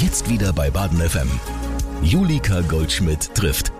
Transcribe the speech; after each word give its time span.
Jetzt 0.00 0.30
wieder 0.30 0.52
bei 0.52 0.70
Baden 0.70 1.00
FM. 1.00 1.28
Julika 2.04 2.60
Goldschmidt 2.60 3.34
trifft. 3.34 3.72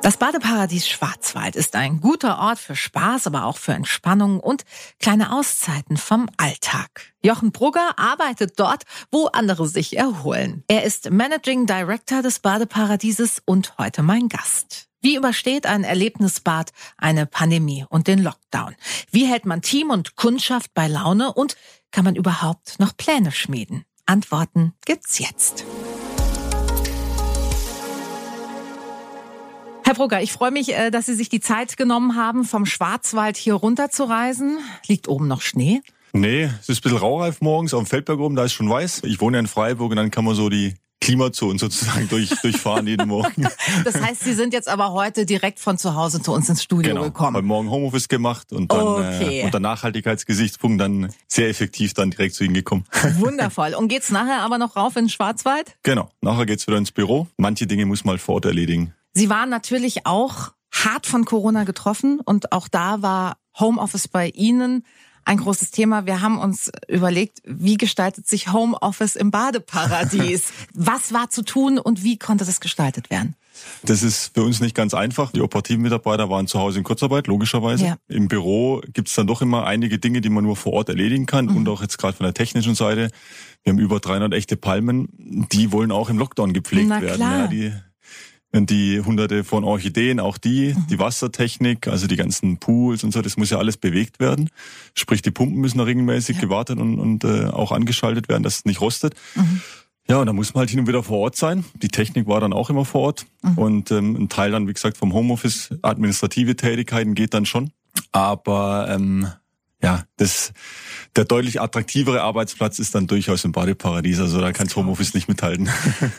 Das 0.00 0.16
Badeparadies 0.16 0.88
Schwarzwald 0.88 1.54
ist 1.54 1.76
ein 1.76 2.00
guter 2.00 2.38
Ort 2.38 2.58
für 2.58 2.74
Spaß, 2.74 3.26
aber 3.26 3.44
auch 3.44 3.58
für 3.58 3.74
Entspannung 3.74 4.40
und 4.40 4.64
kleine 5.00 5.36
Auszeiten 5.36 5.98
vom 5.98 6.30
Alltag. 6.38 7.12
Jochen 7.22 7.52
Brugger 7.52 7.98
arbeitet 7.98 8.58
dort, 8.58 8.84
wo 9.12 9.26
andere 9.26 9.68
sich 9.68 9.98
erholen. 9.98 10.64
Er 10.66 10.84
ist 10.84 11.10
Managing 11.10 11.66
Director 11.66 12.22
des 12.22 12.38
Badeparadieses 12.38 13.42
und 13.44 13.76
heute 13.76 14.02
mein 14.02 14.30
Gast. 14.30 14.88
Wie 15.02 15.16
übersteht 15.16 15.66
ein 15.66 15.84
Erlebnisbad 15.84 16.70
eine 16.96 17.26
Pandemie 17.26 17.84
und 17.90 18.06
den 18.06 18.22
Lockdown? 18.22 18.74
Wie 19.10 19.26
hält 19.26 19.44
man 19.44 19.60
Team 19.60 19.90
und 19.90 20.16
Kundschaft 20.16 20.72
bei 20.72 20.88
Laune 20.88 21.34
und 21.34 21.58
kann 21.90 22.06
man 22.06 22.16
überhaupt 22.16 22.78
noch 22.78 22.96
Pläne 22.96 23.30
schmieden? 23.30 23.84
Antworten 24.06 24.74
gibt's 24.84 25.18
jetzt. 25.18 25.64
Herr 29.84 29.94
Brugger, 29.94 30.22
ich 30.22 30.32
freue 30.32 30.50
mich, 30.50 30.74
äh, 30.74 30.90
dass 30.90 31.06
Sie 31.06 31.14
sich 31.14 31.28
die 31.28 31.40
Zeit 31.40 31.76
genommen 31.76 32.16
haben, 32.16 32.44
vom 32.44 32.66
Schwarzwald 32.66 33.36
hier 33.36 33.54
runter 33.54 33.90
zu 33.90 34.04
reisen. 34.04 34.58
Liegt 34.86 35.08
oben 35.08 35.28
noch 35.28 35.40
Schnee? 35.40 35.82
Nee, 36.12 36.44
es 36.60 36.68
ist 36.68 36.78
ein 36.78 36.82
bisschen 36.82 36.98
raureif 36.98 37.40
morgens 37.40 37.74
auf 37.74 37.82
dem 37.82 37.86
Feldberg 37.86 38.20
oben, 38.20 38.36
da 38.36 38.44
ist 38.44 38.52
schon 38.52 38.68
weiß. 38.68 39.02
Ich 39.04 39.20
wohne 39.20 39.36
ja 39.36 39.40
in 39.40 39.46
Freiburg 39.46 39.90
und 39.90 39.96
dann 39.96 40.10
kann 40.10 40.24
man 40.24 40.34
so 40.34 40.48
die 40.48 40.74
Klimazonen 41.04 41.58
sozusagen 41.58 42.08
durch, 42.08 42.30
durchfahren 42.40 42.86
jeden 42.86 43.08
Morgen. 43.08 43.46
Das 43.84 44.00
heißt, 44.00 44.24
Sie 44.24 44.32
sind 44.34 44.52
jetzt 44.54 44.68
aber 44.68 44.92
heute 44.92 45.26
direkt 45.26 45.58
von 45.58 45.76
zu 45.76 45.94
Hause 45.94 46.22
zu 46.22 46.32
uns 46.32 46.48
ins 46.48 46.62
Studio 46.62 46.94
genau. 46.94 47.04
gekommen. 47.04 47.36
Heute 47.36 47.46
Morgen 47.46 47.70
Homeoffice 47.70 48.08
gemacht 48.08 48.52
und 48.52 48.72
dann 48.72 48.86
Okay. 48.86 49.40
äh, 49.40 49.44
unter 49.44 49.60
Nachhaltigkeitsgesichtspunkt 49.60 50.80
dann 50.80 51.12
sehr 51.28 51.48
effektiv 51.48 51.94
dann 51.94 52.10
direkt 52.10 52.34
zu 52.34 52.44
Ihnen 52.44 52.54
gekommen. 52.54 52.84
Wundervoll. 53.18 53.74
Und 53.74 53.88
geht's 53.88 54.10
nachher 54.10 54.40
aber 54.40 54.58
noch 54.58 54.76
rauf 54.76 54.96
in 54.96 55.04
den 55.04 55.08
Schwarzwald? 55.10 55.76
Genau, 55.82 56.10
nachher 56.20 56.46
geht's 56.46 56.66
wieder 56.66 56.78
ins 56.78 56.92
Büro. 56.92 57.26
Manche 57.36 57.66
Dinge 57.66 57.86
muss 57.86 58.04
man 58.04 58.12
halt 58.12 58.22
vor 58.22 58.36
Ort 58.36 58.46
erledigen. 58.46 58.94
Sie 59.12 59.28
waren 59.28 59.50
natürlich 59.50 60.06
auch 60.06 60.52
hart 60.72 61.06
von 61.06 61.24
Corona 61.24 61.64
getroffen 61.64 62.20
und 62.24 62.52
auch 62.52 62.68
da 62.68 63.02
war 63.02 63.36
Homeoffice 63.58 64.08
bei 64.08 64.28
Ihnen 64.30 64.84
ein 65.24 65.38
großes 65.38 65.70
Thema. 65.70 66.06
Wir 66.06 66.20
haben 66.20 66.38
uns 66.38 66.70
überlegt, 66.88 67.38
wie 67.44 67.76
gestaltet 67.76 68.26
sich 68.28 68.52
Homeoffice 68.52 69.16
im 69.16 69.30
Badeparadies? 69.30 70.52
Was 70.74 71.12
war 71.12 71.30
zu 71.30 71.42
tun 71.42 71.78
und 71.78 72.02
wie 72.02 72.18
konnte 72.18 72.44
das 72.44 72.60
gestaltet 72.60 73.10
werden? 73.10 73.34
Das 73.84 74.02
ist 74.02 74.32
für 74.34 74.42
uns 74.42 74.60
nicht 74.60 74.74
ganz 74.74 74.94
einfach. 74.94 75.30
Die 75.30 75.40
operativen 75.40 75.82
Mitarbeiter 75.82 76.28
waren 76.28 76.46
zu 76.48 76.58
Hause 76.58 76.78
in 76.78 76.84
Kurzarbeit, 76.84 77.28
logischerweise. 77.28 77.84
Ja. 77.86 77.96
Im 78.08 78.26
Büro 78.28 78.82
gibt's 78.92 79.14
dann 79.14 79.28
doch 79.28 79.42
immer 79.42 79.64
einige 79.64 79.98
Dinge, 80.00 80.20
die 80.20 80.28
man 80.28 80.42
nur 80.44 80.56
vor 80.56 80.72
Ort 80.72 80.88
erledigen 80.88 81.26
kann 81.26 81.46
Mhm. 81.46 81.56
und 81.58 81.68
auch 81.68 81.80
jetzt 81.80 81.96
gerade 81.98 82.16
von 82.16 82.24
der 82.24 82.34
technischen 82.34 82.74
Seite. 82.74 83.10
Wir 83.62 83.72
haben 83.72 83.78
über 83.78 84.00
300 84.00 84.34
echte 84.34 84.56
Palmen, 84.56 85.08
die 85.52 85.70
wollen 85.70 85.92
auch 85.92 86.10
im 86.10 86.18
Lockdown 86.18 86.52
gepflegt 86.52 86.88
Na 86.88 87.00
werden. 87.00 87.16
klar. 87.16 87.52
Ja, 87.52 87.72
die 88.54 88.58
und 88.58 88.70
die 88.70 89.00
hunderte 89.00 89.44
von 89.44 89.64
Orchideen, 89.64 90.20
auch 90.20 90.38
die, 90.38 90.74
Mhm. 90.74 90.86
die 90.88 90.98
Wassertechnik, 90.98 91.88
also 91.88 92.06
die 92.06 92.16
ganzen 92.16 92.58
Pools 92.58 93.02
und 93.04 93.12
so, 93.12 93.20
das 93.20 93.36
muss 93.36 93.50
ja 93.50 93.58
alles 93.58 93.76
bewegt 93.76 94.20
werden. 94.20 94.48
Sprich, 94.94 95.22
die 95.22 95.30
Pumpen 95.32 95.60
müssen 95.60 95.80
regelmäßig 95.80 96.36
Ja. 96.36 96.42
gewartet 96.42 96.78
und, 96.78 96.98
und 96.98 97.24
äh, 97.24 97.46
auch 97.46 97.72
angeschaltet 97.72 98.28
werden, 98.28 98.42
dass 98.42 98.58
es 98.58 98.64
nicht 98.64 98.80
rostet. 98.80 99.14
Mhm. 99.34 99.60
Ja, 100.08 100.18
und 100.18 100.26
da 100.26 100.32
muss 100.34 100.52
man 100.52 100.60
halt 100.60 100.70
hin 100.70 100.80
und 100.80 100.86
wieder 100.86 101.02
vor 101.02 101.18
Ort 101.20 101.34
sein. 101.36 101.64
Die 101.82 101.88
Technik 101.88 102.26
war 102.26 102.38
dann 102.38 102.52
auch 102.52 102.68
immer 102.68 102.84
vor 102.84 103.00
Ort. 103.02 103.26
Mhm. 103.42 103.58
Und 103.58 103.90
ähm, 103.90 104.16
ein 104.16 104.28
Teil 104.28 104.50
dann, 104.50 104.68
wie 104.68 104.72
gesagt, 104.74 104.98
vom 104.98 105.14
Homeoffice, 105.14 105.70
administrative 105.82 106.56
Tätigkeiten 106.56 107.14
geht 107.14 107.32
dann 107.32 107.46
schon. 107.46 107.70
Aber 108.12 108.86
ähm, 108.90 109.28
ja, 109.84 110.04
das, 110.16 110.52
der 111.16 111.24
deutlich 111.24 111.60
attraktivere 111.60 112.22
Arbeitsplatz 112.22 112.78
ist 112.78 112.94
dann 112.94 113.06
durchaus 113.06 113.44
im 113.44 113.52
Badeparadies. 113.52 114.20
Also 114.20 114.40
da 114.40 114.52
kann 114.52 114.68
Homeoffice 114.74 115.14
nicht 115.14 115.28
mithalten. 115.28 115.68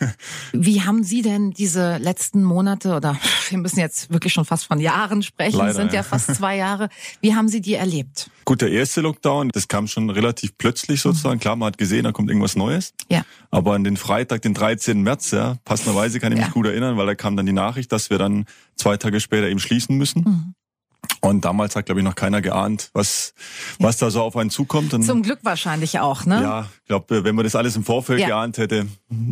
Wie 0.54 0.82
haben 0.82 1.04
Sie 1.04 1.22
denn 1.22 1.52
diese 1.52 1.98
letzten 1.98 2.44
Monate 2.44 2.96
oder 2.96 3.18
wir 3.50 3.58
müssen 3.58 3.80
jetzt 3.80 4.12
wirklich 4.12 4.34
schon 4.34 4.46
fast 4.46 4.66
von 4.66 4.80
Jahren 4.80 5.24
sprechen, 5.24 5.58
Leider, 5.58 5.74
sind 5.74 5.90
ja 5.92 5.96
ja. 6.00 6.04
fast 6.04 6.34
zwei 6.36 6.56
Jahre. 6.58 6.90
Wie 7.22 7.36
haben 7.36 7.48
Sie 7.48 7.62
die 7.62 7.74
erlebt? 7.74 8.30
Gut, 8.46 8.62
der 8.62 8.72
erste 8.72 9.02
Lockdown, 9.02 9.50
das 9.50 9.68
kam 9.68 9.88
schon 9.88 10.10
relativ 10.10 10.58
plötzlich 10.58 11.02
sozusagen. 11.02 11.40
Klar, 11.40 11.56
man 11.56 11.68
hat 11.68 11.78
gesehen, 11.78 12.04
da 12.04 12.12
kommt 12.12 12.30
irgendwas 12.30 12.56
Neues. 12.56 12.94
Ja. 13.10 13.24
Aber 13.50 13.74
an 13.74 13.84
den 13.84 13.98
Freitag, 13.98 14.44
den 14.44 14.54
13. 14.54 15.02
März, 15.02 15.32
ja, 15.32 15.56
passenderweise 15.66 16.20
kann 16.20 16.32
ich 16.32 16.40
Ja. 16.40 16.46
mich 16.46 16.54
gut 16.54 16.68
erinnern, 16.68 16.98
weil 16.98 17.08
da 17.08 17.16
kam 17.16 17.36
dann 17.36 17.46
die 17.46 17.54
Nachricht, 17.54 17.92
dass 17.92 18.10
wir 18.10 18.18
dann 18.18 18.46
zwei 18.76 18.98
Tage 18.98 19.20
später 19.20 19.48
eben 19.48 19.60
schließen 19.60 19.98
müssen. 19.98 20.22
Mhm. 20.24 20.54
Und 21.22 21.44
damals 21.46 21.76
hat, 21.76 21.86
glaube 21.88 22.02
ich, 22.02 22.06
noch 22.06 22.16
keiner 22.16 22.42
geahnt, 22.42 22.92
was, 22.94 23.34
was 23.80 23.98
da 23.98 24.12
so 24.12 24.22
auf 24.22 24.36
einen 24.38 24.50
zukommt. 24.52 24.94
Und 24.94 25.04
Zum 25.04 25.24
Glück 25.24 25.40
wahrscheinlich 25.44 26.00
auch, 26.00 26.26
ne? 26.26 26.42
ja, 26.42 26.70
ich 26.82 26.88
glaube, 26.88 27.24
wenn 27.24 27.34
man 27.36 27.44
das 27.44 27.56
alles 27.56 27.76
im 27.76 27.84
Vorfeld 27.84 28.20
Ja. 28.20 28.28
geahnt 28.28 28.58
hätte, 28.58 28.86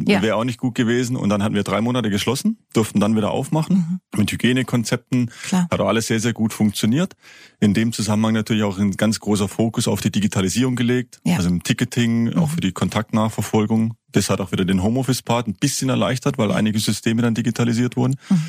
Ja. 0.07 0.21
wäre 0.21 0.35
auch 0.35 0.43
nicht 0.43 0.59
gut 0.59 0.73
gewesen. 0.75 1.15
Und 1.15 1.29
dann 1.29 1.43
hatten 1.43 1.53
wir 1.55 1.63
drei 1.63 1.81
Monate 1.81 2.09
geschlossen, 2.09 2.57
durften 2.73 2.99
dann 2.99 3.15
wieder 3.15 3.31
aufmachen 3.31 3.99
mit 4.15 4.31
Hygienekonzepten. 4.31 5.21
Mhm. 5.21 5.29
Klar. 5.47 5.67
Hat 5.71 5.79
auch 5.79 5.87
alles 5.87 6.07
sehr, 6.07 6.19
sehr 6.19 6.33
gut 6.33 6.51
funktioniert. 6.53 7.13
In 7.59 7.73
dem 7.73 7.93
Zusammenhang 7.93 8.33
natürlich 8.33 8.63
auch 8.63 8.77
ein 8.79 8.91
ganz 8.97 9.19
großer 9.19 9.47
Fokus 9.47 9.87
auf 9.87 10.01
die 10.01 10.11
Digitalisierung 10.11 10.75
gelegt. 10.75 11.19
Ja. 11.23 11.33
Mhm. 11.33 11.37
Also 11.37 11.49
im 11.49 11.63
Ticketing, 11.63 12.35
auch 12.35 12.49
für 12.49 12.61
die 12.61 12.71
Kontaktnachverfolgung. 12.71 13.93
Das 14.11 14.29
hat 14.29 14.41
auch 14.41 14.51
wieder 14.51 14.65
den 14.65 14.81
Homeoffice-Part 14.83 15.47
ein 15.47 15.53
bisschen 15.55 15.89
erleichtert, 15.89 16.37
weil 16.37 16.51
einige 16.51 16.79
Systeme 16.79 17.21
dann 17.21 17.33
digitalisiert 17.35 17.95
wurden. 17.95 18.15
Mhm. 18.29 18.41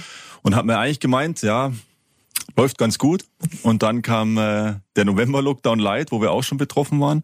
Und 0.42 0.54
hat 0.56 0.66
mir 0.66 0.78
eigentlich 0.78 1.00
gemeint, 1.00 1.42
ja, 1.42 1.72
läuft 2.56 2.78
ganz 2.78 2.98
gut. 2.98 3.24
Und 3.62 3.82
dann 3.82 4.02
kam 4.02 4.36
äh, 4.38 4.74
der 4.96 5.04
November-Lockdown 5.04 5.78
Light, 5.78 6.12
wo 6.12 6.20
wir 6.20 6.32
auch 6.32 6.42
schon 6.42 6.58
betroffen 6.58 7.00
waren. 7.00 7.22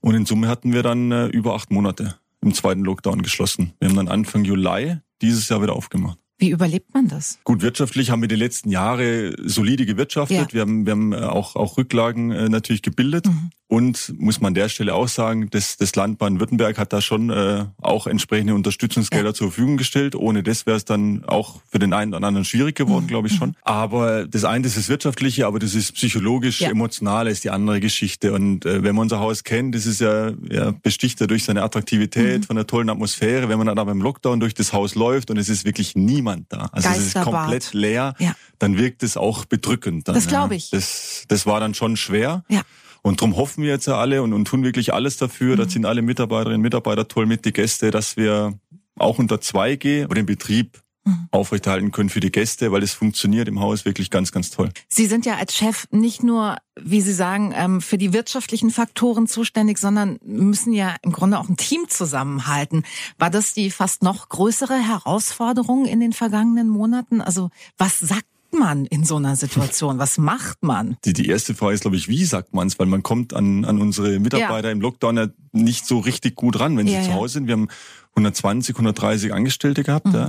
Und 0.00 0.14
in 0.14 0.26
Summe 0.26 0.48
hatten 0.48 0.72
wir 0.72 0.82
dann 0.82 1.12
äh, 1.12 1.26
über 1.26 1.54
acht 1.54 1.70
Monate 1.70 2.16
im 2.40 2.54
zweiten 2.54 2.84
Lockdown 2.84 3.22
geschlossen. 3.22 3.72
Wir 3.80 3.88
haben 3.88 3.96
dann 3.96 4.08
Anfang 4.08 4.44
Juli 4.44 4.98
dieses 5.22 5.48
Jahr 5.48 5.62
wieder 5.62 5.74
aufgemacht. 5.74 6.18
Wie 6.38 6.50
überlebt 6.50 6.92
man 6.92 7.08
das? 7.08 7.38
Gut, 7.44 7.62
wirtschaftlich 7.62 8.10
haben 8.10 8.20
wir 8.20 8.28
die 8.28 8.36
letzten 8.36 8.68
Jahre 8.68 9.34
solide 9.42 9.86
gewirtschaftet. 9.86 10.36
Ja. 10.36 10.52
Wir 10.52 10.60
haben, 10.60 10.84
wir 10.84 10.92
haben 10.92 11.12
äh, 11.12 11.16
auch, 11.16 11.56
auch 11.56 11.78
Rücklagen 11.78 12.30
äh, 12.30 12.48
natürlich 12.50 12.82
gebildet. 12.82 13.26
Mhm. 13.26 13.50
Und 13.68 14.14
muss 14.16 14.40
man 14.40 14.50
an 14.50 14.54
der 14.54 14.68
Stelle 14.68 14.94
auch 14.94 15.08
sagen, 15.08 15.48
das, 15.50 15.76
das 15.76 15.96
Land 15.96 16.18
Baden-Württemberg 16.18 16.78
hat 16.78 16.92
da 16.92 17.00
schon 17.02 17.30
äh, 17.30 17.64
auch 17.82 18.06
entsprechende 18.06 18.54
Unterstützungsgelder 18.54 19.34
zur 19.34 19.48
Verfügung 19.50 19.76
gestellt. 19.76 20.14
Ohne 20.14 20.44
das 20.44 20.66
wäre 20.66 20.76
es 20.76 20.84
dann 20.84 21.24
auch 21.24 21.60
für 21.68 21.80
den 21.80 21.92
einen 21.92 22.14
oder 22.14 22.24
anderen 22.24 22.44
schwierig 22.44 22.76
geworden, 22.76 23.04
Mhm. 23.06 23.08
glaube 23.08 23.26
ich 23.26 23.34
schon. 23.34 23.56
Aber 23.62 24.24
das 24.28 24.44
eine, 24.44 24.62
das 24.62 24.76
ist 24.76 24.88
wirtschaftliche, 24.88 25.48
aber 25.48 25.58
das 25.58 25.74
ist 25.74 25.92
psychologisch, 25.94 26.60
Ja. 26.60 26.70
emotional 26.70 27.26
ist 27.26 27.42
die 27.42 27.50
andere 27.50 27.80
Geschichte. 27.80 28.32
Und 28.32 28.64
äh, 28.66 28.84
wenn 28.84 28.94
man 28.94 29.02
unser 29.02 29.18
Haus 29.18 29.42
kennt, 29.42 29.74
das 29.74 29.84
ist 29.86 30.00
ja, 30.00 30.30
ja 30.48 30.70
besticht 30.70 31.20
ja 31.20 31.26
durch 31.26 31.42
seine 31.42 31.64
Attraktivität, 31.64 32.42
Mhm. 32.42 32.44
von 32.44 32.54
der 32.54 32.68
tollen 32.68 32.88
Atmosphäre. 32.88 33.48
Wenn 33.48 33.58
man 33.58 33.66
dann 33.66 33.80
aber 33.80 33.90
im 33.90 34.00
Lockdown 34.00 34.38
durch 34.38 34.54
das 34.54 34.72
Haus 34.72 34.94
läuft 34.94 35.28
und 35.32 35.38
es 35.38 35.48
ist 35.48 35.64
wirklich 35.64 35.96
niemand 35.96 36.52
da, 36.52 36.68
also 36.70 36.88
es 36.90 36.98
ist 37.08 37.20
komplett 37.20 37.72
leer, 37.74 38.14
Ja. 38.20 38.36
dann 38.60 38.78
wirkt 38.78 39.02
es 39.02 39.16
auch 39.16 39.44
bedrückend. 39.44 40.06
Dann, 40.06 40.14
Das 40.14 40.28
glaube 40.28 40.54
ich. 40.54 40.70
Das, 40.70 41.24
das 41.26 41.46
war 41.46 41.58
dann 41.58 41.74
schon 41.74 41.96
schwer. 41.96 42.44
Ja. 42.48 42.62
Und 43.06 43.20
drum 43.20 43.36
hoffen 43.36 43.62
wir 43.62 43.70
jetzt 43.70 43.86
ja 43.86 43.98
alle 43.98 44.20
und, 44.24 44.32
und 44.32 44.46
tun 44.46 44.64
wirklich 44.64 44.92
alles 44.92 45.16
dafür. 45.16 45.54
Mhm. 45.54 45.58
Da 45.58 45.68
sind 45.68 45.86
alle 45.86 46.02
Mitarbeiterinnen 46.02 46.56
und 46.56 46.62
Mitarbeiter 46.62 47.06
toll 47.06 47.26
mit, 47.26 47.44
die 47.44 47.52
Gäste, 47.52 47.92
dass 47.92 48.16
wir 48.16 48.58
auch 48.98 49.20
unter 49.20 49.36
2G 49.36 50.12
den 50.12 50.26
Betrieb 50.26 50.82
Mhm. 51.06 51.28
aufrechterhalten 51.30 51.92
können 51.92 52.08
für 52.08 52.18
die 52.18 52.32
Gäste, 52.32 52.72
weil 52.72 52.82
es 52.82 52.92
funktioniert 52.92 53.46
im 53.46 53.60
Haus 53.60 53.84
wirklich 53.84 54.10
ganz, 54.10 54.32
ganz 54.32 54.50
toll. 54.50 54.70
Sie 54.88 55.06
sind 55.06 55.24
ja 55.24 55.36
als 55.36 55.54
Chef 55.54 55.86
nicht 55.92 56.24
nur, 56.24 56.56
wie 56.74 57.00
Sie 57.00 57.12
sagen, 57.12 57.52
ähm, 57.54 57.80
für 57.80 57.96
die 57.96 58.12
wirtschaftlichen 58.12 58.70
Faktoren 58.72 59.28
zuständig, 59.28 59.78
sondern 59.78 60.18
müssen 60.24 60.72
ja 60.72 60.96
im 61.02 61.12
Grunde 61.12 61.38
auch 61.38 61.48
ein 61.48 61.56
Team 61.56 61.88
zusammenhalten. 61.88 62.82
War 63.18 63.30
das 63.30 63.54
die 63.54 63.70
fast 63.70 64.02
noch 64.02 64.28
größere 64.28 64.74
Herausforderung 64.74 65.86
in 65.86 66.00
den 66.00 66.12
vergangenen 66.12 66.68
Monaten? 66.68 67.20
Also 67.20 67.50
was 67.78 68.00
sagt 68.00 68.26
man 68.52 68.86
in 68.86 69.04
so 69.04 69.16
einer 69.16 69.36
Situation? 69.36 69.98
Was 69.98 70.18
macht 70.18 70.62
man? 70.62 70.96
Die, 71.04 71.12
die 71.12 71.28
erste 71.28 71.54
Frage 71.54 71.74
ist, 71.74 71.80
glaube 71.82 71.96
ich, 71.96 72.08
wie 72.08 72.24
sagt 72.24 72.54
man 72.54 72.66
es? 72.66 72.78
Weil 72.78 72.86
man 72.86 73.02
kommt 73.02 73.34
an, 73.34 73.64
an 73.64 73.80
unsere 73.80 74.18
Mitarbeiter 74.18 74.70
im 74.70 74.80
Lockdown 74.80 75.16
ja 75.16 75.26
nicht 75.52 75.86
so 75.86 75.98
richtig 75.98 76.34
gut 76.36 76.58
ran, 76.60 76.76
wenn 76.76 76.86
sie 76.86 76.94
Ja, 76.94 77.02
zu 77.02 77.10
ja. 77.10 77.14
Hause 77.16 77.34
sind. 77.34 77.46
Wir 77.46 77.52
haben 77.54 77.68
120, 78.16 78.74
130 78.76 79.32
Angestellte 79.34 79.82
gehabt. 79.84 80.06
Ja. 80.12 80.28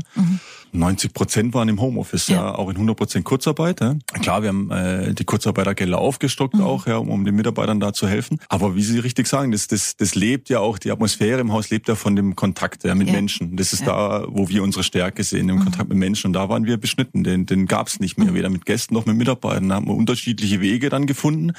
90 0.73 1.13
Prozent 1.13 1.53
waren 1.53 1.69
im 1.69 1.79
Homeoffice, 1.79 2.27
ja. 2.27 2.41
Mhm, 2.41 2.45
Ja. 2.47 2.55
auch 2.55 2.69
in 2.69 2.75
100 2.77 2.97
Prozent 2.97 3.23
Kurzarbeit. 3.25 3.79
Ja. 3.79 3.95
Klar, 4.21 4.41
wir 4.41 4.49
haben 4.49 4.69
äh, 4.69 5.13
die 5.13 5.23
Kurzarbeitergelder 5.23 5.97
aufgestockt 5.97 6.55
Mhm. 6.55 6.61
auch, 6.61 6.85
ja, 6.87 6.97
um, 6.97 7.09
um 7.09 7.23
den 7.23 7.35
Mitarbeitern 7.35 7.79
da 7.79 7.93
zu 7.93 8.05
helfen. 8.07 8.39
Aber 8.49 8.75
wie 8.75 8.83
Sie 8.83 8.99
richtig 8.99 9.27
sagen, 9.27 9.51
das, 9.53 9.67
das, 9.67 9.95
das 9.95 10.15
lebt 10.15 10.49
ja 10.49 10.59
auch, 10.59 10.77
die 10.77 10.91
Atmosphäre 10.91 11.39
im 11.39 11.53
Haus 11.53 11.69
lebt 11.69 11.87
ja 11.87 11.95
von 11.95 12.15
dem 12.17 12.35
Kontakt 12.35 12.83
ja, 12.83 12.93
mit 12.95 13.07
Ja. 13.07 13.13
Menschen. 13.13 13.55
Das 13.55 13.71
ist 13.71 13.87
da, 13.87 14.25
wo 14.27 14.49
wir 14.49 14.61
unsere 14.63 14.83
Stärke 14.83 15.23
sehen, 15.23 15.47
im 15.47 15.55
Mhm. 15.57 15.63
Kontakt 15.63 15.87
mit 15.89 15.97
Menschen. 15.97 16.27
Und 16.27 16.33
da 16.33 16.49
waren 16.49 16.65
wir 16.65 16.75
beschnitten. 16.77 17.23
Den, 17.23 17.45
den 17.45 17.65
gab 17.65 17.87
es 17.87 18.01
nicht 18.01 18.17
mehr, 18.17 18.33
weder 18.33 18.49
mit 18.49 18.65
Gästen 18.65 18.93
noch 18.93 19.05
mit 19.05 19.15
Mitarbeitern. 19.15 19.69
Da 19.69 19.75
haben 19.75 19.87
wir 19.87 19.95
unterschiedliche 19.95 20.59
Wege 20.59 20.89
dann 20.89 21.05
gefunden 21.07 21.53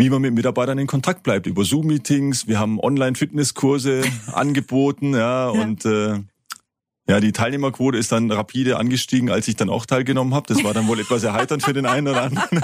wie 0.00 0.08
man 0.08 0.22
mit 0.22 0.32
Mitarbeitern 0.32 0.78
in 0.78 0.86
Kontakt 0.86 1.22
bleibt 1.22 1.46
über 1.46 1.62
Zoom-Meetings. 1.62 2.48
Wir 2.48 2.58
haben 2.58 2.80
Online-Fitnesskurse 2.80 4.02
angeboten, 4.32 5.14
ja, 5.14 5.48
und 5.48 5.84
äh, 5.84 6.20
Ja, 7.06 7.20
die 7.20 7.32
Teilnehmerquote 7.32 7.98
ist 7.98 8.10
dann 8.12 8.30
rapide 8.30 8.78
angestiegen, 8.78 9.30
als 9.30 9.46
ich 9.48 9.56
dann 9.56 9.68
auch 9.68 9.84
teilgenommen 9.84 10.32
habe. 10.32 10.46
Das 10.46 10.64
war 10.64 10.72
dann 10.72 10.86
wohl 10.86 11.00
etwas 11.00 11.22
erheiternd 11.22 11.62
für 11.62 11.74
den 11.74 11.84
einen 11.84 12.08
oder 12.08 12.22
anderen. 12.22 12.62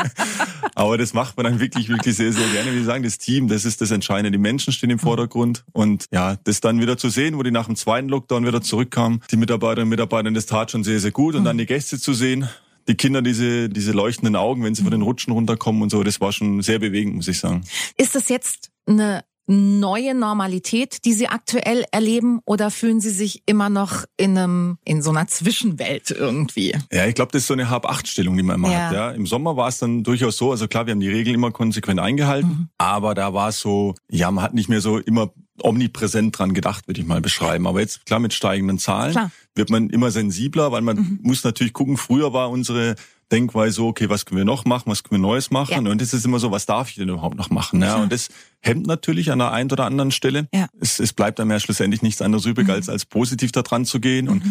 Aber 0.74 0.96
das 0.96 1.12
macht 1.12 1.36
man 1.36 1.44
dann 1.44 1.60
wirklich, 1.60 1.90
wirklich 1.90 2.16
sehr, 2.16 2.32
sehr 2.32 2.46
gerne. 2.48 2.72
Wie 2.72 2.78
Sie 2.78 2.84
sagen, 2.84 3.02
das 3.02 3.18
Team, 3.18 3.48
das 3.48 3.66
ist 3.66 3.82
das 3.82 3.90
Entscheidende. 3.90 4.30
Die 4.30 4.38
Menschen 4.38 4.72
stehen 4.72 4.88
im 4.88 4.98
Vordergrund. 4.98 5.64
Und 5.72 6.06
ja, 6.10 6.36
das 6.44 6.60
dann 6.60 6.80
wieder 6.80 6.96
zu 6.96 7.10
sehen, 7.10 7.36
wo 7.36 7.42
die 7.42 7.50
nach 7.50 7.66
dem 7.66 7.76
zweiten 7.76 8.08
Lockdown 8.08 8.46
wieder 8.46 8.62
zurückkamen, 8.62 9.20
die 9.30 9.36
Mitarbeiterinnen 9.36 9.88
und 9.88 9.90
Mitarbeiter, 9.90 10.30
das 10.30 10.46
tat 10.46 10.70
schon 10.70 10.84
sehr, 10.84 11.00
sehr 11.00 11.10
gut. 11.10 11.34
Und 11.34 11.44
dann 11.44 11.58
die 11.58 11.66
Gäste 11.66 11.98
zu 11.98 12.14
sehen, 12.14 12.48
die 12.88 12.94
Kinder 12.94 13.22
diese, 13.22 13.68
diese 13.68 13.92
leuchtenden 13.92 14.36
Augen, 14.36 14.64
wenn 14.64 14.74
sie 14.74 14.82
von 14.82 14.90
den 14.90 15.02
Rutschen 15.02 15.32
runterkommen 15.32 15.82
und 15.82 15.90
so, 15.90 16.02
das 16.02 16.20
war 16.20 16.32
schon 16.32 16.62
sehr 16.62 16.78
bewegend, 16.78 17.14
muss 17.16 17.28
ich 17.28 17.38
sagen. 17.38 17.64
Ist 17.96 18.14
das 18.14 18.28
jetzt 18.28 18.70
eine 18.86 19.24
neue 19.48 20.14
Normalität, 20.14 21.04
die 21.04 21.12
Sie 21.12 21.26
aktuell 21.26 21.84
erleben, 21.90 22.40
oder 22.46 22.70
fühlen 22.70 23.00
Sie 23.00 23.10
sich 23.10 23.42
immer 23.44 23.68
noch 23.68 24.04
in 24.16 24.38
einem 24.38 24.78
in 24.84 25.02
so 25.02 25.10
einer 25.10 25.26
Zwischenwelt 25.26 26.10
irgendwie? 26.12 26.74
Ja, 26.92 27.06
ich 27.06 27.14
glaube, 27.16 27.32
das 27.32 27.42
ist 27.42 27.46
so 27.48 27.54
eine 27.54 27.68
Hab-Acht-Stellung, 27.68 28.36
die 28.36 28.44
man 28.44 28.56
immer 28.56 28.70
Ja. 28.72 28.78
hat. 28.86 28.92
Ja, 28.94 29.10
im 29.10 29.26
Sommer 29.26 29.56
war 29.56 29.66
es 29.68 29.78
dann 29.78 30.04
durchaus 30.04 30.36
so. 30.36 30.52
Also 30.52 30.68
klar, 30.68 30.86
wir 30.86 30.92
haben 30.92 31.00
die 31.00 31.08
Regeln 31.10 31.34
immer 31.34 31.50
konsequent 31.50 31.98
eingehalten, 31.98 32.48
Mhm. 32.48 32.68
aber 32.78 33.14
da 33.14 33.34
war 33.34 33.48
es 33.48 33.58
so, 33.60 33.94
ja, 34.08 34.30
man 34.30 34.44
hat 34.44 34.54
nicht 34.54 34.68
mehr 34.68 34.80
so 34.80 34.98
immer 34.98 35.32
omnipräsent 35.62 36.38
dran 36.38 36.54
gedacht, 36.54 36.86
würde 36.88 37.00
ich 37.00 37.06
mal 37.06 37.20
beschreiben. 37.20 37.66
Aber 37.66 37.80
jetzt 37.80 38.06
klar 38.06 38.20
mit 38.20 38.34
steigenden 38.34 38.78
Zahlen 38.78 39.12
Klar. 39.12 39.26
Mhm. 39.26 39.30
wird 39.54 39.70
man 39.70 39.90
immer 39.90 40.10
sensibler, 40.10 40.72
weil 40.72 40.82
man 40.82 41.18
muss 41.22 41.44
natürlich 41.44 41.72
gucken. 41.72 41.96
Früher 41.96 42.32
war 42.32 42.50
unsere 42.50 42.96
Denkweise 43.30 43.76
so, 43.76 43.86
okay, 43.88 44.10
was 44.10 44.26
können 44.26 44.38
wir 44.38 44.44
noch 44.44 44.66
machen, 44.66 44.84
was 44.86 45.02
können 45.02 45.22
wir 45.22 45.26
Neues 45.26 45.50
machen? 45.50 45.86
Ja. 45.86 45.90
Und 45.90 46.02
es 46.02 46.12
ist 46.12 46.26
immer 46.26 46.38
so, 46.38 46.50
was 46.50 46.66
darf 46.66 46.90
ich 46.90 46.96
denn 46.96 47.08
überhaupt 47.08 47.36
noch 47.36 47.48
machen? 47.48 47.80
Ja, 47.80 47.96
und 47.96 48.12
das 48.12 48.28
hemmt 48.60 48.86
natürlich 48.86 49.32
an 49.32 49.38
der 49.38 49.52
einen 49.52 49.72
oder 49.72 49.86
anderen 49.86 50.10
Stelle. 50.10 50.48
Ja. 50.52 50.64
Mhm. 50.64 50.68
Es, 50.80 51.00
es 51.00 51.14
bleibt 51.14 51.40
einem 51.40 51.50
ja 51.50 51.58
schlussendlich 51.58 52.02
nichts 52.02 52.20
anderes 52.20 52.44
übrig, 52.44 52.68
als, 52.68 52.90
als 52.90 53.06
positiv 53.06 53.50
da 53.50 53.62
dran 53.62 53.86
zu 53.86 54.00
gehen. 54.00 54.28
Und 54.28 54.42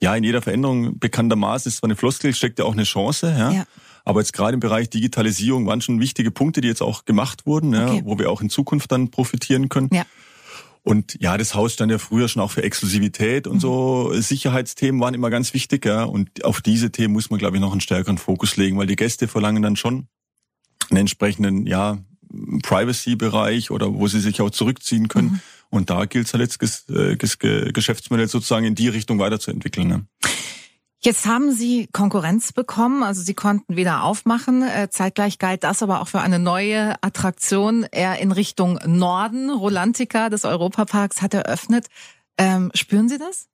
ja, 0.00 0.14
in 0.14 0.22
jeder 0.22 0.40
Veränderung 0.40 0.98
bekanntermaßen 1.00 1.68
ist 1.68 1.78
zwar 1.78 1.88
eine 1.88 1.96
Floskel, 1.96 2.32
steckt 2.32 2.60
ja 2.60 2.64
auch 2.64 2.74
eine 2.74 2.84
Chance. 2.84 3.34
Ja. 3.36 3.50
Ja. 3.50 3.64
Aber 4.04 4.20
jetzt 4.20 4.32
gerade 4.32 4.54
im 4.54 4.60
Bereich 4.60 4.88
Digitalisierung 4.88 5.66
waren 5.66 5.80
schon 5.82 6.00
wichtige 6.00 6.30
Punkte, 6.30 6.60
die 6.60 6.68
jetzt 6.68 6.80
auch 6.80 7.04
gemacht 7.04 7.44
wurden, 7.44 7.74
ja, 7.74 7.88
Okay. 7.88 8.02
wo 8.04 8.18
wir 8.18 8.30
auch 8.30 8.40
in 8.40 8.48
Zukunft 8.48 8.90
dann 8.92 9.10
profitieren 9.10 9.68
können. 9.68 9.90
Ja. 9.92 10.04
Und 10.88 11.18
ja, 11.20 11.36
das 11.36 11.54
Haus 11.54 11.74
stand 11.74 11.92
ja 11.92 11.98
früher 11.98 12.28
schon 12.28 12.40
auch 12.40 12.50
für 12.50 12.62
Exklusivität 12.62 13.46
und 13.46 13.60
so. 13.60 14.10
Sicherheitsthemen 14.14 14.98
waren 15.02 15.12
immer 15.12 15.28
ganz 15.28 15.52
wichtig, 15.52 15.84
ja. 15.84 16.04
Und 16.04 16.46
auf 16.46 16.62
diese 16.62 16.90
Themen 16.90 17.12
muss 17.12 17.28
man, 17.28 17.38
glaube 17.38 17.58
ich, 17.58 17.60
noch 17.60 17.72
einen 17.72 17.82
stärkeren 17.82 18.16
Fokus 18.16 18.56
legen, 18.56 18.78
weil 18.78 18.86
die 18.86 18.96
Gäste 18.96 19.28
verlangen 19.28 19.62
dann 19.62 19.76
schon 19.76 20.06
einen 20.88 21.00
entsprechenden, 21.00 21.66
ja, 21.66 21.98
Privacy-Bereich 22.62 23.70
oder 23.70 23.92
wo 23.92 24.08
sie 24.08 24.20
sich 24.20 24.40
auch 24.40 24.48
zurückziehen 24.48 25.08
können. 25.08 25.42
Und 25.68 25.90
da 25.90 26.06
gilt 26.06 26.26
es 26.26 26.32
halt 26.32 26.40
jetzt, 26.40 26.62
das 26.62 26.88
äh, 26.88 27.16
Geschäftsmodell 27.70 28.28
sozusagen 28.28 28.64
in 28.64 28.74
die 28.74 28.88
Richtung 28.88 29.18
weiterzuentwickeln. 29.18 29.88
Ne? 29.88 30.06
Jetzt 31.00 31.26
haben 31.26 31.52
Sie 31.52 31.88
Konkurrenz 31.92 32.52
bekommen, 32.52 33.04
also 33.04 33.22
Sie 33.22 33.34
konnten 33.34 33.76
wieder 33.76 34.02
aufmachen. 34.02 34.62
Äh, 34.62 34.90
Zeitgleich 34.90 35.38
galt 35.38 35.62
das 35.62 35.80
aber 35.82 36.00
auch 36.00 36.08
für 36.08 36.20
eine 36.20 36.40
neue 36.40 37.00
Attraktion 37.02 37.84
eher 37.92 38.18
in 38.18 38.32
Richtung 38.32 38.80
Norden. 38.84 39.48
Rolantica 39.50 40.28
des 40.28 40.44
Europaparks 40.44 41.22
hat 41.22 41.34
eröffnet. 41.34 41.86
Ähm, 42.36 42.72
spüren 42.74 43.08
Sie 43.08 43.18
das? 43.18 43.46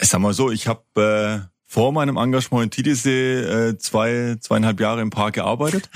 Ich 0.00 0.08
sag 0.08 0.20
mal 0.20 0.32
so, 0.32 0.50
ich 0.50 0.68
habe 0.68 1.44
äh, 1.44 1.48
vor 1.66 1.92
meinem 1.92 2.16
Engagement 2.16 2.64
in 2.64 2.70
Titisee 2.70 3.40
äh, 3.40 3.78
zwei, 3.78 4.36
zweieinhalb 4.40 4.80
Jahre 4.80 5.02
im 5.02 5.10
Park 5.10 5.34
gearbeitet. 5.34 5.90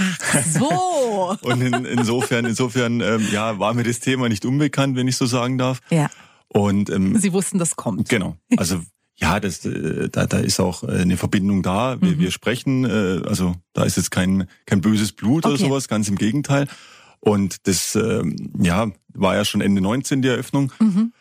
So. 0.52 1.34
Und 1.42 1.62
in, 1.62 1.86
insofern, 1.86 2.44
insofern 2.44 3.00
ähm, 3.00 3.26
ja, 3.32 3.58
war 3.58 3.72
mir 3.72 3.84
das 3.84 4.00
Thema 4.00 4.28
nicht 4.28 4.44
unbekannt, 4.44 4.96
wenn 4.96 5.08
ich 5.08 5.16
so 5.16 5.24
sagen 5.24 5.56
darf. 5.56 5.80
ja, 5.88 6.10
Und 6.48 6.90
ähm, 6.90 7.16
Sie 7.18 7.32
wussten, 7.32 7.58
das 7.58 7.74
kommt. 7.76 8.10
genau, 8.10 8.36
also 8.58 8.82
ja, 9.22 9.38
das, 9.38 9.64
äh, 9.64 10.08
da, 10.10 10.26
da 10.26 10.38
ist 10.38 10.58
auch 10.58 10.82
äh, 10.82 11.02
eine 11.02 11.16
Verbindung 11.16 11.62
da. 11.62 12.00
Wir, 12.02 12.18
wir 12.18 12.32
sprechen, 12.32 12.84
äh, 12.84 13.22
also 13.24 13.54
da 13.72 13.84
ist 13.84 13.96
jetzt 13.96 14.10
kein, 14.10 14.48
kein 14.66 14.80
böses 14.80 15.12
Blut 15.12 15.46
oder 15.46 15.54
Okay. 15.54 15.64
sowas, 15.64 15.86
ganz 15.86 16.08
im 16.08 16.16
Gegenteil. 16.16 16.66
Und 17.20 17.68
das 17.68 17.94
ähm, 17.94 18.52
ja, 18.60 18.90
war 19.14 19.36
ja 19.36 19.44
schon 19.44 19.60
Ende 19.60 19.80
19 19.80 20.22
die 20.22 20.28
Eröffnung. 20.28 20.72
Mhm. 20.80 21.12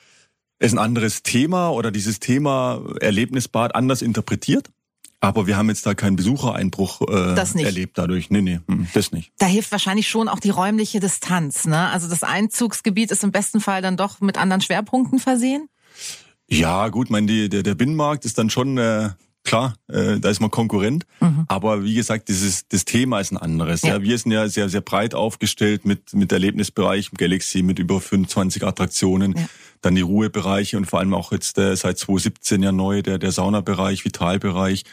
Ist 0.57 0.74
ein 0.74 0.80
anderes 0.80 1.21
Thema 1.21 1.69
oder 1.69 1.92
dieses 1.92 2.19
Thema 2.19 2.81
Erlebnisbad 3.00 3.75
anders 3.75 4.01
interpretiert. 4.01 4.71
Aber 5.19 5.45
wir 5.45 5.56
haben 5.56 5.69
jetzt 5.69 5.86
da 5.86 5.94
keinen 5.94 6.15
Besuchereinbruch 6.15 7.01
äh, 7.01 7.63
erlebt 7.63 8.00
dadurch. 8.00 8.31
Nee, 8.31 8.42
nee, 8.42 8.59
hm, 8.68 8.88
das 8.95 9.12
nicht. 9.12 9.31
Da 9.38 9.45
hilft 9.45 9.71
wahrscheinlich 9.71 10.07
schon 10.07 10.27
auch 10.27 10.39
die 10.39 10.50
räumliche 10.50 11.00
Distanz. 11.00 11.65
Ne? 11.65 11.89
Also 11.89 12.09
das 12.09 12.24
Einzugsgebiet 12.24 13.12
ist 13.12 13.24
im 13.24 13.31
besten 13.31 13.62
Fall 13.62 13.83
dann 13.83 13.97
doch 13.97 14.21
mit 14.21 14.39
anderen 14.39 14.62
Schwerpunkten 14.62 15.19
versehen. 15.19 15.68
Ja, 16.51 16.89
gut, 16.89 17.09
mein, 17.09 17.27
die, 17.27 17.50
der, 17.50 17.63
der 17.63 17.75
Binnenmarkt 17.75 18.25
ist 18.25 18.38
dann 18.38 18.50
schon 18.50 18.77
äh, 18.77 19.09
klar, 19.44 19.75
äh, 19.88 20.19
da 20.19 20.30
ist 20.30 20.42
man 20.42 20.51
Konkurrent. 20.51 21.06
Aber 21.48 21.83
wie 21.83 21.94
gesagt, 21.95 22.27
dieses 22.30 22.68
das 22.68 22.83
Thema 22.86 23.19
ist 23.19 23.31
ein 23.31 23.38
anderes. 23.38 23.81
Ja. 23.83 23.89
Ja. 23.95 24.01
wir 24.01 24.18
sind 24.18 24.31
ja 24.31 24.48
sehr 24.50 24.68
sehr 24.69 24.81
breit 24.81 25.15
aufgestellt 25.15 25.86
mit 25.86 26.13
mit 26.13 26.31
Erlebnisbereich 26.31 27.09
Galaxy 27.18 27.63
mit 27.63 27.80
über 27.80 28.01
25 28.01 28.63
Attraktionen, 28.65 29.33
Ja. 29.38 29.45
dann 29.81 29.95
die 29.95 30.01
Ruhebereiche 30.01 30.77
und 30.77 30.86
vor 30.86 31.00
allem 31.00 31.13
auch 31.13 31.31
jetzt 31.31 31.57
äh, 31.57 31.75
seit 31.75 31.98
2017 31.98 32.62
ja 32.63 32.71
neu 32.71 33.01
der 33.01 33.18
der 33.18 33.31
Saunabereich, 33.31 34.04
Vitalbereich. 34.06 34.83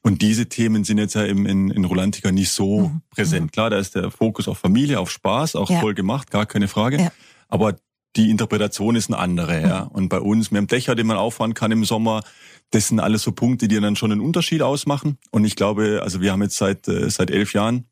Und 0.00 0.22
diese 0.22 0.46
Themen 0.48 0.84
sind 0.84 0.98
jetzt 0.98 1.14
ja 1.16 1.24
im, 1.24 1.44
in, 1.44 1.70
in 1.72 1.84
Rolantica 1.84 2.30
nicht 2.30 2.50
so 2.52 2.92
präsent. 3.10 3.52
Klar, 3.52 3.68
da 3.70 3.78
ist 3.78 3.96
der 3.96 4.12
Fokus 4.12 4.46
auf 4.46 4.58
Familie, 4.58 5.00
auf 5.00 5.10
Spaß, 5.10 5.56
auch 5.56 5.68
Ja. 5.68 5.80
voll 5.80 5.94
gemacht, 5.94 6.30
gar 6.30 6.46
keine 6.46 6.68
Frage. 6.68 6.98
Ja. 7.02 7.12
Aber 7.48 7.74
die 8.18 8.30
Interpretation 8.30 8.96
ist 8.96 9.08
eine 9.08 9.18
andere, 9.18 9.62
ja. 9.62 9.82
Und 9.82 10.08
bei 10.08 10.20
uns, 10.20 10.50
wir 10.50 10.58
haben 10.58 10.66
Dächer, 10.66 10.94
die 10.94 11.04
man 11.04 11.16
auffahren 11.16 11.54
kann 11.54 11.70
im 11.70 11.84
Sommer. 11.84 12.22
Das 12.70 12.88
sind 12.88 13.00
alles 13.00 13.22
so 13.22 13.32
Punkte, 13.32 13.68
die 13.68 13.80
dann 13.80 13.96
schon 13.96 14.12
einen 14.12 14.20
Unterschied 14.20 14.60
ausmachen. 14.60 15.18
Und 15.30 15.44
ich 15.44 15.56
glaube, 15.56 16.00
also 16.02 16.20
wir 16.20 16.32
haben 16.32 16.42
jetzt 16.42 16.56
seit, 16.56 16.88
äh, 16.88 17.08
seit 17.08 17.30
elf 17.30 17.54
Jahren, 17.54 17.86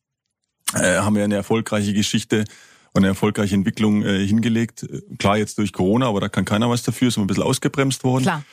äh, 0.75 0.96
haben 0.96 1.14
wir 1.14 1.25
eine 1.25 1.37
erfolgreiche 1.37 1.94
Geschichte 1.94 2.44
und 2.93 3.02
eine 3.02 3.08
erfolgreiche 3.08 3.55
Entwicklung 3.55 4.02
äh, 4.02 4.26
hingelegt. 4.26 4.87
Klar, 5.19 5.38
jetzt 5.38 5.58
durch 5.58 5.73
Corona, 5.73 6.08
aber 6.08 6.20
da 6.20 6.29
kann 6.29 6.44
keiner 6.44 6.69
was 6.69 6.82
dafür, 6.82 7.11
wir 7.11 7.25
ein 7.25 7.26
bisschen 7.29 7.44
ausgebremst 7.44 8.02
worden. 8.02 8.25
Klar. 8.25 8.44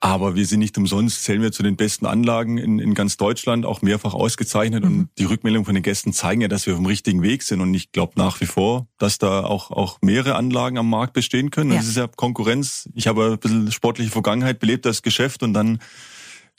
Aber 0.00 0.36
wir 0.36 0.46
sind 0.46 0.60
nicht 0.60 0.78
umsonst, 0.78 1.24
zählen 1.24 1.42
wir 1.42 1.50
zu 1.50 1.64
den 1.64 1.74
besten 1.74 2.06
Anlagen 2.06 2.56
in, 2.56 2.78
in 2.78 2.94
ganz 2.94 3.16
Deutschland, 3.16 3.66
auch 3.66 3.82
mehrfach 3.82 4.14
ausgezeichnet. 4.14 4.84
Und 4.84 5.08
die 5.18 5.24
Rückmeldungen 5.24 5.64
von 5.64 5.74
den 5.74 5.82
Gästen 5.82 6.12
zeigen 6.12 6.40
ja, 6.40 6.46
dass 6.46 6.66
wir 6.66 6.74
auf 6.74 6.78
dem 6.78 6.86
richtigen 6.86 7.20
Weg 7.22 7.42
sind. 7.42 7.60
Und 7.60 7.74
ich 7.74 7.90
glaube 7.90 8.12
nach 8.16 8.40
wie 8.40 8.46
vor, 8.46 8.86
dass 8.98 9.18
da 9.18 9.42
auch, 9.42 9.72
auch 9.72 9.98
mehrere 10.00 10.36
Anlagen 10.36 10.78
am 10.78 10.88
Markt 10.88 11.14
bestehen 11.14 11.50
können. 11.50 11.72
Ja. 11.72 11.78
Das 11.78 11.88
ist 11.88 11.96
ja 11.96 12.06
Konkurrenz. 12.06 12.88
Ich 12.94 13.08
habe 13.08 13.32
ein 13.32 13.38
bisschen 13.38 13.72
sportliche 13.72 14.12
Vergangenheit, 14.12 14.60
belebt 14.60 14.86
das 14.86 15.02
Geschäft 15.02 15.42
und 15.42 15.52
dann 15.52 15.80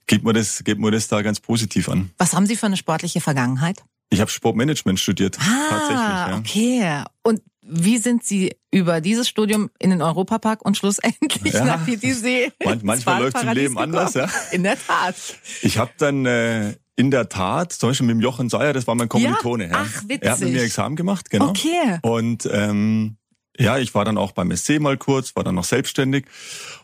geht 0.05 0.23
man 0.23 0.35
das, 0.35 0.61
geht 0.65 0.79
man 0.79 0.91
das 0.91 1.07
da 1.07 1.21
ganz 1.21 1.39
positiv 1.39 1.87
an. 1.87 2.09
Was 2.17 2.33
haben 2.33 2.45
Sie 2.45 2.57
für 2.57 2.65
eine 2.65 2.75
sportliche 2.77 3.21
Vergangenheit? 3.21 3.83
Ich 4.09 4.19
habe 4.19 4.29
Sportmanagement 4.31 4.99
studiert. 4.99 5.35
tatsächlich. 5.35 5.97
Ah, 5.97 6.29
Ja. 6.31 6.37
okay. 6.39 7.03
Und 7.23 7.41
wie 7.71 7.97
sind 7.97 8.23
Sie 8.23 8.55
über 8.71 8.99
dieses 9.01 9.27
Studium 9.29 9.69
in 9.79 9.89
den 9.91 10.01
Europapark 10.01 10.63
und 10.65 10.75
schlussendlich 10.77 11.53
Ja. 11.53 11.65
nach 11.65 11.85
Titisee? 11.85 12.51
Man- 12.63 12.79
manchmal 12.83 13.21
läuft's 13.23 13.41
im 13.43 13.49
Leben 13.49 13.77
anders, 13.77 14.13
gekommen? 14.13 14.31
In 14.51 14.63
der 14.63 14.77
Tat. 14.77 15.15
Ich 15.61 15.77
habe 15.77 15.91
dann 15.97 16.25
äh, 16.25 16.75
in 16.95 17.11
der 17.11 17.29
Tat, 17.29 17.71
zum 17.73 17.89
Beispiel 17.89 18.07
mit 18.07 18.15
dem 18.15 18.21
Jochen 18.21 18.49
Seyer, 18.49 18.73
das 18.73 18.87
war 18.87 18.95
mein 18.95 19.07
Kommilitone. 19.09 19.69
Ja? 19.69 19.85
Ach, 19.85 20.03
witzig. 20.03 20.23
Er 20.23 20.31
hat 20.33 20.39
mit 20.41 20.51
mir 20.53 20.63
Examen 20.63 20.95
gemacht, 20.95 21.29
genau. 21.29 21.49
Okay. 21.49 21.99
Und 22.01 22.49
ähm, 22.51 23.15
ja, 23.57 23.77
ich 23.77 23.93
war 23.95 24.03
dann 24.05 24.17
auch 24.17 24.31
beim 24.31 24.55
SC 24.55 24.79
mal 24.79 24.97
kurz, 24.97 25.35
war 25.35 25.43
dann 25.43 25.55
noch 25.55 25.63
selbstständig 25.65 26.25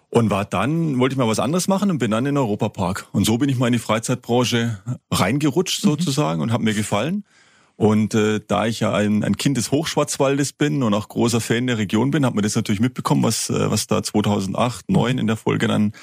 und 0.09 0.29
war 0.29 0.45
dann, 0.45 0.99
wollte 0.99 1.13
ich 1.13 1.17
mal 1.17 1.27
was 1.27 1.39
anderes 1.39 1.67
machen 1.67 1.89
und 1.89 1.97
bin 1.99 2.11
dann 2.11 2.25
in 2.25 2.35
den 2.35 2.37
Europapark. 2.37 3.07
Und 3.11 3.25
so 3.25 3.37
bin 3.37 3.49
ich 3.49 3.57
mal 3.57 3.67
in 3.67 3.73
die 3.73 3.79
Freizeitbranche 3.79 4.79
reingerutscht 5.11 5.83
Mhm. 5.83 5.89
sozusagen 5.89 6.41
und 6.41 6.51
habe 6.51 6.63
mir 6.63 6.73
gefallen. 6.73 7.25
Und 7.77 8.13
äh, 8.13 8.39
da 8.47 8.65
ich 8.67 8.79
ja 8.79 8.93
ein, 8.93 9.23
ein 9.23 9.35
Kind 9.35 9.57
des 9.57 9.71
Hochschwarzwaldes 9.71 10.53
bin 10.53 10.81
und 10.81 10.93
auch 10.93 11.09
großer 11.09 11.41
Fan 11.41 11.67
der 11.67 11.77
Region 11.77 12.11
bin, 12.11 12.25
hat 12.25 12.33
man 12.33 12.43
das 12.43 12.55
natürlich 12.55 12.79
mitbekommen, 12.79 13.23
was, 13.23 13.49
äh, 13.49 13.69
was 13.69 13.87
da 13.87 14.01
2008, 14.01 14.85
2009 14.85 15.17
in 15.17 15.27
der 15.27 15.35
Folge 15.35 15.67
dann 15.67 15.93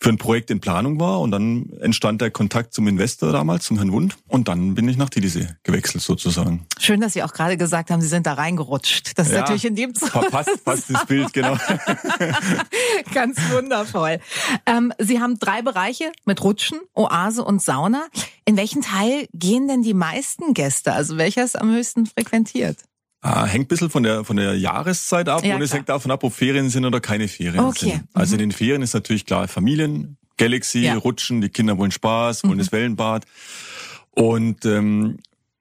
für 0.00 0.10
ein 0.10 0.18
Projekt 0.18 0.50
in 0.50 0.60
Planung 0.60 1.00
war. 1.00 1.20
Und 1.20 1.32
dann 1.32 1.70
entstand 1.80 2.20
der 2.20 2.30
Kontakt 2.30 2.72
zum 2.72 2.86
Investor 2.86 3.32
damals, 3.32 3.64
zum 3.64 3.78
Herrn 3.78 3.90
Wund. 3.92 4.16
Und 4.28 4.46
dann 4.48 4.74
bin 4.74 4.88
ich 4.88 4.96
nach 4.96 5.10
Titisee 5.10 5.48
gewechselt 5.64 6.02
sozusagen. 6.04 6.66
Schön, 6.78 7.00
dass 7.00 7.14
Sie 7.14 7.22
auch 7.24 7.32
gerade 7.32 7.56
gesagt 7.56 7.90
haben, 7.90 8.00
Sie 8.00 8.06
sind 8.08 8.26
da 8.26 8.34
reingerutscht. 8.34 9.18
Das 9.18 9.26
ist 9.28 9.32
Ja. 9.34 9.40
natürlich 9.40 9.64
in 9.64 9.74
dem 9.74 9.92
Passt, 9.92 10.64
passt 10.64 10.90
ins 10.90 11.04
Bild, 11.06 11.32
genau. 11.32 11.56
Ganz 13.14 13.38
wundervoll. 13.50 14.20
Ähm, 14.66 14.92
Sie 14.98 15.20
haben 15.20 15.38
drei 15.38 15.62
Bereiche 15.62 16.12
mit 16.24 16.42
Rutschen, 16.42 16.78
Oase 16.94 17.44
und 17.44 17.62
Sauna. 17.62 18.06
In 18.44 18.56
welchen 18.56 18.82
Teil 18.82 19.26
gehen 19.32 19.68
denn 19.68 19.82
die 19.82 19.94
meisten 19.94 20.54
Gäste? 20.54 20.92
Also 20.92 21.16
welcher 21.16 21.44
ist 21.44 21.58
am 21.58 21.70
höchsten 21.74 22.06
frequentiert? 22.06 22.76
Ah, 23.20 23.46
hängt 23.46 23.64
ein 23.64 23.68
bisschen 23.68 23.90
von 23.90 24.04
der, 24.04 24.24
von 24.24 24.36
der 24.36 24.56
Jahreszeit 24.56 25.28
ab 25.28 25.44
Ja, 25.44 25.56
und 25.56 25.62
es 25.62 25.70
klar. 25.70 25.78
hängt 25.78 25.88
davon 25.88 26.10
ab, 26.12 26.22
ob 26.22 26.32
Ferien 26.32 26.70
sind 26.70 26.84
oder 26.84 27.00
keine 27.00 27.26
Ferien 27.26 27.64
Okay. 27.64 27.90
sind. 27.90 28.04
Also 28.14 28.34
in 28.34 28.38
den 28.40 28.52
Ferien 28.52 28.80
ist 28.82 28.94
natürlich 28.94 29.26
klar 29.26 29.48
Familien, 29.48 30.16
Galaxy, 30.36 30.80
Ja. 30.84 30.96
Rutschen, 30.96 31.40
die 31.40 31.48
Kinder 31.48 31.76
wollen 31.78 31.90
Spaß, 31.90 32.44
wollen 32.44 32.58
das 32.58 32.70
Wellenbad. 32.70 33.24
Und 34.12 34.64
ähm, 34.66 35.18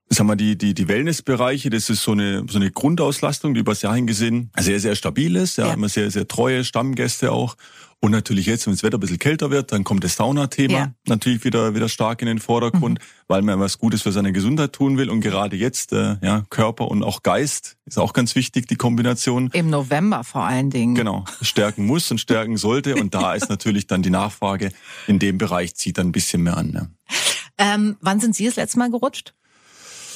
sagen 0.10 0.30
wir, 0.30 0.36
die, 0.36 0.58
die, 0.58 0.74
die 0.74 0.88
Wellnessbereiche, 0.88 1.70
das 1.70 1.90
ist 1.90 2.04
so 2.04 2.12
eine, 2.12 2.46
so 2.50 2.58
eine 2.58 2.72
Grundauslastung, 2.72 3.54
die 3.54 3.60
übers 3.60 3.82
Jahr 3.82 3.96
hingesehen 3.96 4.52
sehr, 4.58 4.80
sehr 4.80 4.96
stabil 4.96 5.36
ist. 5.36 5.58
Ja, 5.58 5.68
ja. 5.68 5.74
immer 5.74 5.90
sehr, 5.90 6.12
sehr 6.12 6.28
treue 6.28 6.64
Stammgäste 6.64 7.32
auch. 7.32 7.56
Und 8.00 8.12
natürlich 8.12 8.46
jetzt, 8.46 8.68
wenn 8.68 8.74
das 8.74 8.84
Wetter 8.84 8.98
ein 8.98 9.00
bisschen 9.00 9.18
kälter 9.18 9.50
wird, 9.50 9.72
dann 9.72 9.84
kommt 9.84 10.04
das 10.04 10.18
Sauna-Thema 10.18 10.74
ja. 10.74 10.92
natürlich 11.08 11.44
wieder, 11.44 11.74
wieder 11.74 11.90
stark 11.90 12.22
in 12.22 12.28
den 12.28 12.38
Vordergrund, 12.38 13.00
mhm. 13.00 13.04
weil 13.28 13.42
man 13.42 13.60
was 13.60 13.80
Gutes 13.80 14.04
für 14.04 14.12
seine 14.12 14.32
Gesundheit 14.32 14.74
tun 14.74 15.00
will. 15.00 15.10
Und 15.10 15.22
gerade 15.22 15.56
jetzt, 15.56 15.94
äh, 15.94 16.18
ja, 16.22 16.44
Körper 16.52 16.90
und 16.90 17.02
auch 17.02 17.24
Geist 17.24 17.76
ist 17.86 17.98
auch 17.98 18.14
ganz 18.14 18.36
wichtig, 18.36 18.68
die 18.68 18.76
Kombination. 18.76 19.50
Im 19.52 19.72
November 19.72 20.24
vor 20.24 20.44
allen 20.44 20.70
Dingen. 20.70 20.94
Genau, 20.94 21.26
stärken 21.42 21.88
muss 21.88 22.12
und 22.12 22.20
stärken 22.20 22.58
sollte. 22.58 22.96
Und 22.96 23.16
da 23.16 23.34
ist 23.34 23.50
natürlich 23.50 23.88
dann 23.88 24.04
die 24.04 24.12
Nachfrage 24.12 24.72
in 25.08 25.18
dem 25.18 25.40
Bereich 25.40 25.74
zieht 25.74 25.98
dann 25.98 26.10
ein 26.10 26.12
bisschen 26.12 26.44
mehr 26.44 26.58
an. 26.58 26.72
Ne? 26.72 26.92
Ähm, 27.60 27.98
wann 28.02 28.20
sind 28.20 28.36
Sie 28.36 28.46
das 28.46 28.56
letzte 28.56 28.78
Mal 28.78 28.92
gerutscht? 28.92 29.34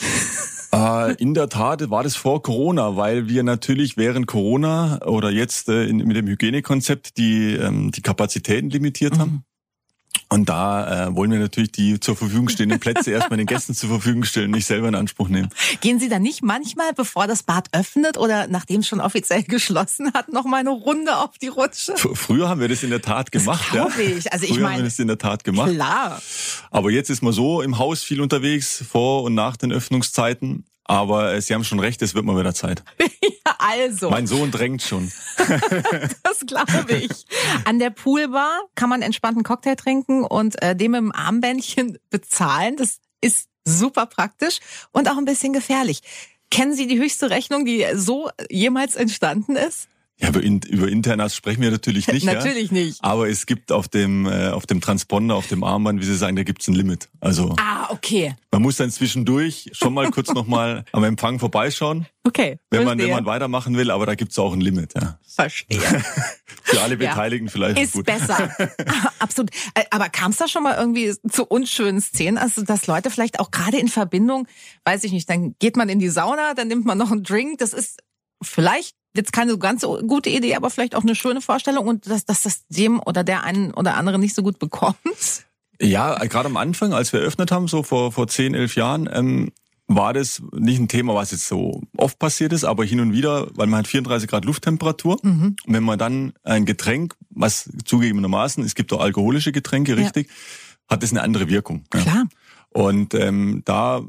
Äh, 0.74 1.15
in 1.15 1.34
der 1.34 1.50
Tat 1.50 1.89
war 1.89 2.03
das 2.03 2.15
vor 2.15 2.41
Corona, 2.41 2.96
weil 2.96 3.27
wir 3.27 3.43
natürlich 3.43 3.98
während 3.98 4.25
Corona 4.25 5.01
oder 5.05 5.29
jetzt 5.29 5.67
äh, 5.67 5.91
mit 5.91 6.15
dem 6.15 6.27
Hygienekonzept 6.27 7.17
die, 7.17 7.55
ähm, 7.55 7.91
die 7.91 8.01
Kapazitäten 8.01 8.70
limitiert 8.70 9.20
haben. 9.20 9.43
Und 10.31 10.47
da 10.47 11.07
äh, 11.07 11.15
wollen 11.15 11.29
wir 11.29 11.39
natürlich 11.39 11.73
die 11.73 12.00
zur 12.00 12.15
Verfügung 12.15 12.47
stehenden 12.47 12.79
Plätze 12.79 13.11
erstmal 13.11 13.35
den 13.35 13.47
Gästen 13.47 13.75
zur 13.75 13.89
Verfügung 13.89 14.23
stellen, 14.23 14.51
nicht 14.51 14.65
selber 14.65 14.88
in 14.88 14.95
Anspruch 14.95 15.27
nehmen. 15.27 15.50
Gehen 15.81 16.00
Sie 16.00 16.07
dann 16.07 16.21
nicht 16.21 16.41
manchmal, 16.41 16.93
bevor 16.93 17.27
das 17.27 17.43
Bad 17.43 17.67
öffnet 17.73 18.17
oder 18.17 18.47
nachdem 18.47 18.79
es 18.79 18.88
schon 18.88 19.01
offiziell 19.01 19.43
geschlossen 19.47 20.13
hat, 20.13 20.31
noch 20.31 20.45
mal 20.45 20.61
eine 20.61 20.69
Runde 20.69 21.17
auf 21.17 21.38
die 21.38 21.50
Rutsche? 21.50 21.95
Früher 21.97 22.47
haben 22.47 22.61
wir 22.61 22.69
das 22.69 22.81
in 22.81 22.91
der 22.91 23.01
Tat 23.01 23.33
gemacht. 23.33 23.67
Das 23.73 23.97
ja. 23.97 24.01
ich. 24.01 24.31
Also 24.31 24.45
Früher 24.45 24.55
ich 24.55 24.61
meine, 24.61 24.69
haben 24.69 24.77
wir 24.77 24.85
das 24.85 25.00
in 25.00 25.07
der 25.09 25.17
Tat 25.17 25.43
gemacht. 25.43 25.73
Klar. 25.73 26.21
Aber 26.69 26.91
jetzt 26.91 27.09
ist 27.09 27.21
man 27.21 27.33
so 27.33 27.61
im 27.61 27.77
Haus 27.77 28.01
viel 28.01 28.21
unterwegs, 28.21 28.81
vor 28.89 29.23
und 29.23 29.35
nach 29.35 29.57
den 29.57 29.73
Öffnungszeiten. 29.73 30.63
Aber 30.91 31.33
äh, 31.33 31.41
Sie 31.41 31.53
haben 31.53 31.63
schon 31.63 31.79
recht, 31.79 32.01
es 32.01 32.15
wird 32.15 32.25
mal 32.25 32.38
wieder 32.38 32.53
Zeit. 32.53 32.83
ja, 33.00 33.55
also. 33.60 34.10
Mein 34.10 34.27
Sohn 34.27 34.51
drängt 34.51 34.81
schon. 34.81 35.10
das 35.38 36.39
glaube 36.45 36.98
ich. 36.98 37.25
An 37.63 37.79
der 37.79 37.91
Poolbar 37.91 38.60
kann 38.75 38.89
man 38.89 39.01
entspannten 39.01 39.43
Cocktail 39.43 39.75
trinken 39.75 40.25
und 40.25 40.62
äh, 40.62 40.75
dem 40.75 40.93
im 40.93 41.13
Armbändchen 41.13 41.98
bezahlen. 42.10 42.75
Das 42.75 43.00
ist 43.21 43.48
super 43.63 44.05
praktisch 44.05 44.60
und 44.91 45.10
auch 45.10 45.17
ein 45.17 45.24
bisschen 45.24 45.53
gefährlich. 45.53 46.01
Kennen 46.50 46.75
Sie 46.75 46.88
die 46.88 47.00
höchste 47.00 47.29
Rechnung, 47.29 47.63
die 47.63 47.86
so 47.93 48.29
jemals 48.50 48.98
entstanden 48.98 49.55
ist? 49.55 49.88
Ja, 50.21 50.29
über, 50.29 50.41
über 50.41 50.87
Internas 50.87 51.35
sprechen 51.35 51.61
wir 51.61 51.71
natürlich 51.71 52.07
nicht. 52.07 52.25
natürlich 52.25 52.71
ja. 52.71 52.77
nicht. 52.77 53.03
Aber 53.03 53.27
es 53.27 53.45
gibt 53.45 53.71
auf 53.71 53.87
dem, 53.87 54.27
äh, 54.27 54.49
auf 54.49 54.65
dem 54.65 54.79
Transponder, 54.79 55.35
auf 55.35 55.47
dem 55.47 55.63
Armband, 55.63 55.99
wie 55.99 56.05
Sie 56.05 56.15
sagen, 56.15 56.35
da 56.35 56.43
gibt's 56.43 56.67
ein 56.67 56.75
Limit. 56.75 57.09
Also 57.19 57.55
ah, 57.59 57.87
okay. 57.89 58.35
Man 58.51 58.61
muss 58.61 58.77
dann 58.77 58.91
zwischendurch 58.91 59.71
schon 59.73 59.93
mal 59.93 60.11
kurz 60.11 60.33
nochmal 60.33 60.85
am 60.91 61.03
Empfang 61.03 61.39
vorbeischauen. 61.39 62.05
Okay. 62.23 62.59
Wenn 62.69 62.83
man, 62.83 62.99
wenn 62.99 63.09
man 63.09 63.25
weitermachen 63.25 63.75
will, 63.75 63.89
aber 63.89 64.05
da 64.05 64.13
gibt's 64.13 64.37
auch 64.37 64.53
ein 64.53 64.61
Limit, 64.61 64.93
ja. 64.95 65.17
Verstehe. 65.27 65.79
Für 66.63 66.81
alle 66.81 66.97
Beteiligten 66.97 67.47
ja. 67.47 67.51
vielleicht. 67.51 67.79
Ist 67.79 67.93
gut. 67.93 68.05
besser. 68.05 68.49
Absolut. 69.17 69.49
Äh, 69.73 69.85
aber 69.89 70.09
kam 70.09 70.31
es 70.31 70.37
da 70.37 70.47
schon 70.47 70.61
mal 70.61 70.77
irgendwie 70.77 71.15
zu 71.29 71.45
unschönen 71.45 71.99
Szenen? 71.99 72.37
Also, 72.37 72.61
dass 72.61 72.85
Leute 72.85 73.09
vielleicht 73.09 73.39
auch 73.39 73.49
gerade 73.49 73.77
in 73.77 73.87
Verbindung, 73.87 74.47
weiß 74.85 75.03
ich 75.03 75.11
nicht, 75.11 75.27
dann 75.29 75.55
geht 75.57 75.77
man 75.77 75.89
in 75.89 75.97
die 75.97 76.09
Sauna, 76.09 76.53
dann 76.53 76.67
nimmt 76.67 76.85
man 76.85 76.97
noch 76.97 77.11
einen 77.11 77.23
Drink. 77.23 77.57
Das 77.57 77.73
ist 77.73 78.01
vielleicht 78.43 78.95
jetzt 79.15 79.34
keine 79.34 79.58
ganz 79.58 79.82
gute 79.82 80.30
Idee, 80.30 80.56
aber 80.56 80.70
vielleicht 80.70 80.96
auch 80.96 81.03
eine 81.03 81.15
schöne 81.15 81.41
Vorstellung 81.41 81.88
und 81.88 82.08
dass, 82.08 82.25
dass 82.25 82.44
das 82.44 82.68
dem 82.68 83.00
oder 83.00 83.24
der 83.24 83.44
einen 83.44 83.74
oder 83.74 83.96
andere 83.96 84.20
nicht 84.20 84.36
so 84.36 84.44
gut 84.44 84.60
bekommt. 84.60 84.96
Ja, 85.82 86.15
gerade 86.25 86.48
am 86.48 86.58
Anfang, 86.58 86.94
als 86.94 87.12
wir 87.12 87.22
eröffnet 87.22 87.51
haben, 87.51 87.68
so 87.68 87.82
vor, 87.84 88.12
vor 88.12 88.27
zehn, 88.27 88.53
elf 88.53 88.75
Jahren, 88.75 89.10
ähm, 89.12 89.51
war 89.88 90.13
das 90.13 90.41
nicht 90.53 90.80
ein 90.80 90.88
Thema, 90.88 91.15
was 91.15 91.32
jetzt 91.32 91.48
so 91.48 91.82
oft 91.98 92.18
passiert 92.20 92.53
ist, 92.53 92.63
aber 92.63 92.86
hin 92.86 93.00
und 93.00 93.13
wieder, 93.13 93.48
weil 93.56 93.68
man 93.68 93.80
hat 93.80 93.88
34 93.88 94.30
Grad 94.30 94.46
Lufttemperatur. 94.46 95.18
Mhm. 95.22 95.56
Und 95.65 95.74
wenn 95.74 95.84
man 95.84 96.00
dann 96.00 96.34
ein 96.44 96.65
Getränk, 96.65 97.15
was 97.30 97.70
zugegebenermaßen, 97.84 98.63
es 98.63 98.75
gibt 98.75 98.94
auch 98.94 99.01
alkoholische 99.01 99.51
Getränke, 99.51 99.98
richtig, 99.98 100.27
ja. 100.27 100.34
hat 100.96 101.03
das 101.03 101.12
eine 101.12 101.22
andere 101.22 101.50
Wirkung. 101.50 101.84
Klar. 101.89 102.06
Ja. 102.06 102.24
Und 102.74 103.13
ähm, 103.15 103.63
da 103.65 104.01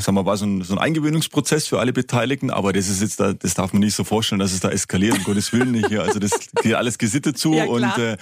sagen 0.00 0.16
wir, 0.16 0.26
war 0.26 0.36
so 0.36 0.46
ein, 0.46 0.62
so 0.62 0.74
ein 0.74 0.78
Eingewöhnungsprozess 0.78 1.66
für 1.66 1.80
alle 1.80 1.92
Beteiligten, 1.92 2.50
aber 2.50 2.72
das 2.72 2.88
ist 2.88 3.00
jetzt 3.00 3.20
da, 3.20 3.32
das 3.32 3.54
darf 3.54 3.72
man 3.72 3.80
nicht 3.80 3.94
so 3.94 4.04
vorstellen, 4.04 4.38
dass 4.38 4.52
es 4.52 4.60
da 4.60 4.70
eskaliert, 4.70 5.18
um 5.18 5.24
Gottes 5.24 5.52
Willen 5.52 5.72
nicht 5.72 5.88
hier. 5.88 6.02
Also 6.02 6.18
das 6.18 6.32
geht 6.62 6.74
alles 6.74 6.98
gesittet 6.98 7.38
zu 7.38 7.54
ja, 7.54 7.64
und 7.66 7.84
äh, 7.98 8.16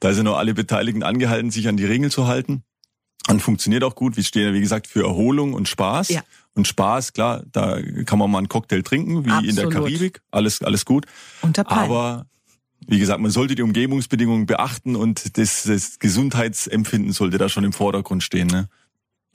da 0.00 0.12
sind 0.12 0.26
auch 0.28 0.36
alle 0.38 0.54
Beteiligten 0.54 1.02
angehalten, 1.02 1.50
sich 1.50 1.68
an 1.68 1.76
die 1.76 1.84
Regeln 1.84 2.10
zu 2.10 2.26
halten. 2.26 2.62
Und 3.28 3.42
funktioniert 3.42 3.82
auch 3.82 3.96
gut. 3.96 4.16
Wir 4.16 4.22
stehen 4.22 4.46
ja, 4.46 4.54
wie 4.54 4.60
gesagt, 4.60 4.86
für 4.86 5.02
Erholung 5.02 5.52
und 5.52 5.68
Spaß. 5.68 6.10
Ja. 6.10 6.22
Und 6.54 6.68
Spaß, 6.68 7.12
klar, 7.12 7.42
da 7.50 7.80
kann 8.04 8.20
man 8.20 8.30
mal 8.30 8.38
einen 8.38 8.48
Cocktail 8.48 8.82
trinken, 8.82 9.24
wie 9.24 9.30
Absolut. 9.30 9.50
in 9.50 9.56
der 9.56 9.68
Karibik. 9.68 10.22
Alles, 10.30 10.62
alles 10.62 10.84
gut. 10.84 11.06
Unter 11.42 11.68
Aber 11.68 12.26
wie 12.86 12.98
gesagt, 12.98 13.20
man 13.20 13.30
sollte 13.30 13.54
die 13.54 13.62
Umgebungsbedingungen 13.62 14.46
beachten 14.46 14.94
und 14.94 15.38
das, 15.38 15.64
das 15.64 15.98
Gesundheitsempfinden 15.98 17.12
sollte 17.12 17.38
da 17.38 17.48
schon 17.48 17.64
im 17.64 17.72
Vordergrund 17.72 18.22
stehen. 18.22 18.46
Ne? 18.46 18.68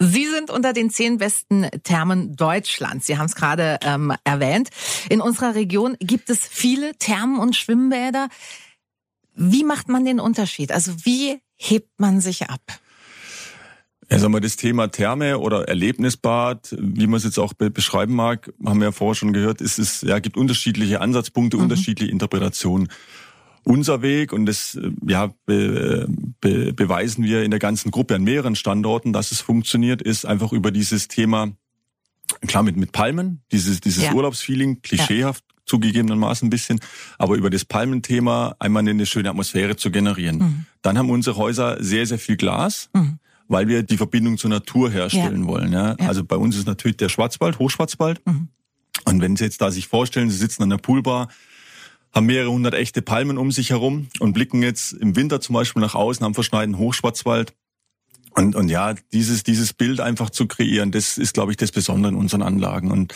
Sie 0.03 0.25
sind 0.25 0.49
unter 0.49 0.73
den 0.73 0.89
zehn 0.89 1.19
besten 1.19 1.67
Thermen 1.83 2.35
Deutschlands. 2.35 3.05
Sie 3.05 3.19
haben 3.19 3.27
es 3.27 3.35
gerade 3.35 3.77
ähm, 3.83 4.11
erwähnt. 4.23 4.69
In 5.09 5.21
unserer 5.21 5.53
Region 5.53 5.95
gibt 5.99 6.31
es 6.31 6.39
viele 6.39 6.95
Thermen 6.95 7.37
und 7.37 7.55
Schwimmbäder. 7.55 8.29
Wie 9.35 9.63
macht 9.63 9.89
man 9.89 10.03
den 10.03 10.19
Unterschied? 10.19 10.71
Also 10.71 11.05
wie 11.05 11.39
hebt 11.55 11.99
man 11.99 12.19
sich 12.19 12.49
ab? 12.49 12.61
Ja, 14.09 14.17
sagen 14.17 14.33
wir, 14.33 14.41
das 14.41 14.55
Thema 14.55 14.87
Therme 14.87 15.37
oder 15.37 15.67
Erlebnisbad, 15.67 16.75
wie 16.79 17.05
man 17.05 17.17
es 17.17 17.23
jetzt 17.23 17.37
auch 17.37 17.53
be 17.53 17.69
beschreiben 17.69 18.15
mag, 18.15 18.51
haben 18.65 18.79
wir 18.79 18.87
ja 18.87 18.91
vorher 18.91 19.13
schon 19.13 19.33
gehört, 19.33 19.61
ist 19.61 19.77
es, 19.77 20.01
ja, 20.01 20.17
gibt 20.17 20.35
unterschiedliche 20.35 20.99
Ansatzpunkte, 20.99 21.57
mhm. 21.57 21.63
unterschiedliche 21.63 22.11
Interpretationen 22.11 22.89
unser 23.63 24.01
Weg 24.01 24.33
und 24.33 24.45
das 24.45 24.79
ja, 25.05 25.33
be, 25.45 26.07
be, 26.39 26.73
beweisen 26.73 27.23
wir 27.23 27.43
in 27.43 27.51
der 27.51 27.59
ganzen 27.59 27.91
Gruppe 27.91 28.15
an 28.15 28.23
mehreren 28.23 28.55
Standorten, 28.55 29.13
dass 29.13 29.31
es 29.31 29.41
funktioniert, 29.41 30.01
ist 30.01 30.25
einfach 30.25 30.51
über 30.51 30.71
dieses 30.71 31.07
Thema, 31.07 31.51
klar 32.47 32.63
mit, 32.63 32.77
mit 32.77 32.91
Palmen, 32.91 33.41
dieses, 33.51 33.81
dieses 33.81 34.03
ja. 34.03 34.13
Urlaubsfeeling, 34.13 34.81
klischeehaft 34.81 35.43
ja. 35.47 35.61
zugegebenermaßen 35.65 36.47
ein 36.47 36.49
bisschen, 36.49 36.79
aber 37.17 37.35
über 37.35 37.49
das 37.49 37.65
Palmenthema 37.65 38.55
einmal 38.59 38.87
eine 38.87 39.05
schöne 39.05 39.29
Atmosphäre 39.29 39.75
zu 39.75 39.91
generieren. 39.91 40.37
Mhm. 40.37 40.65
Dann 40.81 40.97
haben 40.97 41.09
unsere 41.09 41.37
Häuser 41.37 41.77
sehr, 41.83 42.05
sehr 42.05 42.19
viel 42.19 42.37
Glas. 42.37 42.89
Mhm. 42.93 43.19
Weil 43.47 43.67
wir 43.67 43.83
die 43.83 43.97
Verbindung 43.97 44.37
zur 44.37 44.49
Natur 44.49 44.89
herstellen 44.89 45.41
ja. 45.41 45.47
wollen. 45.47 45.73
Ja? 45.73 45.95
Also 45.95 46.23
bei 46.23 46.37
uns 46.37 46.55
ist 46.55 46.67
natürlich 46.67 46.95
der 46.95 47.09
Schwarzwald, 47.09 47.59
Hochschwarzwald. 47.59 48.25
Mhm. 48.25 48.47
Und 49.03 49.19
wenn 49.19 49.35
Sie 49.35 49.43
jetzt 49.43 49.61
da 49.61 49.71
sich 49.71 49.89
vorstellen, 49.89 50.29
Sie 50.29 50.37
sitzen 50.37 50.63
an 50.63 50.69
der 50.69 50.77
Poolbar, 50.77 51.27
haben 52.13 52.25
mehrere 52.25 52.51
hundert 52.51 52.73
echte 52.73 53.01
Palmen 53.01 53.37
um 53.37 53.51
sich 53.51 53.69
herum 53.69 54.07
und 54.19 54.33
blicken 54.33 54.63
jetzt 54.63 54.93
im 54.93 55.15
Winter 55.15 55.41
zum 55.41 55.53
Beispiel 55.53 55.81
nach 55.81 55.95
außen 55.95 56.25
am 56.25 56.33
verschneiten 56.33 56.77
Hochschwarzwald. 56.77 57.53
Und, 58.33 58.55
und 58.55 58.69
ja, 58.69 58.95
dieses, 59.11 59.43
dieses 59.43 59.73
Bild 59.73 59.99
einfach 59.99 60.29
zu 60.29 60.47
kreieren, 60.47 60.91
das 60.91 61.17
ist, 61.17 61.33
glaube 61.33 61.51
ich, 61.51 61.57
das 61.57 61.71
Besondere 61.71 62.13
in 62.13 62.17
unseren 62.17 62.41
Anlagen. 62.41 62.91
Und 62.91 63.13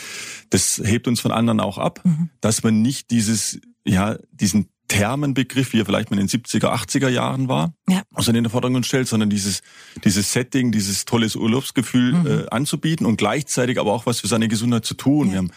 das 0.50 0.80
hebt 0.84 1.08
uns 1.08 1.20
von 1.20 1.32
anderen 1.32 1.60
auch 1.60 1.78
ab, 1.78 2.00
mhm. 2.04 2.28
dass 2.40 2.62
man 2.62 2.82
nicht 2.82 3.10
dieses, 3.10 3.60
ja, 3.86 4.18
diesen 4.30 4.68
Thermenbegriff, 4.88 5.72
wie 5.72 5.80
er 5.80 5.86
vielleicht 5.86 6.10
mal 6.10 6.20
in 6.20 6.26
den 6.26 6.40
70er, 6.40 6.66
80er 6.66 7.08
Jahren 7.08 7.48
war, 7.48 7.74
ja. 7.88 8.02
also 8.14 8.30
in 8.30 8.34
den 8.34 8.48
Vordergrund 8.48 8.86
stellt, 8.86 9.08
sondern 9.08 9.30
dieses, 9.30 9.62
dieses 10.04 10.32
Setting, 10.32 10.70
dieses 10.70 11.06
tolles 11.06 11.34
Urlaubsgefühl 11.34 12.12
mhm. 12.12 12.26
äh, 12.26 12.46
anzubieten 12.50 13.06
und 13.06 13.16
gleichzeitig 13.16 13.80
aber 13.80 13.92
auch 13.92 14.06
was 14.06 14.20
für 14.20 14.28
seine 14.28 14.48
Gesundheit 14.48 14.84
zu 14.84 14.94
tun. 14.94 15.28
Ja. 15.28 15.32
Wir 15.32 15.38
haben 15.38 15.50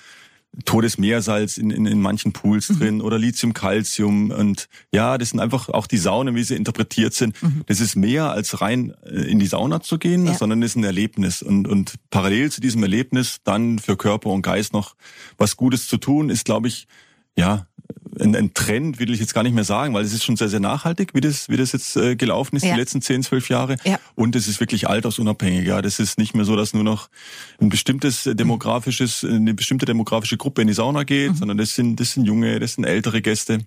Todesmeersalz 0.66 1.58
in, 1.58 1.70
in, 1.70 1.86
in 1.86 2.02
manchen 2.02 2.34
Pools 2.34 2.70
mhm. 2.70 2.80
drin 2.80 3.02
oder 3.02 3.18
Lithium, 3.18 3.54
Calcium 3.54 4.32
und 4.32 4.68
ja, 4.92 5.18
das 5.18 5.30
sind 5.30 5.40
einfach 5.40 5.70
auch 5.70 5.88
die 5.88 5.98
Saunen, 5.98 6.36
wie 6.36 6.44
sie 6.44 6.56
interpretiert 6.56 7.14
sind. 7.14 7.42
Mhm. 7.42 7.64
Das 7.68 7.80
ist 7.80 7.96
mehr 7.96 8.32
als 8.32 8.60
rein 8.62 8.94
äh, 9.04 9.22
in 9.22 9.40
die 9.40 9.48
Sauna 9.48 9.82
zu 9.82 10.00
gehen, 10.00 10.26
ja. 10.26 10.34
sondern 10.34 10.62
das 10.62 10.72
ist 10.72 10.76
ein 10.76 10.84
Erlebnis 10.84 11.42
und 11.42 11.68
und 11.68 11.96
parallel 12.10 12.52
zu 12.52 12.62
diesem 12.62 12.82
Erlebnis 12.84 13.40
dann 13.44 13.80
für 13.80 13.96
Körper 13.96 14.30
und 14.30 14.42
Geist 14.42 14.74
noch 14.74 14.96
was 15.38 15.56
Gutes 15.56 15.88
zu 15.88 15.98
tun, 15.98 16.30
ist 16.30 16.46
glaube 16.46 16.68
ich 16.68 16.88
ja 17.38 17.68
ein, 18.20 18.36
ein 18.36 18.54
Trend, 18.54 19.00
will 19.00 19.12
ich 19.12 19.20
jetzt 19.20 19.34
gar 19.34 19.44
nicht 19.44 19.54
mehr 19.54 19.64
sagen, 19.64 19.94
weil 19.94 20.04
es 20.04 20.14
ist 20.14 20.24
schon 20.24 20.36
sehr, 20.36 20.50
sehr 20.50 20.60
nachhaltig, 20.60 21.14
wie 21.14 21.22
das, 21.22 21.50
wie 21.50 21.58
das 21.58 21.72
jetzt 21.72 21.96
äh, 21.96 22.16
gelaufen 22.16 22.56
ist, 22.56 22.64
ja. 22.64 22.74
die 22.74 22.80
letzten 22.80 23.02
10, 23.02 23.24
12 23.24 23.50
Jahre. 23.50 23.78
Ja. 23.84 24.00
Und 24.16 24.36
es 24.36 24.48
ist 24.48 24.60
wirklich 24.60 24.88
altersunabhängig. 24.88 25.68
Ja, 25.68 25.82
das 25.82 26.00
ist 26.00 26.18
nicht 26.18 26.36
mehr 26.36 26.46
so, 26.46 26.56
dass 26.56 26.74
nur 26.74 26.84
noch 26.84 27.10
ein 27.60 27.70
bestimmtes 27.70 28.24
demografisches, 28.24 29.24
eine 29.24 29.54
bestimmte 29.54 29.86
demografische 29.86 30.38
Gruppe 30.38 30.62
in 30.62 30.68
die 30.68 30.74
Sauna 30.74 31.04
geht, 31.04 31.32
mhm. 31.32 31.36
sondern 31.36 31.58
das 31.58 31.76
sind, 31.76 32.00
das 32.00 32.14
sind 32.14 32.26
junge, 32.26 32.60
das 32.60 32.74
sind 32.74 32.86
ältere 32.86 33.22
Gäste. 33.22 33.60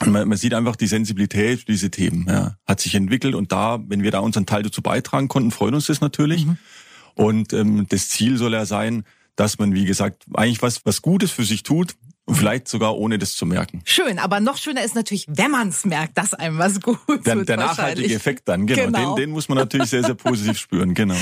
Und 0.00 0.12
man, 0.12 0.28
man 0.28 0.36
sieht 0.36 0.54
einfach 0.54 0.76
die 0.76 0.86
Sensibilität 0.86 1.60
für 1.60 1.66
diese 1.66 1.90
Themen, 1.90 2.26
ja, 2.28 2.56
hat 2.66 2.80
sich 2.80 2.94
entwickelt 2.94 3.34
und 3.34 3.50
da, 3.52 3.80
wenn 3.88 4.02
wir 4.02 4.10
da 4.10 4.18
unseren 4.18 4.44
Teil 4.44 4.62
dazu 4.62 4.82
beitragen 4.82 5.28
konnten, 5.28 5.50
freut 5.50 5.72
uns 5.72 5.86
das 5.86 6.00
natürlich. 6.00 6.44
Mhm. 6.44 6.58
Und 7.14 7.52
ähm, 7.54 7.86
das 7.88 8.10
Ziel 8.10 8.36
soll 8.36 8.52
ja 8.52 8.66
sein, 8.66 9.04
dass 9.36 9.58
man, 9.58 9.74
wie 9.74 9.84
gesagt, 9.84 10.24
eigentlich 10.34 10.62
was, 10.62 10.84
was 10.84 11.02
Gutes 11.02 11.30
für 11.30 11.44
sich 11.44 11.62
tut, 11.62 11.94
vielleicht 12.34 12.68
sogar 12.68 12.96
ohne 12.96 13.18
das 13.18 13.34
zu 13.34 13.46
merken. 13.46 13.82
Schön, 13.84 14.18
aber 14.18 14.40
noch 14.40 14.56
schöner 14.56 14.82
ist 14.82 14.94
natürlich, 14.94 15.26
wenn 15.28 15.50
man 15.50 15.68
es 15.68 15.84
merkt, 15.84 16.18
dass 16.18 16.34
einem 16.34 16.58
was 16.58 16.80
gut 16.80 16.98
Der, 17.24 17.34
tut 17.34 17.48
der 17.48 17.56
nachhaltige. 17.56 18.14
Effekt 18.14 18.48
dann, 18.48 18.66
genau. 18.66 18.86
Genau. 18.86 19.14
Den, 19.14 19.24
den 19.24 19.30
muss 19.30 19.48
man 19.48 19.58
natürlich 19.58 19.90
sehr, 19.90 20.02
sehr 20.02 20.14
positiv 20.14 20.58
spüren, 20.58 20.94
genau. 20.94 21.16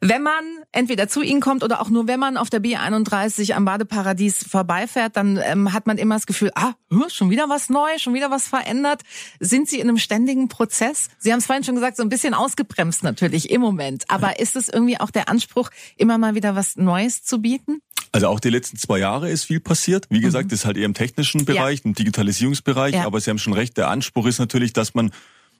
Wenn 0.00 0.22
man 0.22 0.44
entweder 0.72 1.08
zu 1.08 1.22
Ihnen 1.22 1.40
kommt 1.40 1.62
oder 1.62 1.80
auch 1.80 1.90
nur 1.90 2.06
wenn 2.06 2.20
man 2.20 2.36
auf 2.36 2.50
der 2.50 2.62
B31 2.62 3.52
am 3.52 3.64
Badeparadies 3.64 4.46
vorbeifährt, 4.48 5.16
dann 5.16 5.38
ähm, 5.42 5.72
hat 5.72 5.86
man 5.86 5.98
immer 5.98 6.14
das 6.14 6.26
Gefühl, 6.26 6.50
ah, 6.54 6.72
hm, 6.90 7.04
schon 7.08 7.30
wieder 7.30 7.48
was 7.48 7.68
Neues, 7.68 8.02
schon 8.02 8.14
wieder 8.14 8.30
was 8.30 8.48
verändert. 8.48 9.02
Sind 9.40 9.68
Sie 9.68 9.80
in 9.80 9.88
einem 9.88 9.98
ständigen 9.98 10.48
Prozess? 10.48 11.08
Sie 11.18 11.32
haben 11.32 11.38
es 11.38 11.46
vorhin 11.46 11.64
schon 11.64 11.74
gesagt, 11.74 11.96
so 11.96 12.02
ein 12.02 12.08
bisschen 12.08 12.34
ausgebremst 12.34 13.02
natürlich 13.02 13.50
im 13.50 13.60
Moment. 13.60 14.04
Aber 14.08 14.38
ist 14.38 14.56
es 14.56 14.68
irgendwie 14.68 14.98
auch 15.00 15.10
der 15.10 15.28
Anspruch, 15.28 15.70
immer 15.96 16.18
mal 16.18 16.34
wieder 16.34 16.54
was 16.54 16.76
Neues 16.76 17.22
zu 17.24 17.40
bieten? 17.40 17.80
Also 18.16 18.28
auch 18.28 18.40
die 18.40 18.50
letzten 18.50 18.76
zwei 18.76 18.98
Jahre 18.98 19.30
ist 19.30 19.44
viel 19.44 19.60
passiert. 19.60 20.06
Wie 20.10 20.20
gesagt, 20.20 20.52
das 20.52 20.60
ist 20.60 20.64
halt 20.64 20.76
eher 20.76 20.86
im 20.86 20.94
technischen 20.94 21.44
Bereich, 21.44 21.84
im 21.84 21.94
Digitalisierungsbereich. 21.94 22.94
Ja. 22.94 23.06
Aber 23.06 23.20
Sie 23.20 23.30
haben 23.30 23.38
schon 23.38 23.52
recht, 23.52 23.76
der 23.76 23.88
Anspruch 23.88 24.26
ist 24.26 24.38
natürlich, 24.38 24.72
dass 24.72 24.94
man 24.94 25.10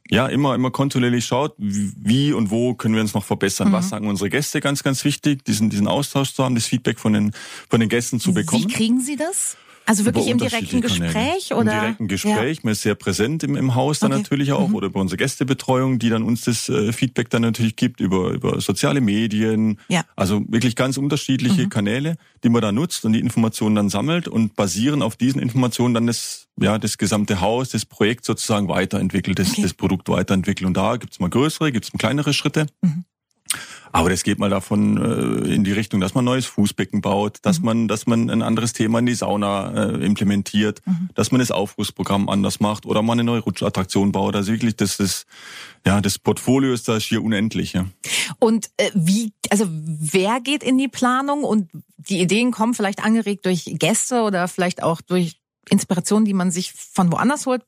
ja 0.09 0.27
immer, 0.27 0.55
immer 0.55 0.71
kontinuierlich 0.71 1.25
schaut, 1.27 1.55
wie 1.59 2.33
und 2.33 2.51
wo 2.51 2.75
können 2.75 2.95
wir 2.95 3.03
uns 3.03 3.15
noch 3.15 3.25
verbessern. 3.25 3.73
Was 3.73 3.89
sagen 3.89 4.09
unsere 4.09 4.31
Gäste 4.31 4.61
ganz, 4.61 4.83
ganz 4.83 5.05
wichtig, 5.05 5.45
diesen, 5.45 5.71
diesen 5.71 5.89
Austausch 5.89 6.33
zu 6.33 6.45
haben, 6.45 6.55
das 6.55 6.67
Feedback 6.67 6.99
von 6.99 7.13
den, 7.13 7.33
von 7.69 7.81
den 7.81 7.89
Gästen 7.89 8.21
zu 8.21 8.33
bekommen. 8.33 8.65
Wie 8.65 8.73
kriegen 8.73 9.01
Sie 9.01 9.17
das? 9.17 9.57
Also 9.87 10.05
wirklich 10.05 10.27
im 10.27 10.39
direkten. 10.39 10.81
Gespräch 10.81 11.53
oder? 11.53 11.61
Im 11.61 11.69
direkten 11.81 12.09
Gespräch, 12.09 12.65
man 12.65 12.73
ist 12.73 12.83
sehr 12.83 12.97
präsent 12.97 13.43
im, 13.45 13.57
im 13.57 13.75
Haus 13.75 14.01
dann 14.01 14.11
Okay. 14.11 14.19
Mhm. 14.19 14.23
natürlich 14.23 14.53
auch 14.53 14.73
oder 14.73 14.89
über 14.89 15.01
unsere 15.01 15.17
Gästebetreuung, 15.17 15.99
die 15.99 16.11
dann 16.11 16.23
uns 16.23 16.43
das 16.43 16.69
äh, 16.69 16.93
Feedback 16.93 17.31
dann 17.31 17.43
natürlich 17.43 17.77
gibt 17.77 18.01
über 18.01 18.31
über 18.31 18.61
soziale 18.61 19.01
Medien. 19.01 19.79
Ja. 19.89 20.01
Mhm. 20.01 20.05
Also 20.17 20.43
wirklich 20.49 20.77
ganz 20.77 20.97
unterschiedliche 20.97 21.69
Kanäle, 21.69 22.17
die 22.43 22.49
man 22.49 22.63
da 22.63 22.73
nutzt 22.73 23.05
und 23.05 23.13
die 23.13 23.21
Informationen 23.21 23.77
dann 23.77 23.89
sammelt 23.89 24.29
und 24.29 24.57
basieren 24.57 25.03
auf 25.03 25.17
diesen 25.17 25.41
Informationen 25.41 25.95
dann 25.95 26.07
das 26.07 26.49
ja 26.61 26.79
das 26.79 26.99
gesamte 26.99 27.41
Haus, 27.41 27.71
das 27.71 27.85
Projekt 27.87 28.25
sozusagen 28.25 28.69
weiterentwickelt, 28.69 29.39
das, 29.39 29.51
Okay. 29.53 29.63
das 29.63 29.75
Produkt 29.75 30.09
weiterentwickelt. 30.09 30.67
Und 30.67 30.77
da 30.77 30.97
gibt's 30.97 31.21
mal 31.21 31.31
größere, 31.31 31.71
gibt's 31.73 31.93
mal 31.93 31.99
kleinere 31.99 32.33
Schritte. 32.35 32.67
Mhm. 32.83 33.05
Aber 33.93 34.11
das 34.11 34.25
geht 34.25 34.39
mal 34.39 34.51
davon 34.51 34.99
äh, 34.99 35.55
in 35.55 35.65
die 35.65 35.73
Richtung, 35.73 36.01
dass 36.01 36.15
man 36.15 36.25
neues 36.25 36.45
Fußbecken 36.47 37.01
baut, 37.01 37.39
dass 37.43 37.61
man, 37.61 37.89
dass 37.89 38.07
man 38.07 38.29
ein 38.29 38.43
anderes 38.43 38.73
Thema 38.73 38.99
in 38.99 39.07
die 39.07 39.15
Sauna 39.15 39.73
äh, 39.73 40.05
implementiert, 40.05 40.83
dass 41.15 41.31
man 41.31 41.39
das 41.39 41.51
Aufgussprogramm 41.51 42.29
anders 42.29 42.61
macht 42.61 42.85
oder 42.85 43.03
man 43.03 43.19
eine 43.19 43.25
neue 43.25 43.41
Rutschattraktion 43.41 44.13
baut. 44.13 44.37
Also 44.37 44.53
wirklich, 44.53 44.77
das 44.77 45.01
ist 45.01 45.27
ja 45.87 46.01
das 46.01 46.19
Portfolio 46.19 46.73
ist 46.73 46.89
da 46.89 47.01
schier 47.01 47.23
unendlich. 47.23 47.73
Ja. 47.73 47.87
Und 48.39 48.69
äh, 48.77 48.91
wie, 48.95 49.33
also 49.51 49.67
wer 49.69 50.41
geht 50.41 50.63
in 50.63 50.77
die 50.77 50.89
Planung 50.89 51.45
und 51.45 51.71
die 51.97 52.21
Ideen 52.21 52.51
kommen 52.51 52.75
vielleicht 52.75 53.03
angeregt 53.03 53.47
durch 53.47 53.65
Gäste 53.65 54.23
oder 54.23 54.49
vielleicht 54.49 54.83
auch 54.83 55.01
durch 55.01 55.41
Inspirationen, 55.69 56.25
die 56.25 56.35
man 56.35 56.51
sich 56.51 56.73
von 56.73 57.11
woanders 57.11 57.47
holt, 57.47 57.63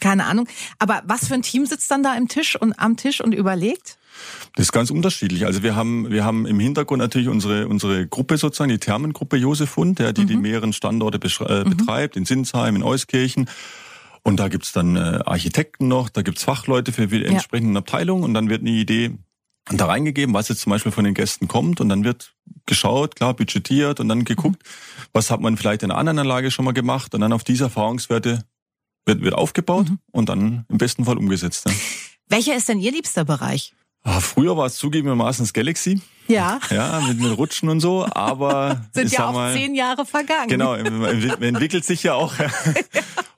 keine 0.00 0.24
Ahnung. 0.24 0.48
Aber 0.78 1.02
was 1.06 1.28
für 1.28 1.34
ein 1.34 1.42
Team 1.42 1.66
sitzt 1.66 1.90
dann 1.90 2.02
da 2.02 2.14
im 2.14 2.28
Tisch 2.28 2.56
und 2.56 2.78
am 2.78 2.96
Tisch 2.96 3.20
und 3.20 3.34
überlegt? 3.34 3.98
Das 4.54 4.66
ist 4.66 4.72
ganz 4.72 4.90
unterschiedlich. 4.90 5.46
Also 5.46 5.62
wir 5.62 5.76
haben, 5.76 6.10
wir 6.10 6.24
haben 6.24 6.46
im 6.46 6.60
Hintergrund 6.60 7.00
natürlich 7.00 7.28
unsere, 7.28 7.68
unsere 7.68 8.06
Gruppe 8.06 8.36
sozusagen, 8.36 8.70
die 8.70 8.78
Thermengruppe 8.78 9.36
Josef 9.36 9.76
Hund, 9.76 9.98
der, 9.98 10.12
die 10.12 10.26
die 10.26 10.36
mehreren 10.36 10.72
Standorte 10.72 11.18
äh, 11.18 11.64
betreibt, 11.64 12.16
in 12.16 12.24
Sinsheim, 12.24 12.76
in 12.76 12.82
Euskirchen. 12.82 13.48
Und 14.22 14.38
da 14.38 14.48
gibt's 14.48 14.72
dann 14.72 14.96
äh, 14.96 15.20
Architekten 15.24 15.88
noch, 15.88 16.08
da 16.08 16.22
gibt's 16.22 16.44
Fachleute 16.44 16.92
für 16.92 17.08
die 17.08 17.24
entsprechenden 17.24 17.76
Abteilungen 17.76 18.24
und 18.24 18.34
dann 18.34 18.48
wird 18.48 18.60
eine 18.60 18.70
Idee 18.70 19.16
da 19.70 19.86
reingegeben, 19.86 20.34
was 20.34 20.48
jetzt 20.48 20.60
zum 20.60 20.70
Beispiel 20.70 20.92
von 20.92 21.04
den 21.04 21.14
Gästen 21.14 21.48
kommt 21.48 21.80
und 21.80 21.88
dann 21.88 22.04
wird 22.04 22.34
geschaut, 22.66 23.16
klar, 23.16 23.34
budgetiert 23.34 24.00
und 24.00 24.08
dann 24.08 24.24
geguckt, 24.24 24.62
was 25.12 25.30
hat 25.30 25.40
man 25.40 25.56
vielleicht 25.56 25.82
in 25.82 25.90
einer 25.90 25.98
anderen 25.98 26.20
Anlage 26.20 26.50
schon 26.50 26.64
mal 26.64 26.72
gemacht 26.72 27.14
und 27.14 27.20
dann 27.20 27.32
auf 27.32 27.44
diese 27.44 27.64
Erfahrungswerte 27.64 28.44
wird, 29.06 29.22
wird 29.22 29.34
aufgebaut 29.34 29.88
und 30.10 30.28
dann 30.28 30.64
im 30.68 30.78
besten 30.78 31.04
Fall 31.04 31.18
umgesetzt. 31.18 31.66
Ja. 31.66 31.72
Welcher 32.28 32.56
ist 32.56 32.68
denn 32.68 32.80
Ihr 32.80 32.92
liebster 32.92 33.24
Bereich? 33.24 33.74
Ah, 34.04 34.20
früher 34.20 34.56
war 34.56 34.66
es 34.66 34.76
zugegebenermaßen 34.76 35.44
das 35.44 35.52
Galaxy. 35.52 36.00
Ja. 36.28 36.60
Ja, 36.70 37.00
mit, 37.06 37.20
mit 37.20 37.36
Rutschen 37.36 37.68
und 37.68 37.80
so, 37.80 38.06
aber 38.10 38.82
Sind 38.92 39.12
ja 39.12 39.28
auch 39.28 39.32
mal, 39.32 39.54
zehn 39.54 39.74
Jahre 39.74 40.06
vergangen. 40.06 40.48
Genau, 40.48 40.76
man 40.76 41.42
entwickelt 41.42 41.84
sich 41.84 42.02
ja 42.02 42.14
auch. 42.14 42.34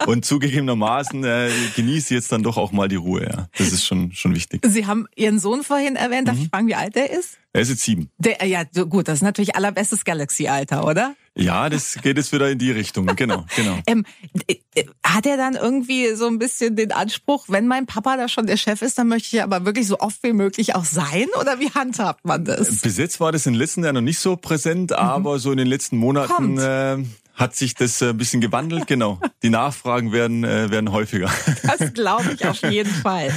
Und 0.07 0.25
zugegebenermaßen 0.27 1.25
äh, 1.25 1.51
genießt 1.77 2.11
jetzt 2.11 2.31
dann 2.31 2.43
doch 2.43 2.59
auch 2.59 2.73
mal 2.73 2.89
die 2.89 2.97
Ruhe. 2.97 3.25
Ja, 3.25 3.49
das 3.57 3.73
ist 3.73 3.87
schon 3.87 4.13
schon 4.13 4.35
wichtig. 4.35 4.61
Sie 4.67 4.87
haben 4.87 5.07
Ihren 5.17 5.39
Sohn 5.39 5.63
vorhin 5.63 5.97
erwähnt. 5.97 6.29
Darf 6.29 6.37
ich 6.37 6.49
fragen, 6.49 6.67
wie 6.67 6.75
alt 6.75 6.95
der 6.95 7.11
ist? 7.11 7.39
Er 7.55 7.63
ist 7.63 7.71
jetzt 7.71 7.83
sieben. 7.83 8.11
Der, 8.19 8.43
äh, 8.43 8.47
ja, 8.47 8.65
so 8.71 8.87
gut, 8.87 9.09
das 9.09 9.17
ist 9.17 9.23
natürlich 9.23 9.57
allerbestes 9.57 10.05
Galaxy-Alter, 10.05 10.87
oder? 10.87 11.15
Ja, 11.37 11.69
das 11.69 11.99
geht 12.01 12.17
jetzt 12.17 12.33
wieder 12.33 12.49
in 12.49 12.59
die 12.59 12.71
Richtung. 12.71 13.07
Genau, 13.17 13.45
genau. 13.57 13.79
Ähm, 13.87 14.05
äh, 14.47 14.57
äh, 14.75 14.85
hat 15.05 15.27
er 15.27 15.37
dann 15.37 15.55
irgendwie 15.55 16.15
so 16.15 16.27
ein 16.27 16.39
bisschen 16.39 16.77
den 16.77 16.93
Anspruch, 16.93 17.47
wenn 17.49 17.67
mein 17.67 17.87
Papa 17.87 18.17
da 18.17 18.29
schon 18.29 18.47
der 18.47 18.57
Chef 18.57 18.83
ist, 18.83 18.99
dann 18.99 19.09
möchte 19.09 19.37
ich 19.37 19.43
aber 19.43 19.65
wirklich 19.65 19.87
so 19.87 19.99
oft 19.99 20.23
wie 20.23 20.33
möglich 20.33 20.75
auch 20.75 20.85
sein? 20.85 21.27
Oder 21.41 21.59
wie 21.59 21.71
handhabt 21.71 22.25
man 22.25 22.45
das? 22.45 22.81
Bis 22.81 22.97
jetzt 22.97 23.21
war 23.21 23.33
das 23.33 23.47
in 23.47 23.55
den 23.55 23.59
letzten 23.59 23.83
Jahren 23.83 23.97
noch 23.97 24.01
nicht 24.01 24.21
so 24.21 24.37
präsent, 24.37 24.93
aber 24.93 25.39
so 25.39 25.51
in 25.51 25.59
den 25.59 25.67
letzten 25.67 25.97
Monaten 25.97 26.59
äh, 26.59 27.05
hat 27.35 27.57
sich 27.57 27.75
das 27.75 28.01
äh, 28.01 28.11
ein 28.11 28.17
bisschen 28.17 28.41
gewandelt. 28.41 28.87
Genau, 28.87 29.21
die 29.43 29.51
Nachfragen 29.51 30.13
werden 30.13 30.45
äh, 30.45 30.71
werden 30.71 30.93
häufiger. 30.93 31.31
Das 31.63 31.93
glaube 31.93 32.33
ich 32.33 32.47
auf 32.47 32.63
jeden 32.63 32.93
Fall. 32.93 33.33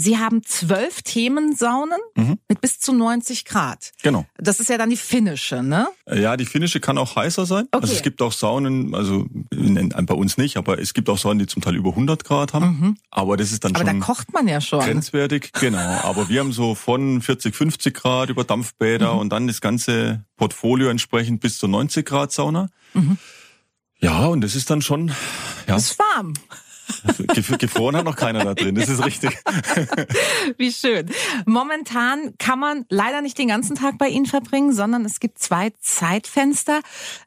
Sie 0.00 0.16
haben 0.16 0.44
zwölf 0.44 1.02
Themensaunen 1.02 1.98
mit 2.48 2.60
bis 2.60 2.78
zu 2.78 2.92
90 2.92 3.44
Grad. 3.44 3.90
Genau. 4.04 4.26
Das 4.36 4.60
ist 4.60 4.70
ja 4.70 4.78
dann 4.78 4.90
die 4.90 4.96
finnische, 4.96 5.60
ne? 5.64 5.88
Ja, 6.08 6.36
die 6.36 6.46
finnische 6.46 6.78
kann 6.78 6.98
auch 6.98 7.16
heißer 7.16 7.46
sein. 7.46 7.64
Okay. 7.72 7.82
Also 7.82 7.94
es 7.94 8.02
gibt 8.02 8.22
auch 8.22 8.30
Saunen, 8.30 8.94
also 8.94 9.26
bei 9.50 10.14
uns 10.14 10.36
nicht, 10.38 10.56
aber 10.56 10.78
es 10.78 10.94
gibt 10.94 11.08
auch 11.10 11.18
Saunen, 11.18 11.40
die 11.40 11.46
zum 11.48 11.62
Teil 11.62 11.74
über 11.74 11.90
100 11.90 12.22
Grad 12.22 12.52
haben. 12.52 12.96
Aber 13.10 13.36
das 13.36 13.50
ist 13.50 13.64
dann 13.64 13.74
Aber 13.74 13.82
da 13.82 13.90
schon 13.90 13.98
kocht 14.00 14.32
man 14.32 14.46
ja 14.46 14.60
schon. 14.60 14.78
grenzwertig. 14.84 15.50
Genau. 15.54 15.78
Aber 16.04 16.28
wir 16.28 16.38
haben 16.40 16.52
so 16.52 16.76
von 16.76 17.20
40, 17.20 17.56
50 17.56 17.92
Grad 17.92 18.30
über 18.30 18.44
Dampfbäder 18.44 19.14
Mhm. 19.14 19.18
und 19.18 19.30
dann 19.30 19.48
das 19.48 19.60
ganze 19.60 20.24
Portfolio 20.36 20.90
entsprechend 20.90 21.40
bis 21.40 21.58
zu 21.58 21.66
90 21.66 22.06
Grad 22.06 22.30
Sauna. 22.30 22.68
Ja, 24.00 24.26
und 24.26 24.42
das 24.42 24.54
ist 24.54 24.70
dann 24.70 24.80
schon, 24.80 25.10
ja, 25.66 25.76
Ist 25.76 25.98
warm. 25.98 26.34
Gef- 27.28 27.56
gefroren 27.58 27.96
hat 27.96 28.04
noch 28.04 28.16
keiner 28.16 28.44
da 28.44 28.54
drin. 28.54 28.74
Das 28.74 28.88
ist 28.88 29.04
richtig. 29.04 29.30
Wie 30.58 30.72
schön. 30.72 31.06
Momentan 31.46 32.34
kann 32.38 32.58
man 32.58 32.84
leider 32.88 33.20
nicht 33.22 33.38
den 33.38 33.48
ganzen 33.48 33.76
Tag 33.76 33.98
bei 33.98 34.08
Ihnen 34.08 34.26
verbringen, 34.26 34.72
sondern 34.72 35.04
es 35.04 35.20
gibt 35.20 35.38
zwei 35.38 35.70
Zeitfenster. 35.80 36.80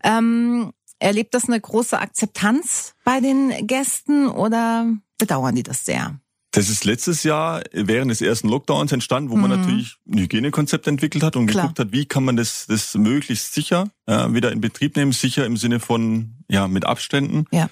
Ähm, 0.03 0.71
erlebt 0.99 1.33
das 1.33 1.47
eine 1.47 1.59
große 1.59 1.97
Akzeptanz 1.99 2.93
bei 3.03 3.19
den 3.19 3.67
Gästen 3.67 4.27
oder 4.27 4.87
bedauern 5.17 5.55
die 5.55 5.63
das 5.63 5.85
sehr? 5.85 6.19
Das 6.53 6.69
ist 6.69 6.83
letztes 6.83 7.23
Jahr 7.23 7.61
während 7.71 8.11
des 8.11 8.19
ersten 8.19 8.49
Lockdowns 8.49 8.91
entstanden, 8.91 9.29
wo 9.31 9.37
man 9.37 9.51
natürlich 9.51 9.95
ein 10.05 10.17
Hygienekonzept 10.19 10.85
entwickelt 10.85 11.23
hat 11.23 11.37
und 11.37 11.43
Mhm. 11.45 11.47
Klar. 11.47 11.63
geguckt 11.63 11.79
hat, 11.79 11.91
wie 11.93 12.05
kann 12.05 12.25
man 12.25 12.35
das, 12.35 12.65
das 12.67 12.93
möglichst 12.95 13.53
sicher 13.53 13.87
äh, 14.05 14.33
wieder 14.33 14.51
in 14.51 14.59
Betrieb 14.59 14.97
nehmen, 14.97 15.13
sicher 15.13 15.45
im 15.45 15.55
Sinne 15.55 15.79
von 15.79 16.33
ja 16.49 16.67
mit 16.67 16.85
Abständen. 16.85 17.45
Ja. 17.51 17.69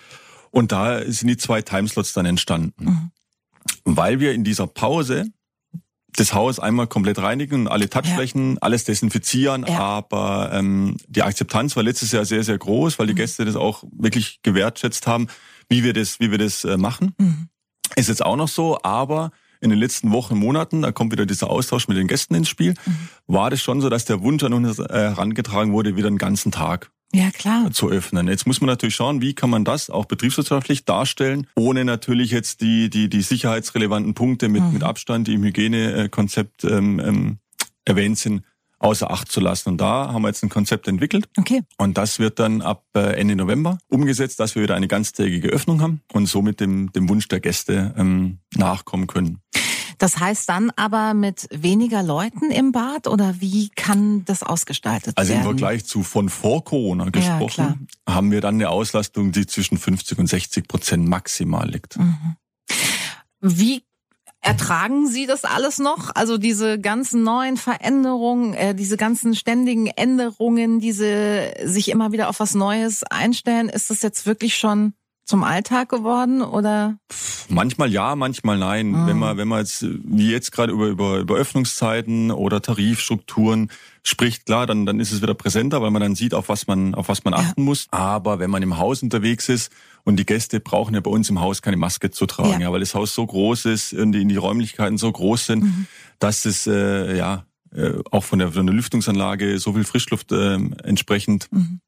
Und 0.52 0.72
da 0.72 1.02
sind 1.06 1.28
die 1.28 1.38
zwei 1.38 1.62
Timeslots 1.62 2.14
dann 2.14 2.26
entstanden. 2.26 2.86
Mhm. 2.86 3.12
Weil 3.84 4.20
wir 4.20 4.34
in 4.34 4.44
dieser 4.44 4.68
Pause 4.68 5.26
das 6.16 6.34
Haus 6.34 6.60
einmal 6.60 6.88
komplett 6.88 7.20
reinigen, 7.20 7.68
alle 7.68 7.90
Touchflächen, 7.90 8.58
alles 8.60 8.84
desinfizieren, 8.84 9.66
Ja. 9.68 9.80
aber 9.80 10.50
ähm, 10.54 10.98
die 11.08 11.22
Akzeptanz 11.22 11.76
war 11.76 11.84
letztes 11.84 12.12
Jahr 12.12 12.26
sehr, 12.26 12.44
sehr 12.44 12.58
groß, 12.58 12.98
weil 13.00 13.08
die 13.08 13.14
Mhm. 13.14 13.18
Gäste 13.18 13.46
das 13.46 13.56
auch 13.56 13.84
wirklich 13.92 14.40
gewertschätzt 14.42 15.06
haben, 15.08 15.28
wie 15.70 15.84
wir 15.84 15.94
das, 15.94 16.20
wie 16.20 16.32
wir 16.32 16.40
das 16.40 16.66
äh, 16.66 16.78
machen. 16.78 17.14
Mhm. 17.20 17.50
Ist 17.96 18.10
jetzt 18.10 18.26
auch 18.26 18.36
noch 18.36 18.48
so, 18.48 18.80
aber 18.84 19.32
in 19.62 19.70
den 19.70 19.80
letzten 19.80 20.12
Wochen, 20.12 20.38
Monaten, 20.38 20.82
da 20.82 20.92
kommt 20.92 21.12
wieder 21.12 21.26
dieser 21.26 21.50
Austausch 21.50 21.88
mit 21.88 21.98
den 21.98 22.08
Gästen 22.08 22.34
ins 22.34 22.50
Spiel, 22.50 22.74
Mhm. 22.86 23.10
war 23.28 23.50
das 23.52 23.62
schon 23.62 23.80
so, 23.82 23.90
dass 23.90 24.06
der 24.06 24.22
Wunsch 24.22 24.44
an 24.44 24.54
uns 24.54 24.80
äh, 24.80 24.86
herangetragen 24.90 25.74
wurde, 25.74 25.96
wieder 25.96 26.08
einen 26.08 26.18
ganzen 26.18 26.52
Tag 26.52 26.92
Ja, 27.12 27.32
klar. 27.32 27.72
zu 27.72 27.90
öffnen. 27.90 28.28
Jetzt 28.28 28.46
muss 28.46 28.62
man 28.62 28.68
natürlich 28.68 28.94
schauen, 28.96 29.20
wie 29.22 29.34
kann 29.34 29.50
man 29.50 29.66
das 29.66 29.90
auch 29.90 30.06
betriebswirtschaftlich 30.06 30.86
darstellen, 30.86 31.48
ohne 31.56 31.84
natürlich 31.84 32.30
jetzt 32.32 32.62
die, 32.62 32.90
die, 32.90 33.10
die 33.10 33.22
sicherheitsrelevanten 33.22 34.14
Punkte 34.14 34.48
mit, 34.48 34.62
Mhm. 34.64 34.74
mit 34.74 34.84
Abstand, 34.84 35.28
die 35.28 35.34
im 35.34 35.44
Hygienekonzept 35.44 36.64
ähm, 36.66 37.00
ähm, 37.00 37.38
erwähnt 37.86 38.18
sind, 38.20 38.44
außer 38.78 39.10
Acht 39.12 39.32
zu 39.32 39.40
lassen. 39.40 39.70
Und 39.70 39.82
da 39.82 40.14
haben 40.14 40.22
wir 40.22 40.28
jetzt 40.30 40.44
ein 40.44 40.50
Konzept 40.50 40.88
entwickelt 40.88 41.28
Okay. 41.38 41.62
und 41.78 41.98
das 41.98 42.20
wird 42.20 42.38
dann 42.40 42.62
ab 42.62 42.84
äh, 42.96 43.20
Ende 43.20 43.36
November 43.36 43.80
umgesetzt, 43.90 44.40
dass 44.40 44.56
wir 44.56 44.62
wieder 44.64 44.76
eine 44.76 44.88
ganztägige 44.88 45.50
Öffnung 45.50 45.82
haben 45.82 46.02
und 46.14 46.28
somit 46.28 46.60
dem, 46.60 46.92
dem 46.94 47.10
Wunsch 47.10 47.28
der 47.28 47.40
Gäste 47.40 47.94
ähm, 47.98 48.38
nachkommen 48.56 49.08
können. 49.08 49.40
Das 50.00 50.18
heißt 50.20 50.48
dann 50.50 50.72
aber 50.78 51.14
mit 51.14 51.48
weniger 51.52 52.02
Leuten 52.02 52.52
im 52.52 52.72
Bad 52.72 53.06
oder 53.08 53.36
wie 53.40 53.70
kann 53.70 54.24
das 54.26 54.44
ausgestaltet 54.44 55.18
Also 55.18 55.34
im 55.34 55.40
werden? 55.40 55.48
Vergleich 55.50 55.86
zu 55.86 56.04
von 56.04 56.30
vor 56.30 56.64
Corona 56.64 57.10
gesprochen, 57.10 57.88
haben 58.08 58.32
wir 58.32 58.42
dann 58.42 58.56
eine 58.56 58.70
Auslastung, 58.70 59.32
die 59.32 59.46
zwischen 59.46 59.78
50 59.78 60.18
und 60.18 60.28
60 60.28 60.68
Prozent 60.68 61.08
maximal 61.08 61.70
liegt. 61.70 61.98
Mhm. 61.98 62.36
Wie 63.42 63.84
Ertragen 64.42 65.06
Sie 65.06 65.26
das 65.26 65.44
alles 65.44 65.80
noch? 65.80 66.16
Also 66.16 66.38
diese 66.38 66.80
ganzen 66.80 67.24
neuen 67.24 67.58
Veränderungen, 67.58 68.54
äh, 68.54 68.74
diese 68.74 68.96
ganzen 68.96 69.36
ständigen 69.36 69.88
Änderungen, 69.88 70.80
diese 70.80 71.54
sich 71.66 71.90
immer 71.90 72.14
wieder 72.14 72.30
auf 72.30 72.40
was 72.40 72.56
Neues 72.56 73.04
einstellen, 73.04 73.68
ist 73.68 73.90
das 73.90 74.02
jetzt 74.02 74.26
wirklich 74.26 74.56
schon 74.56 74.94
zum 75.30 75.44
Alltag 75.44 75.90
geworden 75.90 76.42
oder? 76.42 76.98
Manchmal 77.48 77.92
ja, 77.92 78.16
manchmal 78.16 78.58
nein. 78.58 78.88
Mhm. 78.88 79.08
Wenn 79.08 79.20
man 79.20 79.38
wenn 79.38 79.48
man 79.48 79.60
jetzt 79.60 79.86
wie 80.04 80.32
jetzt 80.32 80.52
gerade 80.52 80.74
über 80.74 80.88
über 80.88 81.20
über 81.20 81.36
Öffnungszeiten 81.36 82.32
oder 82.32 82.62
Tarifstrukturen 82.62 83.72
spricht, 84.04 84.48
klar, 84.48 84.66
dann 84.66 84.86
dann 84.86 85.00
ist 85.00 85.12
es 85.12 85.22
wieder 85.22 85.36
präsenter, 85.36 85.82
weil 85.82 85.92
man 85.92 86.02
dann 86.02 86.16
sieht, 86.16 86.34
auf 86.34 86.50
was 86.50 86.68
man 86.68 86.96
auf 86.96 87.10
was 87.10 87.24
man 87.24 87.34
ja. 87.34 87.40
achten 87.40 87.64
muss. 87.64 87.88
Aber 87.92 88.40
wenn 88.40 88.50
man 88.50 88.64
im 88.64 88.78
Haus 88.78 89.04
unterwegs 89.04 89.50
ist 89.50 89.72
und 90.04 90.18
die 90.18 90.26
Gäste 90.26 90.60
brauchen 90.60 90.96
ja 90.96 91.00
bei 91.02 91.12
uns 91.12 91.30
im 91.30 91.40
Haus 91.40 91.62
keine 91.62 91.78
Maske 91.78 92.10
zu 92.10 92.26
tragen, 92.26 92.54
ja, 92.54 92.68
ja 92.68 92.72
weil 92.72 92.80
das 92.80 92.96
Haus 92.96 93.14
so 93.14 93.26
groß 93.26 93.66
ist 93.66 93.94
und 93.94 94.12
die, 94.12 94.26
die 94.26 94.36
Räumlichkeiten 94.36 94.98
so 94.98 95.12
groß 95.12 95.46
sind, 95.46 95.64
mhm. 95.64 95.88
dass 96.18 96.46
es 96.46 96.66
äh, 96.66 97.16
ja 97.16 97.46
äh, 97.76 97.94
auch 98.10 98.24
von 98.24 98.40
der, 98.40 98.52
von 98.52 98.66
der 98.66 98.76
Lüftungsanlage 98.76 99.60
so 99.60 99.74
viel 99.74 99.84
Frischluft 99.84 100.32
äh, 100.32 100.56
entsprechend 100.56 101.52
mhm. 101.52 101.82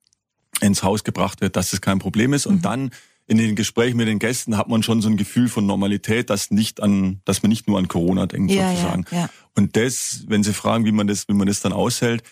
ins 0.59 0.83
Haus 0.83 1.03
gebracht 1.03 1.41
wird, 1.41 1.55
dass 1.55 1.73
es 1.73 1.81
kein 1.81 1.97
Problem 1.97 2.33
ist. 2.33 2.45
Und 2.45 2.57
mhm. 2.57 2.61
dann 2.61 2.91
in 3.31 3.37
den 3.37 3.55
Gesprächen 3.55 3.95
mit 3.95 4.09
den 4.09 4.19
Gästen 4.19 4.57
hat 4.57 4.67
man 4.67 4.83
schon 4.83 5.01
so 5.01 5.07
ein 5.07 5.15
Gefühl 5.15 5.47
von 5.47 5.65
Normalität, 5.65 6.29
dass 6.29 6.51
nicht 6.51 6.83
an, 6.83 7.21
dass 7.23 7.41
man 7.41 7.49
nicht 7.49 7.65
nur 7.65 7.79
an 7.79 7.87
Corona 7.87 8.25
denkt 8.25 8.51
ja, 8.51 8.71
sozusagen. 8.71 9.05
Ja, 9.09 9.17
ja. 9.17 9.29
Und 9.55 9.77
das, 9.77 10.25
wenn 10.27 10.43
Sie 10.43 10.51
fragen, 10.51 10.83
wie 10.83 10.91
man 10.91 11.07
das, 11.07 11.29
wie 11.29 11.33
man 11.33 11.47
das 11.47 11.61
dann 11.61 11.71
aushält, 11.71 12.23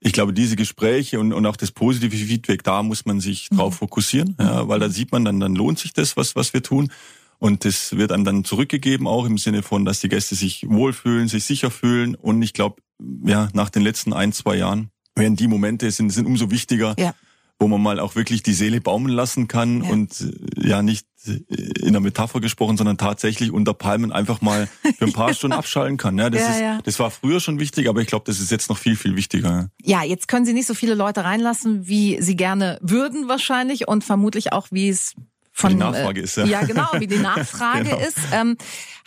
ich 0.00 0.14
glaube, 0.14 0.32
diese 0.32 0.56
Gespräche 0.56 1.20
und, 1.20 1.34
und 1.34 1.44
auch 1.44 1.56
das 1.56 1.72
positive 1.72 2.16
Feedback, 2.16 2.62
da 2.62 2.82
muss 2.82 3.04
man 3.04 3.20
sich 3.20 3.50
mhm. 3.50 3.56
drauf 3.58 3.74
fokussieren, 3.76 4.34
ja, 4.40 4.66
weil 4.66 4.80
da 4.80 4.88
sieht 4.88 5.12
man 5.12 5.26
dann, 5.26 5.40
dann 5.40 5.54
lohnt 5.54 5.78
sich 5.78 5.92
das, 5.92 6.16
was, 6.16 6.36
was 6.36 6.54
wir 6.54 6.62
tun. 6.62 6.90
Und 7.38 7.66
das 7.66 7.94
wird 7.98 8.10
einem 8.10 8.24
dann 8.24 8.44
zurückgegeben, 8.44 9.06
auch 9.06 9.26
im 9.26 9.36
Sinne 9.36 9.62
von, 9.62 9.84
dass 9.84 10.00
die 10.00 10.08
Gäste 10.08 10.36
sich 10.36 10.64
wohlfühlen, 10.66 11.28
sich 11.28 11.44
sicher 11.44 11.70
fühlen. 11.70 12.14
Und 12.14 12.40
ich 12.40 12.54
glaube, 12.54 12.80
ja, 13.26 13.50
nach 13.52 13.68
den 13.68 13.82
letzten 13.82 14.14
ein, 14.14 14.32
zwei 14.32 14.56
Jahren 14.56 14.88
werden 15.14 15.36
die 15.36 15.48
Momente 15.48 15.90
sind, 15.90 16.08
sind 16.08 16.24
umso 16.24 16.50
wichtiger, 16.50 16.94
ja 16.98 17.12
wo 17.58 17.68
man 17.68 17.82
mal 17.82 18.00
auch 18.00 18.16
wirklich 18.16 18.42
die 18.42 18.52
Seele 18.52 18.80
baumeln 18.80 19.14
lassen 19.14 19.48
kann 19.48 19.82
ja. 19.82 19.90
und 19.90 20.20
äh, 20.20 20.68
ja 20.68 20.82
nicht 20.82 21.06
in 21.26 21.92
der 21.92 22.00
Metapher 22.00 22.40
gesprochen, 22.40 22.76
sondern 22.76 22.98
tatsächlich 22.98 23.50
unter 23.50 23.74
Palmen 23.74 24.12
einfach 24.12 24.40
mal 24.40 24.68
für 24.96 25.06
ein 25.06 25.12
paar 25.12 25.34
Stunden 25.34 25.56
abschalten 25.56 25.96
kann. 25.96 26.18
Ja, 26.18 26.30
das, 26.30 26.42
ja, 26.42 26.50
ist, 26.50 26.60
ja. 26.60 26.78
das 26.84 26.98
war 26.98 27.10
früher 27.10 27.40
schon 27.40 27.58
wichtig, 27.58 27.88
aber 27.88 28.00
ich 28.00 28.06
glaube, 28.06 28.24
das 28.26 28.38
ist 28.38 28.50
jetzt 28.50 28.68
noch 28.68 28.78
viel, 28.78 28.96
viel 28.96 29.16
wichtiger. 29.16 29.70
Ja, 29.82 30.02
jetzt 30.04 30.28
können 30.28 30.46
Sie 30.46 30.52
nicht 30.52 30.66
so 30.66 30.74
viele 30.74 30.94
Leute 30.94 31.24
reinlassen, 31.24 31.88
wie 31.88 32.20
Sie 32.22 32.36
gerne 32.36 32.78
würden 32.80 33.28
wahrscheinlich 33.28 33.88
und 33.88 34.04
vermutlich 34.04 34.52
auch, 34.52 34.68
wie 34.70 34.88
es 34.88 35.14
von, 35.56 35.70
die 35.70 35.76
Nachfrage 35.76 36.20
äh, 36.20 36.24
ist, 36.24 36.36
ja. 36.36 36.44
Ja, 36.44 36.64
genau, 36.64 36.86
wie 36.98 37.06
die 37.06 37.16
Nachfrage 37.16 37.84
genau. 37.90 37.96
ist. 37.96 38.18
Ähm, 38.30 38.58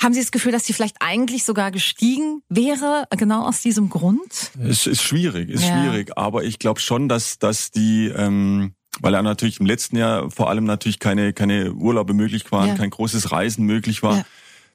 haben 0.02 0.14
Sie 0.16 0.20
das 0.20 0.32
Gefühl, 0.32 0.52
dass 0.52 0.64
die 0.64 0.74
vielleicht 0.74 0.96
eigentlich 1.00 1.44
sogar 1.44 1.70
gestiegen 1.70 2.42
wäre, 2.50 3.06
genau 3.12 3.48
aus 3.48 3.62
diesem 3.62 3.90
Grund? 3.90 4.52
Es 4.60 4.88
ist 4.88 5.04
schwierig, 5.04 5.50
ist 5.50 5.64
ja. 5.64 5.80
schwierig, 5.80 6.18
aber 6.18 6.44
ich 6.44 6.58
glaube 6.58 6.80
schon, 6.80 7.08
dass, 7.08 7.38
dass 7.38 7.70
die, 7.70 8.08
ähm, 8.08 8.74
weil 9.00 9.14
ja 9.14 9.22
natürlich 9.22 9.60
im 9.60 9.68
letzten 9.68 9.98
Jahr 9.98 10.32
vor 10.32 10.50
allem 10.50 10.64
natürlich 10.64 10.98
keine, 10.98 11.34
keine 11.34 11.72
Urlaube 11.74 12.16
möglich 12.16 12.52
waren, 12.52 12.70
ja. 12.70 12.76
kein 12.76 12.90
großes 12.90 13.32
Reisen 13.32 13.66
möglich 13.66 14.02
war. 14.02 14.26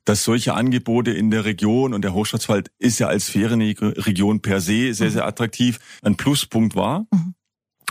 Dass 0.05 0.23
solche 0.23 0.53
Angebote 0.55 1.11
in 1.11 1.31
der 1.31 1.47
Region 1.47 1.95
und 1.95 2.03
der 2.03 2.13
Hochschwarzwald 2.13 2.71
ist 2.79 3.01
ja 3.01 3.09
als 3.09 3.31
Ferienregion 3.31 4.43
per 4.43 4.61
se 4.61 4.93
sehr, 4.93 5.11
sehr 5.11 5.27
attraktiv, 5.27 5.81
ein 6.03 6.17
Pluspunkt 6.17 6.77
war. 6.77 7.07
Mhm 7.11 7.35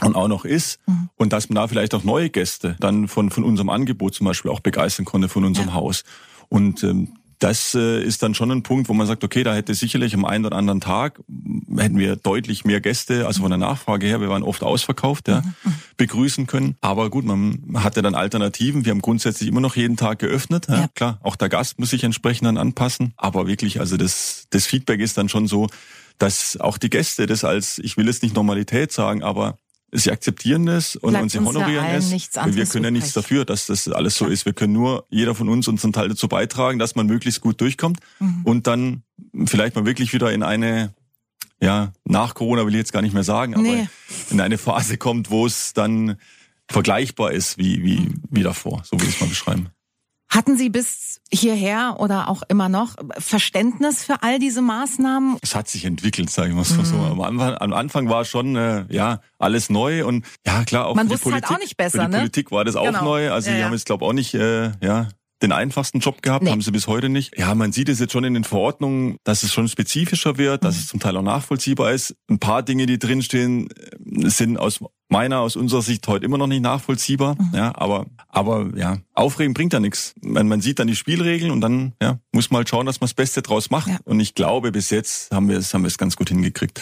und 0.02 0.16
auch 0.16 0.28
noch 0.28 0.46
ist 0.46 0.80
mhm. 0.88 1.10
und 1.16 1.34
dass 1.34 1.50
man 1.50 1.56
da 1.56 1.68
vielleicht 1.68 1.94
auch 1.94 2.04
neue 2.04 2.30
Gäste 2.30 2.76
dann 2.80 3.08
von 3.08 3.30
von 3.30 3.44
unserem 3.44 3.70
Angebot 3.70 4.16
zum 4.16 4.26
Beispiel 4.26 4.52
auch 4.52 4.60
begeistern 4.60 5.06
konnte 5.06 5.30
von 5.30 5.46
unserem 5.46 5.70
ja. 5.70 5.74
Haus 5.74 6.04
und 6.50 6.84
ähm, 6.84 7.14
das 7.44 7.76
äh, 7.76 8.02
ist 8.02 8.24
dann 8.24 8.34
schon 8.34 8.52
ein 8.52 8.64
Punkt, 8.64 8.88
wo 8.88 8.94
man 8.94 9.06
sagt, 9.06 9.24
okay, 9.26 9.44
da 9.44 9.54
hätte 9.54 9.74
sicherlich 9.74 10.14
am 10.14 10.24
einen 10.24 10.46
oder 10.46 10.56
anderen 10.56 10.80
Tag 10.80 11.20
hätten 11.78 11.98
wir 11.98 12.16
deutlich 12.16 12.64
mehr 12.64 12.80
Gäste, 12.80 13.28
also 13.28 13.42
von 13.42 13.52
der 13.52 13.58
Nachfrage 13.58 14.08
her, 14.08 14.22
wir 14.22 14.30
waren 14.30 14.44
oft 14.44 14.64
ausverkauft, 14.64 15.28
ja, 15.28 15.42
mhm. 15.42 15.54
mhm. 15.66 15.74
begrüßen 15.98 16.48
können. 16.48 16.78
Aber 16.80 17.10
gut, 17.10 17.26
man 17.26 17.60
hatte 17.76 18.02
dann 18.02 18.16
Alternativen. 18.16 18.86
Wir 18.86 18.92
haben 18.92 19.02
grundsätzlich 19.02 19.50
immer 19.50 19.60
noch 19.60 19.76
jeden 19.76 19.98
Tag 19.98 20.20
geöffnet. 20.20 20.68
Ja. 20.70 20.76
ja. 20.76 20.88
Klar, 20.96 21.20
auch 21.22 21.36
der 21.36 21.50
Gast 21.50 21.80
muss 21.80 21.90
sich 21.90 22.06
entsprechend 22.06 22.48
dann 22.48 22.58
anpassen. 22.58 23.14
Aber 23.18 23.46
wirklich, 23.46 23.82
also 23.82 23.98
das, 23.98 24.46
das 24.50 24.66
Feedback 24.66 25.02
ist 25.02 25.18
dann 25.18 25.28
schon 25.28 25.48
so, 25.48 25.68
dass 26.20 26.58
auch 26.58 26.78
die 26.78 26.90
Gäste 26.90 27.26
das 27.26 27.44
als, 27.44 27.78
ich 27.80 27.98
will 27.98 28.08
es 28.08 28.22
nicht 28.22 28.36
Normalität 28.36 28.94
sagen, 28.94 29.22
aber 29.22 29.58
sie 29.94 30.12
akzeptieren 30.12 30.66
das 30.66 30.96
und, 30.96 31.16
und 31.16 31.30
sie 31.30 31.40
honorieren 31.40 31.86
es. 31.86 32.12
Wir 32.12 32.66
können 32.66 32.86
ja 32.86 32.92
nichts 32.92 33.14
dafür, 33.14 33.46
dass 33.46 33.68
das 33.68 33.88
alles 33.88 34.16
so 34.16 34.26
ist. 34.26 34.46
Wir 34.46 34.54
können 34.54 34.74
nur 34.74 35.06
jeder 35.10 35.36
von 35.36 35.50
uns 35.50 35.68
unseren 35.68 35.94
Teil 35.94 36.10
dazu 36.10 36.28
beitragen, 36.28 36.80
dass 36.80 36.96
man 36.96 37.08
möglichst 37.08 37.42
gut 37.42 37.62
durchkommt 37.62 38.00
mhm. 38.20 38.42
und 38.44 38.68
dann 38.68 39.04
vielleicht 39.46 39.76
mal 39.76 39.86
wirklich 39.86 40.14
wieder 40.14 40.32
in 40.32 40.44
eine 40.44 40.94
ja, 41.62 41.94
nach 42.04 42.34
Corona 42.34 42.66
will 42.66 42.74
ich 42.74 42.80
jetzt 42.80 42.92
gar 42.92 43.02
nicht 43.02 43.14
mehr 43.14 43.24
sagen, 43.24 43.54
aber 43.54 43.64
nee. 43.64 43.88
in 44.30 44.42
eine 44.42 44.58
Phase 44.58 44.98
kommt, 44.98 45.30
wo 45.30 45.46
es 45.46 45.72
dann 45.72 46.18
vergleichbar 46.70 47.32
ist 47.32 47.58
wie, 47.58 47.84
wie, 47.84 48.10
wie 48.30 48.44
davor. 48.44 48.82
So 48.84 49.00
will 49.00 49.08
ich 49.08 49.16
es 49.16 49.22
mal 49.22 49.28
beschreiben. 49.28 49.70
Hatten 50.34 50.58
Sie 50.58 50.70
bis 50.70 51.22
hierher 51.32 51.98
oder 52.00 52.28
auch 52.28 52.42
immer 52.48 52.68
noch 52.68 52.96
Verständnis 53.20 54.04
für 54.04 54.24
all 54.24 54.40
diese 54.40 54.64
Maßnahmen? 54.64 55.38
Es 55.44 55.54
hat 55.54 55.68
sich 55.68 55.86
entwickelt, 55.86 56.32
sage 56.32 56.50
ich 56.50 56.56
mal 56.56 56.64
so. 56.64 56.82
Mhm. 56.82 57.22
Am, 57.22 57.22
Anfang, 57.22 57.56
am 57.56 57.74
Anfang 57.74 58.10
war 58.10 58.26
schon 58.26 58.56
äh, 58.56 58.86
ja 58.90 59.22
alles 59.38 59.70
neu 59.70 60.08
und 60.08 60.26
ja 60.44 60.64
klar 60.64 60.88
auch 60.88 60.96
Man 60.96 61.08
für 61.08 61.18
die 61.18 61.22
Politik, 61.22 61.50
halt 61.50 61.56
auch 61.56 61.62
nicht 61.62 61.78
besser, 61.78 62.04
für 62.04 62.06
die 62.06 62.12
ne? 62.14 62.18
Politik 62.18 62.52
war 62.52 62.66
das 62.66 62.76
auch 62.76 62.86
genau. 62.86 63.04
neu. 63.04 63.32
Also 63.32 63.50
ja, 63.50 63.56
die 63.56 63.60
ja. 63.60 63.66
haben 63.68 63.74
jetzt 63.74 63.86
glaube 63.86 64.06
auch 64.06 64.14
nicht 64.14 64.34
äh, 64.34 64.72
ja 64.82 65.10
den 65.44 65.52
einfachsten 65.52 66.00
Job 66.00 66.24
gehabt, 66.24 66.46
nee. 66.46 66.52
haben 66.52 66.62
sie 66.62 66.72
bis 66.72 66.88
heute 66.88 67.10
nicht. 67.10 67.38
Ja, 67.38 67.54
man 67.54 67.72
sieht 67.72 67.90
es 67.90 68.00
jetzt 68.00 68.14
schon 68.14 68.24
in 68.24 68.34
den 68.34 68.46
Verordnungen, 68.46 69.18
dass 69.26 69.44
es 69.44 69.54
schon 69.54 69.68
spezifischer 69.68 70.38
wird, 70.38 70.64
dass 70.64 70.76
mhm. 70.76 70.82
es 70.82 70.88
zum 70.88 71.00
Teil 71.00 71.18
auch 71.18 71.22
nachvollziehbar 71.22 71.92
ist. 71.92 72.16
Ein 72.28 72.40
paar 72.40 72.64
Dinge, 72.64 72.88
die 72.88 72.98
drinstehen, 72.98 73.68
sind 74.00 74.58
aus 74.58 74.80
meiner, 75.14 75.40
aus 75.40 75.56
unserer 75.56 75.82
Sicht 75.82 76.08
heute 76.08 76.26
immer 76.26 76.38
noch 76.38 76.48
nicht 76.48 76.62
nachvollziehbar. 76.62 77.36
Mhm. 77.36 77.52
Ja, 77.54 77.72
aber, 77.76 78.08
aber 78.28 78.72
ja, 78.76 78.98
aufregen 79.14 79.54
bringt 79.54 79.72
ja 79.72 79.80
nichts. 79.80 80.16
Man, 80.22 80.48
man 80.48 80.60
sieht 80.60 80.80
dann 80.80 80.88
die 80.88 80.96
Spielregeln 80.96 81.52
und 81.52 81.62
dann 81.62 81.94
ja, 82.02 82.20
muss 82.32 82.50
man 82.52 82.58
halt 82.58 82.70
schauen, 82.70 82.86
dass 82.86 83.00
man 83.00 83.06
das 83.06 83.14
Beste 83.14 83.42
draus 83.42 83.70
macht. 83.70 83.88
Ja. 83.88 83.98
Und 84.04 84.20
ich 84.20 84.34
glaube, 84.36 84.72
bis 84.72 84.90
jetzt 84.90 85.32
haben 85.32 85.48
wir 85.48 85.58
es, 85.58 85.74
haben 85.74 85.84
wir 85.84 85.88
es 85.88 85.98
ganz 85.98 86.16
gut 86.18 86.30
hingekriegt. 86.30 86.82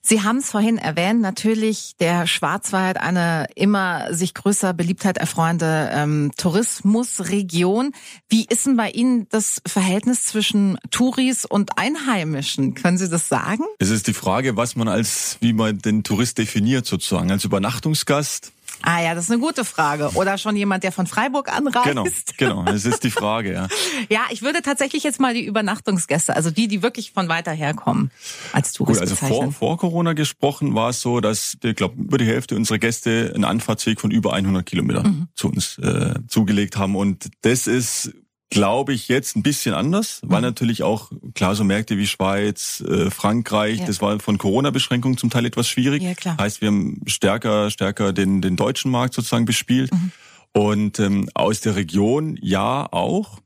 Sie 0.00 0.22
haben 0.22 0.38
es 0.38 0.50
vorhin 0.50 0.78
erwähnt, 0.78 1.20
natürlich 1.20 1.96
der 1.98 2.26
Schwarzwald 2.26 2.96
eine 2.96 3.46
immer 3.56 4.14
sich 4.14 4.34
größer 4.34 4.72
Beliebtheit 4.72 5.18
erfreuende 5.18 5.90
ähm, 5.92 6.30
Tourismusregion. 6.36 7.92
Wie 8.28 8.46
ist 8.48 8.66
denn 8.66 8.76
bei 8.76 8.90
Ihnen 8.90 9.26
das 9.30 9.60
Verhältnis 9.66 10.24
zwischen 10.24 10.78
Touris 10.90 11.44
und 11.44 11.76
Einheimischen? 11.76 12.74
Können 12.74 12.98
Sie 12.98 13.08
das 13.08 13.28
sagen? 13.28 13.64
Es 13.78 13.90
ist 13.90 14.06
die 14.06 14.14
Frage, 14.14 14.56
was 14.56 14.76
man 14.76 14.88
als, 14.88 15.38
wie 15.40 15.52
man 15.52 15.78
den 15.78 16.04
Tourist 16.04 16.38
definiert 16.38 16.86
sozusagen. 16.86 17.30
Als 17.32 17.44
Übernachtungsgast 17.66 18.52
Ah 18.82 19.00
ja, 19.02 19.14
das 19.14 19.24
ist 19.24 19.30
eine 19.30 19.40
gute 19.40 19.64
Frage. 19.64 20.10
Oder 20.14 20.36
schon 20.36 20.54
jemand, 20.54 20.84
der 20.84 20.92
von 20.92 21.06
Freiburg 21.06 21.50
anreist. 21.50 22.36
Genau, 22.36 22.60
genau. 22.60 22.70
Das 22.70 22.84
ist 22.84 23.04
die 23.04 23.10
Frage, 23.10 23.54
ja. 23.54 23.68
ja, 24.10 24.20
ich 24.30 24.42
würde 24.42 24.60
tatsächlich 24.60 25.02
jetzt 25.02 25.18
mal 25.18 25.32
die 25.32 25.46
Übernachtungsgäste, 25.46 26.36
also 26.36 26.50
die, 26.50 26.68
die 26.68 26.82
wirklich 26.82 27.12
von 27.12 27.26
weiter 27.30 27.52
herkommen, 27.52 28.10
als 28.52 28.74
Touristen 28.74 29.08
Gut, 29.08 29.22
also 29.22 29.26
vor, 29.26 29.50
vor 29.50 29.78
Corona 29.78 30.12
gesprochen 30.12 30.74
war 30.74 30.90
es 30.90 31.00
so, 31.00 31.20
dass, 31.20 31.56
ich 31.62 31.74
glaube, 31.74 31.98
über 31.98 32.18
die 32.18 32.26
Hälfte 32.26 32.54
unserer 32.54 32.78
Gäste 32.78 33.32
einen 33.34 33.44
Anfahrtsweg 33.44 33.98
von 33.98 34.10
über 34.10 34.34
100 34.34 34.66
Kilometern 34.66 35.06
mhm. 35.06 35.28
zu 35.34 35.48
uns 35.48 35.78
äh, 35.78 36.14
zugelegt 36.28 36.76
haben. 36.76 36.96
Und 36.96 37.30
das 37.40 37.66
ist 37.66 38.12
glaube 38.50 38.92
ich, 38.92 39.08
jetzt 39.08 39.36
ein 39.36 39.42
bisschen 39.42 39.74
anders, 39.74 40.20
weil 40.22 40.38
mhm. 40.38 40.46
natürlich 40.46 40.82
auch, 40.82 41.10
klar, 41.34 41.54
so 41.54 41.64
Märkte 41.64 41.98
wie 41.98 42.06
Schweiz, 42.06 42.82
äh, 42.86 43.10
Frankreich, 43.10 43.80
ja. 43.80 43.86
das 43.86 44.00
war 44.00 44.18
von 44.20 44.38
Corona-Beschränkungen 44.38 45.18
zum 45.18 45.30
Teil 45.30 45.46
etwas 45.46 45.68
schwierig. 45.68 46.02
Ja, 46.02 46.14
klar. 46.14 46.36
Heißt, 46.38 46.60
wir 46.60 46.68
haben 46.68 47.00
stärker, 47.06 47.70
stärker 47.70 48.12
den, 48.12 48.40
den 48.40 48.56
deutschen 48.56 48.90
Markt 48.90 49.14
sozusagen 49.14 49.44
bespielt. 49.44 49.92
Mhm. 49.92 50.12
Und 50.52 51.00
ähm, 51.00 51.28
aus 51.34 51.60
der 51.60 51.76
Region 51.76 52.38
ja 52.40 52.90
auch. 52.90 53.40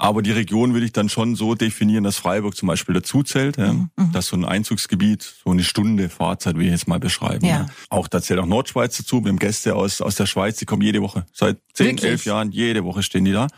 Aber 0.00 0.22
die 0.22 0.30
Region 0.30 0.74
will 0.74 0.84
ich 0.84 0.92
dann 0.92 1.08
schon 1.08 1.34
so 1.34 1.56
definieren, 1.56 2.04
dass 2.04 2.16
Freiburg 2.16 2.56
zum 2.56 2.68
Beispiel 2.68 2.94
dazu 2.94 3.24
zählt. 3.24 3.56
Ja? 3.56 3.72
Mhm, 3.72 3.90
mhm. 3.96 4.12
Das 4.12 4.26
ist 4.26 4.30
so 4.30 4.36
ein 4.36 4.44
Einzugsgebiet, 4.44 5.22
so 5.44 5.50
eine 5.50 5.64
Stunde 5.64 6.08
Fahrzeit, 6.08 6.56
will 6.56 6.66
ich 6.66 6.70
jetzt 6.70 6.86
mal 6.86 7.00
beschreiben. 7.00 7.44
Ja. 7.44 7.50
ja. 7.50 7.66
Auch 7.90 8.06
da 8.06 8.22
zählt 8.22 8.38
auch 8.38 8.46
Nordschweiz 8.46 8.96
dazu. 8.96 9.24
Wir 9.24 9.30
haben 9.30 9.40
Gäste 9.40 9.74
aus, 9.74 10.00
aus 10.00 10.14
der 10.14 10.26
Schweiz, 10.26 10.56
die 10.56 10.66
kommen 10.66 10.82
jede 10.82 11.02
Woche. 11.02 11.26
Seit 11.32 11.58
zehn, 11.74 11.88
Wirklich? 11.88 12.10
elf 12.12 12.24
Jahren, 12.26 12.52
jede 12.52 12.84
Woche 12.84 13.02
stehen 13.02 13.24
die 13.24 13.32
da. 13.32 13.48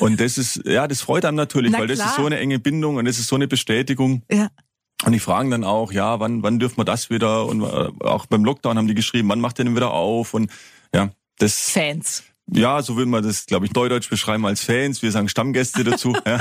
Und 0.00 0.20
das 0.20 0.38
ist, 0.38 0.60
ja, 0.66 0.88
das 0.88 1.02
freut 1.02 1.24
einem 1.24 1.36
natürlich, 1.36 1.70
Na 1.70 1.78
weil 1.78 1.86
klar. 1.86 1.98
das 1.98 2.06
ist 2.08 2.16
so 2.16 2.26
eine 2.26 2.40
enge 2.40 2.58
Bindung 2.58 2.96
und 2.96 3.04
das 3.04 3.20
ist 3.20 3.28
so 3.28 3.36
eine 3.36 3.46
Bestätigung. 3.46 4.22
Ja. 4.28 4.48
Und 5.04 5.12
die 5.12 5.20
fragen 5.20 5.52
dann 5.52 5.62
auch, 5.62 5.92
ja, 5.92 6.18
wann, 6.18 6.42
wann 6.42 6.58
dürfen 6.58 6.78
wir 6.78 6.84
das 6.84 7.10
wieder? 7.10 7.46
Und 7.46 7.62
äh, 7.62 7.90
auch 8.00 8.26
beim 8.26 8.44
Lockdown 8.44 8.76
haben 8.76 8.88
die 8.88 8.94
geschrieben, 8.94 9.28
wann 9.28 9.40
macht 9.40 9.60
ihr 9.60 9.64
denn 9.64 9.76
wieder 9.76 9.92
auf? 9.92 10.34
Und 10.34 10.50
ja, 10.92 11.10
das. 11.38 11.70
Fans 11.70 12.24
ja, 12.52 12.80
so 12.80 12.96
will 12.96 13.06
man 13.06 13.24
das, 13.24 13.46
glaube 13.46 13.66
ich, 13.66 13.74
neudeutsch 13.74 14.08
beschreiben 14.08 14.46
als 14.46 14.62
Fans. 14.62 15.02
Wir 15.02 15.10
sagen 15.10 15.28
Stammgäste 15.28 15.82
dazu. 15.82 16.16
ja. 16.26 16.40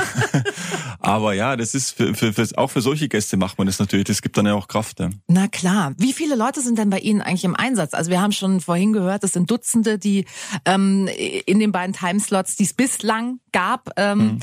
Aber 1.00 1.34
ja, 1.34 1.56
das 1.56 1.74
ist 1.74 1.98
für, 1.98 2.14
für, 2.14 2.32
für, 2.32 2.48
auch 2.58 2.70
für 2.70 2.82
solche 2.82 3.10
Gäste 3.10 3.38
macht 3.38 3.58
man 3.58 3.66
das 3.66 3.80
natürlich. 3.80 4.06
Das 4.06 4.22
gibt 4.22 4.38
dann 4.38 4.46
ja 4.46 4.54
auch 4.54 4.68
Kraft. 4.68 5.00
Ja. 5.00 5.10
Na 5.28 5.48
klar. 5.48 5.94
Wie 5.98 6.14
viele 6.14 6.36
Leute 6.36 6.62
sind 6.62 6.78
denn 6.78 6.92
bei 6.92 7.00
Ihnen 7.00 7.22
eigentlich 7.22 7.44
im 7.44 7.56
Einsatz? 7.56 7.96
Also 7.96 8.12
wir 8.12 8.22
haben 8.22 8.34
schon 8.34 8.62
vorhin 8.62 8.94
gehört, 8.94 9.24
es 9.24 9.34
sind 9.34 9.50
Dutzende, 9.50 9.98
die 9.98 10.26
ähm, 10.66 11.10
in 11.46 11.60
den 11.60 11.72
beiden 11.72 11.96
Timeslots, 11.96 12.56
die 12.56 12.66
es 12.66 12.74
bislang 12.74 13.40
gab. 13.52 13.90
Ähm, 13.98 14.20
mhm. 14.20 14.40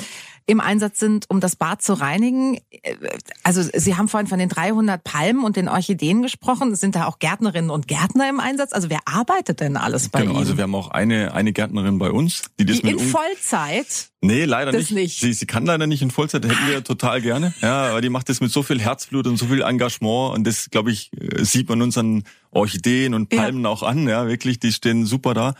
Im 0.46 0.60
Einsatz 0.60 0.98
sind, 0.98 1.26
um 1.28 1.40
das 1.40 1.56
Bad 1.56 1.82
zu 1.82 1.92
reinigen. 1.94 2.58
Äh, 2.70 2.96
also 3.42 3.62
Sie 3.74 3.96
haben 3.96 4.08
vorhin 4.08 4.26
von 4.26 4.38
den 4.38 4.48
300 4.48 5.02
Palmen 5.04 5.44
und 5.44 5.56
den 5.56 5.68
Orchideen 5.68 6.22
gesprochen. 6.22 6.74
Sind 6.76 6.94
da 6.94 7.06
auch 7.06 7.18
Gärtnerinnen 7.18 7.70
und 7.70 7.88
Gärtner 7.88 8.28
im 8.28 8.40
Einsatz? 8.40 8.72
Also 8.72 8.90
wer 8.90 9.00
arbeitet 9.06 9.60
denn 9.60 9.76
alles 9.76 10.08
bei 10.08 10.20
genau, 10.20 10.32
Ihnen? 10.32 10.40
also 10.40 10.56
wir 10.56 10.64
haben 10.64 10.74
auch 10.74 10.90
eine, 10.90 11.34
eine 11.34 11.52
Gärtnerin 11.52 11.98
bei 11.98 12.10
uns, 12.10 12.42
die 12.58 12.64
das 12.66 12.78
Die 12.80 12.86
mit 12.86 12.92
in 12.94 12.98
um- 13.00 13.06
Vollzeit? 13.06 14.08
Nee, 14.24 14.44
leider 14.44 14.70
nicht. 14.70 14.92
nicht. 14.92 15.18
Sie, 15.20 15.32
sie 15.32 15.46
kann 15.46 15.66
leider 15.66 15.88
nicht 15.88 16.00
in 16.00 16.12
Vollzeit, 16.12 16.44
hätten 16.44 16.68
wir 16.68 16.84
total 16.84 17.20
gerne. 17.20 17.52
Ja, 17.60 17.86
aber 17.90 18.00
die 18.00 18.08
macht 18.08 18.28
das 18.28 18.40
mit 18.40 18.52
so 18.52 18.62
viel 18.62 18.80
Herzblut 18.80 19.26
und 19.26 19.36
so 19.36 19.46
viel 19.46 19.62
Engagement 19.62 20.34
und 20.36 20.46
das, 20.46 20.70
glaube 20.70 20.92
ich, 20.92 21.10
äh, 21.20 21.42
sieht 21.44 21.68
man 21.68 21.82
unseren 21.82 22.22
Orchideen 22.52 23.14
und 23.14 23.32
Ja. 23.32 23.42
Palmen 23.42 23.66
auch 23.66 23.82
an. 23.82 24.06
Ja, 24.06 24.28
wirklich, 24.28 24.60
die 24.60 24.70
stehen 24.72 25.06
super 25.06 25.34
da. 25.34 25.54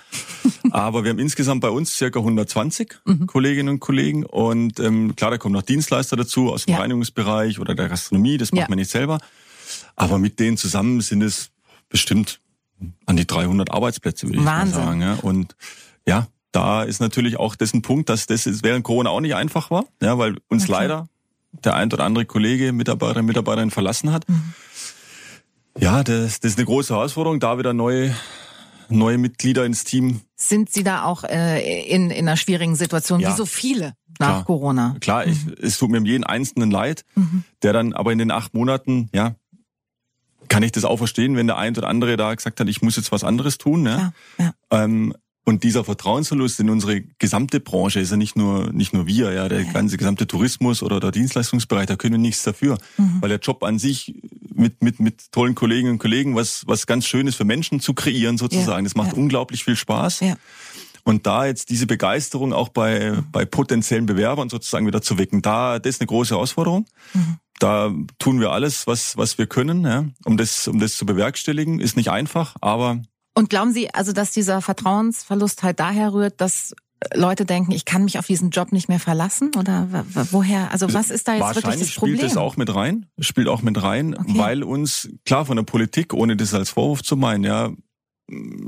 Aber 0.72 1.04
wir 1.04 1.10
haben 1.10 1.18
insgesamt 1.18 1.60
bei 1.60 1.70
uns 1.70 1.94
circa 1.96 2.18
120 2.20 3.00
Mhm. 3.04 3.26
Kolleginnen 3.26 3.68
und 3.68 3.80
Kollegen 3.80 4.24
und 4.24 4.80
ähm, 4.80 5.14
klar, 5.16 5.30
da 5.30 5.38
kommen 5.38 5.52
noch 5.54 5.62
Dienstleister 5.62 6.16
dazu 6.16 6.50
aus 6.52 6.64
dem 6.66 6.72
Ja. 6.74 6.80
Reinigungsbereich 6.80 7.58
oder 7.58 7.74
der 7.74 7.88
Gastronomie. 7.88 8.38
Das 8.38 8.52
macht 8.52 8.62
Ja. 8.62 8.66
man 8.68 8.78
nicht 8.78 8.90
selber. 8.90 9.18
Aber 9.96 10.18
mit 10.18 10.38
denen 10.40 10.56
zusammen 10.56 11.00
sind 11.00 11.22
es 11.22 11.50
bestimmt 11.88 12.40
an 13.06 13.16
die 13.16 13.26
300 13.26 13.70
Arbeitsplätze, 13.70 14.26
würde 14.26 14.38
ich 14.38 14.44
mal 14.44 14.60
Wahnsinn. 14.62 14.74
sagen. 14.82 15.00
Ja. 15.02 15.14
Und 15.22 15.54
ja, 16.06 16.26
da 16.52 16.82
ist 16.82 17.00
natürlich 17.00 17.38
auch 17.38 17.54
das 17.54 17.72
ein 17.74 17.82
Punkt, 17.82 18.08
dass 18.08 18.26
das 18.26 18.46
während 18.62 18.84
Corona 18.84 19.10
auch 19.10 19.20
nicht 19.20 19.34
einfach 19.34 19.70
war, 19.70 19.84
ja, 20.02 20.18
weil 20.18 20.36
uns 20.48 20.64
klar. 20.64 20.80
leider 20.82 21.08
der 21.64 21.74
ein 21.74 21.92
oder 21.92 22.04
andere 22.04 22.24
Kollege, 22.24 22.72
Mitarbeiter, 22.72 23.22
Mitarbeiterin 23.22 23.70
verlassen 23.70 24.10
hat. 24.12 24.28
Mhm. 24.28 24.52
Ja, 25.78 26.02
das, 26.04 26.40
das 26.40 26.52
ist 26.52 26.58
eine 26.58 26.66
große 26.66 26.92
Herausforderung, 26.94 27.40
da 27.40 27.58
wieder 27.58 27.72
neue, 27.72 28.14
neue 28.88 29.18
Mitglieder 29.18 29.64
ins 29.64 29.84
Team. 29.84 30.20
Sind 30.48 30.70
Sie 30.72 30.82
da 30.82 31.04
auch 31.04 31.22
äh, 31.24 31.82
in, 31.88 32.10
in 32.10 32.26
einer 32.26 32.36
schwierigen 32.36 32.74
Situation, 32.74 33.20
Ja. 33.20 33.30
wie 33.32 33.36
so 33.36 33.46
viele 33.46 33.94
nach 34.18 34.28
Klar. 34.28 34.44
Corona? 34.44 34.96
Klar, 35.00 35.26
ich, 35.26 35.38
es 35.60 35.78
tut 35.78 35.90
mir 35.90 35.98
um 35.98 36.04
jeden 36.06 36.24
Einzelnen 36.24 36.70
leid, 36.70 37.04
Mhm. 37.14 37.44
der 37.62 37.72
dann 37.72 37.92
aber 37.92 38.12
in 38.12 38.18
den 38.18 38.30
acht 38.32 38.52
Monaten, 38.52 39.08
ja, 39.14 39.36
kann 40.48 40.62
ich 40.64 40.72
das 40.72 40.84
auch 40.84 40.96
verstehen, 40.96 41.36
wenn 41.36 41.46
der 41.46 41.56
ein 41.58 41.76
oder 41.76 41.88
andere 41.88 42.16
da 42.16 42.34
gesagt 42.34 42.58
hat, 42.60 42.68
ich 42.68 42.82
muss 42.82 42.96
jetzt 42.96 43.12
was 43.12 43.24
anderes 43.24 43.56
tun. 43.58 43.86
Ja? 43.86 44.12
Ja, 44.38 44.44
ja. 44.44 44.54
Ähm, 44.84 45.14
und 45.44 45.64
dieser 45.64 45.82
Vertrauensverlust 45.84 46.60
in 46.60 46.70
unsere 46.70 47.00
gesamte 47.18 47.58
Branche 47.58 47.98
ist 48.00 48.10
ja 48.10 48.16
nicht 48.16 48.36
nur 48.36 48.72
nicht 48.72 48.92
nur 48.92 49.06
wir, 49.06 49.32
ja, 49.32 49.48
der 49.48 49.64
ganze 49.64 49.96
gesamte 49.96 50.26
Tourismus 50.26 50.82
oder 50.82 51.00
der 51.00 51.10
Dienstleistungsbereich, 51.10 51.86
da 51.86 51.96
können 51.96 52.14
wir 52.14 52.18
nichts 52.18 52.42
dafür, 52.42 52.78
Mhm. 52.96 53.18
weil 53.22 53.28
der 53.28 53.38
Job 53.40 53.62
an 53.64 53.78
sich 53.78 54.14
mit 54.62 54.82
mit 54.82 55.00
mit 55.00 55.32
tollen 55.32 55.54
Kolleginnen 55.54 55.92
und 55.92 55.98
Kollegen 55.98 56.34
was 56.34 56.66
was 56.66 56.86
ganz 56.86 57.06
Schönes 57.06 57.34
für 57.34 57.44
Menschen 57.44 57.80
zu 57.80 57.92
kreieren 57.94 58.38
sozusagen, 58.38 58.84
das 58.84 58.94
macht 58.94 59.12
ja. 59.12 59.18
unglaublich 59.18 59.64
viel 59.64 59.76
Spaß. 59.76 60.20
Ja. 60.20 60.36
Und 61.04 61.26
da 61.26 61.46
jetzt 61.46 61.68
diese 61.70 61.86
Begeisterung 61.86 62.52
auch 62.52 62.68
bei 62.68 63.18
bei 63.32 63.44
potenziellen 63.44 64.06
Bewerbern 64.06 64.48
sozusagen 64.48 64.86
wieder 64.86 65.02
zu 65.02 65.18
wecken, 65.18 65.42
da 65.42 65.78
das 65.78 65.96
ist 65.96 66.00
eine 66.00 66.06
große 66.06 66.34
Herausforderung. 66.34 66.86
Mhm. 67.12 67.36
Da 67.58 67.92
tun 68.18 68.40
wir 68.40 68.52
alles, 68.52 68.86
was 68.86 69.16
was 69.16 69.36
wir 69.36 69.46
können, 69.46 69.84
ja, 69.84 70.04
um 70.24 70.36
das 70.36 70.68
um 70.68 70.78
das 70.78 70.96
zu 70.96 71.04
bewerkstelligen, 71.04 71.80
ist 71.80 71.96
nicht 71.96 72.10
einfach, 72.10 72.56
aber 72.60 73.02
Und 73.34 73.50
glauben 73.50 73.72
Sie 73.72 73.92
also, 73.92 74.12
dass 74.12 74.30
dieser 74.32 74.60
Vertrauensverlust 74.62 75.62
halt 75.62 75.80
daher 75.80 76.12
rührt, 76.12 76.40
dass 76.40 76.74
Leute 77.14 77.44
denken, 77.44 77.72
ich 77.72 77.84
kann 77.84 78.04
mich 78.04 78.18
auf 78.18 78.26
diesen 78.26 78.50
Job 78.50 78.72
nicht 78.72 78.88
mehr 78.88 79.00
verlassen? 79.00 79.50
Oder 79.56 79.88
woher? 80.30 80.70
Also 80.72 80.92
was 80.92 81.10
ist 81.10 81.28
da 81.28 81.34
jetzt 81.34 81.54
wirklich 81.56 81.80
das 81.80 81.94
Problem? 81.94 82.16
spielt 82.16 82.30
das 82.30 82.36
auch 82.36 82.56
mit 82.56 82.74
rein, 82.74 83.06
spielt 83.18 83.48
auch 83.48 83.62
mit 83.62 83.82
rein, 83.82 84.14
Okay. 84.16 84.32
weil 84.36 84.62
uns 84.62 85.08
klar 85.24 85.44
von 85.46 85.56
der 85.56 85.64
Politik, 85.64 86.14
ohne 86.14 86.36
das 86.36 86.54
als 86.54 86.70
Vorwurf 86.70 87.02
zu 87.02 87.16
meinen, 87.16 87.44
ja, 87.44 87.70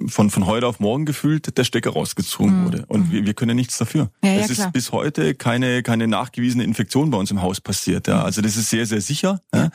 von 0.09 0.31
von 0.31 0.47
heute 0.47 0.67
auf 0.67 0.81
morgen 0.81 1.07
gefühlt 1.07 1.57
der 1.57 1.65
Stecker 1.65 1.91
rausgezogen 1.91 2.61
Mhm. 2.61 2.65
wurde 2.65 2.85
und 2.89 3.11
wir, 3.13 3.25
wir 3.25 3.35
können 3.35 3.51
ja 3.51 3.55
nichts 3.55 3.79
dafür. 3.79 4.11
Ja, 4.23 4.33
ja, 4.33 4.41
es 4.41 4.51
ist 4.51 4.57
klar. 4.57 4.73
bis 4.73 4.93
heute 4.93 5.35
keine 5.35 5.83
keine 5.83 6.07
nachgewiesene 6.07 6.65
Infektion 6.65 7.11
bei 7.11 7.17
uns 7.19 7.31
im 7.31 7.41
Haus 7.41 7.61
passiert. 7.61 8.07
Ja, 8.09 8.23
also 8.25 8.43
das 8.43 8.57
ist 8.57 8.69
sehr 8.69 8.85
sehr 8.85 9.01
sicher. 9.01 9.41
Ja. 9.55 9.71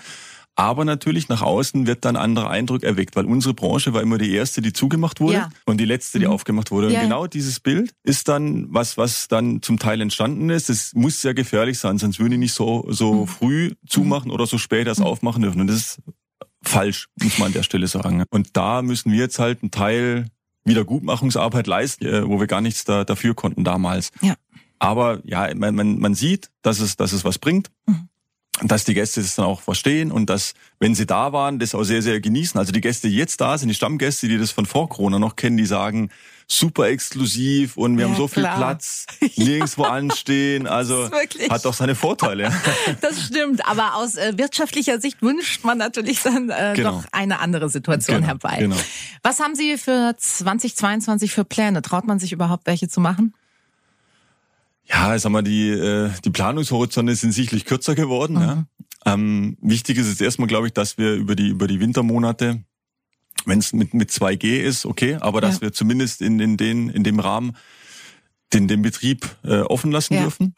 Aber 0.60 0.84
natürlich 0.84 1.30
nach 1.30 1.41
außen 1.41 1.88
wird 1.88 2.04
dann 2.04 2.17
ein 2.17 2.22
anderer 2.22 2.50
Eindruck 2.50 2.84
erweckt, 2.84 3.15
weil 3.15 3.24
unsere 3.26 3.54
Branche 3.54 3.93
war 3.93 4.02
immer 4.02 4.17
die 4.17 4.34
erste, 4.34 4.62
die 4.62 4.74
zugemacht 4.74 5.22
wurde 5.22 5.34
Ja. 5.36 5.50
und 5.65 5.78
die 5.80 5.86
letzte, 5.86 6.19
die 6.19 6.26
Mhm. 6.26 6.32
aufgemacht 6.34 6.69
wurde. 6.69 6.88
Und 6.88 6.93
Ja, 6.93 7.00
ja. 7.00 7.06
genau 7.06 7.28
dieses 7.28 7.62
Bild 7.62 7.93
ist 8.04 8.28
dann 8.28 8.67
was, 8.69 8.98
was 8.98 9.30
dann 9.30 9.62
zum 9.62 9.80
Teil 9.80 10.02
entstanden 10.02 10.50
ist. 10.50 10.69
Es 10.69 10.93
muss 10.93 11.22
sehr 11.22 11.34
gefährlich 11.34 11.80
sein, 11.80 11.98
sonst 11.98 12.19
würde 12.19 12.36
ich 12.36 12.39
nicht 12.39 12.54
so, 12.54 12.86
so 12.89 13.13
Mhm. 13.22 13.28
früh 13.28 13.72
zumachen 13.88 14.32
oder 14.32 14.45
so 14.48 14.58
spät 14.58 14.86
erst 14.88 15.02
aufmachen 15.02 15.43
dürfen. 15.43 15.62
Und 15.62 15.67
das 15.67 15.78
ist 15.78 16.00
falsch, 16.62 17.08
muss 17.24 17.38
man 17.39 17.48
an 17.48 17.54
der 17.54 17.63
Stelle 17.63 17.88
sagen. 17.88 18.26
Und 18.30 18.58
da 18.58 18.82
müssen 18.82 19.13
wir 19.13 19.19
jetzt 19.19 19.39
halt 19.39 19.63
einen 19.63 19.72
Teil 19.72 20.26
Wiedergutmachungsarbeit 20.65 21.67
leisten, 21.67 22.06
äh, 22.06 22.28
wo 22.28 22.39
wir 22.41 22.48
gar 22.48 22.60
nichts 22.62 22.84
da, 22.84 23.06
dafür 23.06 23.34
konnten 23.34 23.63
damals. 23.63 24.12
Ja. 24.22 24.36
Aber 24.78 25.22
ja, 25.26 25.54
man, 25.56 25.74
man, 25.76 26.00
man 26.00 26.15
sieht, 26.15 26.50
dass 26.62 26.80
es, 26.82 26.98
dass 26.98 27.13
es 27.13 27.24
was 27.24 27.38
bringt. 27.39 27.69
Mhm. 27.88 28.10
Dass 28.62 28.84
die 28.84 28.94
Gäste 28.94 29.22
das 29.22 29.36
dann 29.36 29.46
auch 29.46 29.62
verstehen 29.62 30.12
und 30.12 30.30
dass, 30.30 30.54
wenn 30.80 30.94
sie 30.94 31.06
da 31.06 31.32
waren, 31.32 31.60
das 31.60 31.74
auch 31.74 31.84
sehr, 31.84 32.02
sehr 32.02 32.20
genießen. 32.20 32.60
Also 32.60 32.74
die 32.74 32.82
Gäste, 32.82 33.08
die 33.08 33.16
jetzt 33.16 33.40
da 33.40 33.58
sind, 33.58 33.70
die 33.70 33.76
Stammgäste, 33.76 34.28
die 34.28 34.38
das 34.38 34.52
von 34.52 34.66
vor 34.66 34.90
Corona 34.90 35.18
noch 35.18 35.38
kennen, 35.38 35.56
die 35.56 35.66
sagen, 35.66 36.10
super 36.46 36.90
exklusiv 36.90 37.78
und 37.78 37.96
wir 37.98 38.04
Ja, 38.06 38.10
haben 38.10 38.18
so 38.18 38.28
viel 38.28 38.44
klar. 38.44 38.58
Platz, 38.58 39.06
nirgendwo 39.38 39.84
anstehen. 39.84 40.68
Also 40.68 41.10
hat 41.50 41.64
doch 41.64 41.74
seine 41.74 41.96
Vorteile. 41.96 42.52
Das 43.02 43.24
stimmt, 43.24 43.66
aber 43.66 43.96
aus 43.96 44.16
äh, 44.16 44.34
wirtschaftlicher 44.38 45.00
Sicht 45.00 45.22
wünscht 45.22 45.64
man 45.64 45.78
natürlich 45.78 46.22
dann 46.22 46.50
äh, 46.50 46.74
Genau. 46.76 46.92
doch 47.00 47.06
eine 47.14 47.40
andere 47.40 47.70
Situation 47.70 48.18
Genau, 48.18 48.28
herbei. 48.28 48.58
genau. 48.60 48.76
Was 49.24 49.40
haben 49.40 49.56
Sie 49.56 49.78
für 49.78 50.16
2022 50.18 51.32
für 51.32 51.46
Pläne? 51.46 51.82
Traut 51.82 52.06
man 52.08 52.20
sich 52.20 52.34
überhaupt 52.34 52.68
welche 52.68 52.90
zu 52.90 53.00
machen? 53.00 53.34
Ja, 54.89 55.15
ich 55.15 55.21
sag 55.21 55.32
mal, 55.32 55.43
die, 55.43 55.69
äh, 55.69 56.10
die 56.25 56.32
Planungshorizonte 56.32 57.13
sind 57.15 57.32
sicherlich 57.32 57.65
kürzer 57.65 57.95
geworden. 57.95 58.36
Mhm. 58.36 58.41
Ja. 58.41 58.65
Ähm, 59.06 59.58
wichtig 59.62 59.97
ist 59.97 60.08
jetzt 60.10 60.21
erstmal, 60.21 60.47
glaube 60.47 60.67
ich, 60.67 60.73
dass 60.73 60.97
wir 60.97 61.13
über 61.13 61.36
die, 61.36 61.47
über 61.49 61.67
die 61.67 61.80
Wintermonate, 61.80 62.63
wenn 63.45 63.60
es 63.60 63.71
mit, 63.71 63.93
mit 63.93 64.10
2G 64.10 64.58
ist, 64.60 64.86
okay, 64.86 65.15
aber 65.21 65.41
dass 65.41 65.56
Ja. 65.56 65.62
wir 65.62 65.73
zumindest 65.73 66.21
in, 66.21 66.39
in, 66.39 66.58
den, 66.58 66.89
in 66.89 67.04
dem 67.04 67.19
Rahmen 67.19 67.56
den, 68.54 68.67
den 68.67 68.82
Betrieb 68.82 69.30
äh, 69.43 69.60
offen 69.60 69.91
lassen 69.91 70.15
Ja. 70.15 70.21
dürfen. 70.21 70.54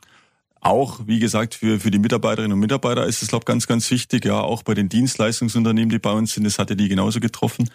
Auch, 0.63 1.01
wie 1.07 1.19
gesagt, 1.19 1.55
für, 1.55 1.79
für 1.79 1.91
die 1.91 1.99
Mitarbeiterinnen 1.99 2.53
und 2.53 2.59
Mitarbeiter 2.59 3.05
ist 3.07 3.21
es, 3.23 3.29
glaube 3.29 3.41
ich, 3.43 3.47
ganz, 3.47 3.65
ganz 3.67 3.89
wichtig. 3.91 4.25
Ja, 4.25 4.39
auch 4.41 4.61
bei 4.63 4.75
den 4.75 4.89
Dienstleistungsunternehmen, 4.89 5.89
die 5.89 5.99
bei 5.99 6.11
uns 6.11 6.33
sind, 6.33 6.43
das 6.43 6.57
hatte 6.59 6.75
die 6.75 6.87
genauso 6.87 7.19
getroffen. 7.19 7.69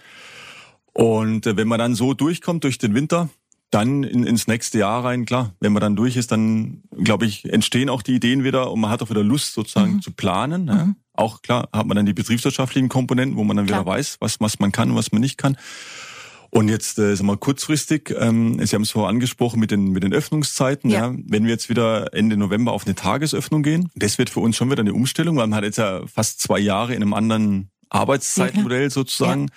Und 0.93 1.47
äh, 1.47 1.57
wenn 1.57 1.69
man 1.69 1.79
dann 1.79 1.95
so 1.95 2.15
durchkommt 2.15 2.65
durch 2.65 2.79
den 2.79 2.95
Winter, 2.95 3.29
dann 3.77 4.03
in, 4.05 4.25
ins 4.25 4.47
nächste 4.47 4.79
Jahr 4.79 5.05
rein, 5.05 5.25
klar, 5.27 5.53
wenn 5.61 5.73
man 5.73 5.81
dann 5.81 5.97
durch 5.97 6.17
ist, 6.17 6.33
dann 6.33 6.83
glaube 6.97 7.27
ich, 7.27 7.45
entstehen 7.45 7.89
auch 7.91 8.03
die 8.03 8.15
Ideen 8.15 8.43
wieder 8.43 8.71
und 8.73 8.81
man 8.81 8.91
hat 8.91 9.03
auch 9.03 9.11
wieder 9.11 9.23
Lust 9.23 9.53
sozusagen 9.55 9.95
Mhm. 9.97 10.03
zu 10.03 10.13
planen. 10.13 10.67
Ja. 10.67 10.95
Auch 11.13 11.43
klar 11.43 11.69
hat 11.73 11.87
man 11.87 11.97
dann 11.97 12.07
die 12.07 12.13
betriebswirtschaftlichen 12.15 12.89
Komponenten, 12.89 13.37
wo 13.37 13.45
man 13.45 13.57
dann 13.57 13.67
Klar. 13.67 13.81
wieder 13.83 13.91
weiß, 13.91 14.17
was, 14.21 14.41
was 14.41 14.59
man 14.59 14.73
kann 14.73 14.91
und 14.91 14.97
was 14.97 15.13
man 15.13 15.21
nicht 15.21 15.37
kann. 15.39 15.57
Und 16.51 16.69
jetzt, 16.69 16.99
äh, 16.99 17.15
sagen 17.17 17.29
wir 17.29 17.33
mal, 17.33 17.39
kurzfristig, 17.39 18.15
ähm, 18.19 18.65
Sie 18.65 18.75
haben 18.75 18.83
es 18.83 18.91
vorher 18.93 19.11
angesprochen 19.11 19.61
mit 19.61 19.71
den, 19.71 19.89
mit 19.91 20.05
den 20.05 20.15
Öffnungszeiten. 20.15 20.89
Ja. 20.91 21.09
Ja. 21.11 21.15
Wenn 21.27 21.45
wir 21.45 21.51
jetzt 21.51 21.69
wieder 21.69 22.15
Ende 22.15 22.37
November 22.37 22.73
auf 22.73 22.87
eine 22.87 22.95
Tagesöffnung 22.95 23.63
gehen, 23.63 23.91
das 23.95 24.17
wird 24.17 24.31
für 24.31 24.41
uns 24.41 24.57
schon 24.57 24.71
wieder 24.71 24.81
eine 24.81 24.95
Umstellung, 24.95 25.37
weil 25.37 25.49
man 25.49 25.57
hat 25.57 25.65
jetzt 25.65 25.79
ja 25.79 26.07
fast 26.07 26.41
zwei 26.41 26.59
Jahre 26.61 26.95
in 26.95 27.03
einem 27.03 27.13
anderen 27.15 27.71
Arbeitszeitmodell 27.91 28.91
sozusagen 28.91 29.51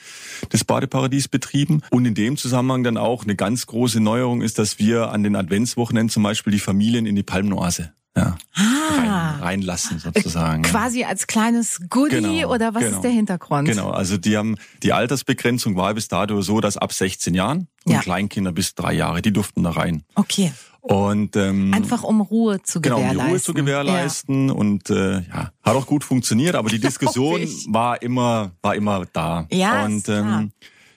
des 0.52 0.64
Badeparadies 0.64 1.28
betrieben. 1.28 1.82
Und 1.92 2.06
in 2.06 2.14
dem 2.16 2.38
Zusammenhang 2.38 2.84
dann 2.84 2.98
auch 2.98 3.24
eine 3.24 3.36
ganz 3.36 3.66
große 3.68 4.00
Neuerung 4.00 4.42
ist, 4.42 4.60
dass 4.60 4.80
wir 4.80 5.10
an 5.12 5.24
den 5.24 5.36
Adventswochenenden 5.36 6.10
zum 6.10 6.24
Beispiel 6.24 6.52
die 6.52 6.60
Familien 6.60 7.06
in 7.06 7.16
die 7.16 7.24
Palmnoase 7.24 7.94
ja, 8.18 8.36
rein, 8.56 9.08
Ah, 9.10 9.38
reinlassen 9.40 10.00
sozusagen. 10.00 10.64
ja. 10.64 10.70
quasi 10.70 11.04
als 11.04 11.28
kleines 11.28 11.80
Goodie 11.90 12.16
Genau, 12.22 12.54
oder 12.54 12.74
was 12.74 12.84
genau. 12.84 12.96
ist 12.98 13.02
der 13.04 13.12
Hintergrund? 13.12 13.68
Genau, 13.68 13.92
also 13.92 14.18
die 14.18 14.36
haben 14.36 14.56
die 14.84 14.94
Altersbegrenzung 14.94 15.76
war 15.76 15.94
bis 15.94 16.08
dato 16.08 16.42
so, 16.42 16.60
dass 16.60 16.76
ab 16.76 16.92
16 16.92 17.34
Jahren 17.36 17.68
und 17.86 17.94
Ja. 17.94 18.00
Kleinkinder 18.02 18.52
bis 18.52 18.74
drei 18.76 18.94
Jahre, 18.94 19.22
die 19.22 19.32
durften 19.32 19.64
da 19.64 19.72
rein. 19.72 20.04
Okay, 20.16 20.52
Und 20.90 21.36
ähm, 21.36 21.72
einfach 21.72 22.04
um 22.04 22.20
Ruhe 22.20 22.64
zu 22.64 22.82
genau, 22.82 22.96
um 22.96 23.04
gewährleisten. 23.04 23.30
Ruhe 23.30 23.42
zu 23.42 23.54
gewährleisten 23.54 24.50
und 24.50 24.90
äh, 24.90 25.20
ja, 25.22 25.52
hat 25.62 25.76
auch 25.76 25.86
gut 25.86 26.04
funktioniert, 26.04 26.56
aber 26.56 26.70
die 26.70 26.80
Diskussion 26.80 27.42
war 27.68 28.02
immer 28.02 28.54
war 28.64 28.74
immer 28.74 29.06
da. 29.14 29.46
Ja, 29.52 29.86
und 29.86 30.10
ähm, 30.10 30.52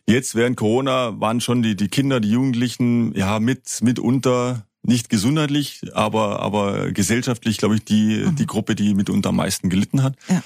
jetzt 0.08 0.34
während 0.34 0.56
Corona 0.56 1.20
waren 1.20 1.42
schon 1.42 1.62
die 1.62 1.76
die 1.76 1.88
Kinder, 1.88 2.20
die 2.20 2.30
Jugendlichen 2.30 3.14
ja 3.14 3.38
mit 3.38 3.82
mitunter 3.82 4.64
nicht 4.82 5.10
gesundheitlich, 5.10 5.82
aber 5.92 6.40
aber 6.40 6.90
gesellschaftlich, 6.92 7.58
glaube 7.58 7.74
ich, 7.74 7.84
die 7.84 8.24
die 8.32 8.46
Gruppe, 8.46 8.74
die 8.74 8.94
mitunter 8.94 9.28
am 9.28 9.36
meisten 9.36 9.68
gelitten 9.68 10.02
hat. 10.02 10.16
Mhm. 10.26 10.36
Ja. 10.36 10.42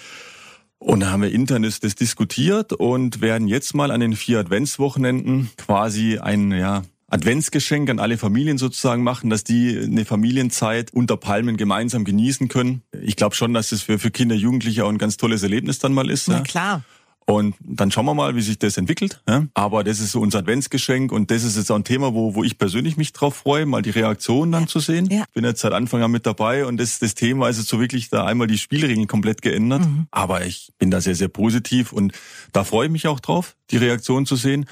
Und 0.79 1.01
da 1.01 1.11
haben 1.11 1.23
wir 1.23 1.31
intern 1.31 1.63
das, 1.63 1.79
das 1.79 1.95
diskutiert 1.95 2.73
und 2.73 3.21
werden 3.21 3.47
jetzt 3.47 3.75
mal 3.75 3.93
an 3.93 4.01
den 4.01 4.17
vier 4.17 4.41
Adventswochenenden 4.41 5.51
quasi 5.57 6.19
ein 6.19 6.51
ja, 6.51 6.83
Adventsgeschenk 7.09 7.89
an 7.89 8.01
alle 8.01 8.19
Familien 8.19 8.59
sozusagen 8.59 9.03
machen, 9.03 9.31
dass 9.31 9.45
die 9.45 9.79
eine 9.79 10.05
Familienzeit 10.05 10.93
unter 10.93 11.17
Palmen 11.17 11.57
gemeinsam 11.57 12.05
genießen 12.05 12.49
können. 12.49 12.83
Ich 13.01 13.17
glaube 13.17 13.35
schon, 13.37 13.55
dass 13.55 13.71
das 13.71 13.83
für, 13.83 13.99
für 13.99 14.11
Kinder, 14.11 14.35
Jugendliche 14.35 14.85
auch 14.85 14.89
ein 14.89 14.99
ganz 14.99 15.17
tolles 15.17 15.43
Erlebnis 15.43 15.79
dann 15.79 15.95
mal 15.95 16.11
ist. 16.11 16.29
Na 16.29 16.37
Ja. 16.39 16.43
klar. 16.43 16.85
Und 17.29 17.57
dann 17.61 17.91
schauen 17.91 18.07
wir 18.07 18.15
mal, 18.15 18.37
wie 18.37 18.41
sich 18.41 18.57
das 18.57 18.77
entwickelt. 18.77 19.21
Ja? 19.29 19.47
Aber 19.55 19.83
das 19.83 19.99
ist 19.99 20.13
so 20.13 20.21
unser 20.21 20.39
Adventsgeschenk 20.39 21.11
und 21.11 21.33
das 21.33 21.43
ist 21.43 21.57
jetzt 21.57 21.73
auch 21.73 21.77
ein 21.77 21.83
Thema, 21.83 22.15
wo, 22.15 22.37
wo 22.37 22.45
ich 22.45 22.57
persönlich 22.57 22.97
mich 22.97 23.13
drauf 23.13 23.35
freue, 23.35 23.67
mal 23.67 23.83
die 23.83 23.91
Reaktion 23.91 24.53
dann 24.53 24.63
ja. 24.63 24.69
zu 24.69 24.79
sehen. 24.79 25.09
Ja. 25.11 25.23
Ich 25.27 25.33
bin 25.35 25.45
jetzt 25.45 25.61
seit 25.61 25.73
Anfang 25.73 26.03
an 26.05 26.13
mit 26.13 26.25
dabei 26.25 26.67
und 26.67 26.77
das, 26.77 27.01
das 27.01 27.17
Thema 27.17 27.49
ist 27.49 27.59
jetzt 27.59 27.69
so 27.69 27.81
wirklich 27.81 28.11
da 28.11 28.25
einmal 28.25 28.47
die 28.47 28.59
Spielregeln 28.59 29.09
komplett 29.09 29.43
geändert. 29.43 29.85
Mhm. 29.85 30.07
Aber 30.13 30.47
ich 30.47 30.73
bin 30.79 30.93
da 30.93 31.01
sehr, 31.01 31.17
sehr 31.17 31.27
positiv 31.27 31.93
und 31.93 32.13
da 32.53 32.63
freue 32.63 32.87
ich 32.87 32.93
mich 32.93 33.09
auch 33.09 33.19
drauf, 33.19 33.57
die 33.73 33.79
Reaktion 33.79 34.25
zu 34.25 34.37
sehen. 34.37 34.67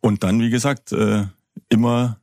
Und 0.00 0.24
dann, 0.24 0.40
wie 0.40 0.50
gesagt, 0.50 0.90
äh, 0.90 1.26
immer 1.68 2.20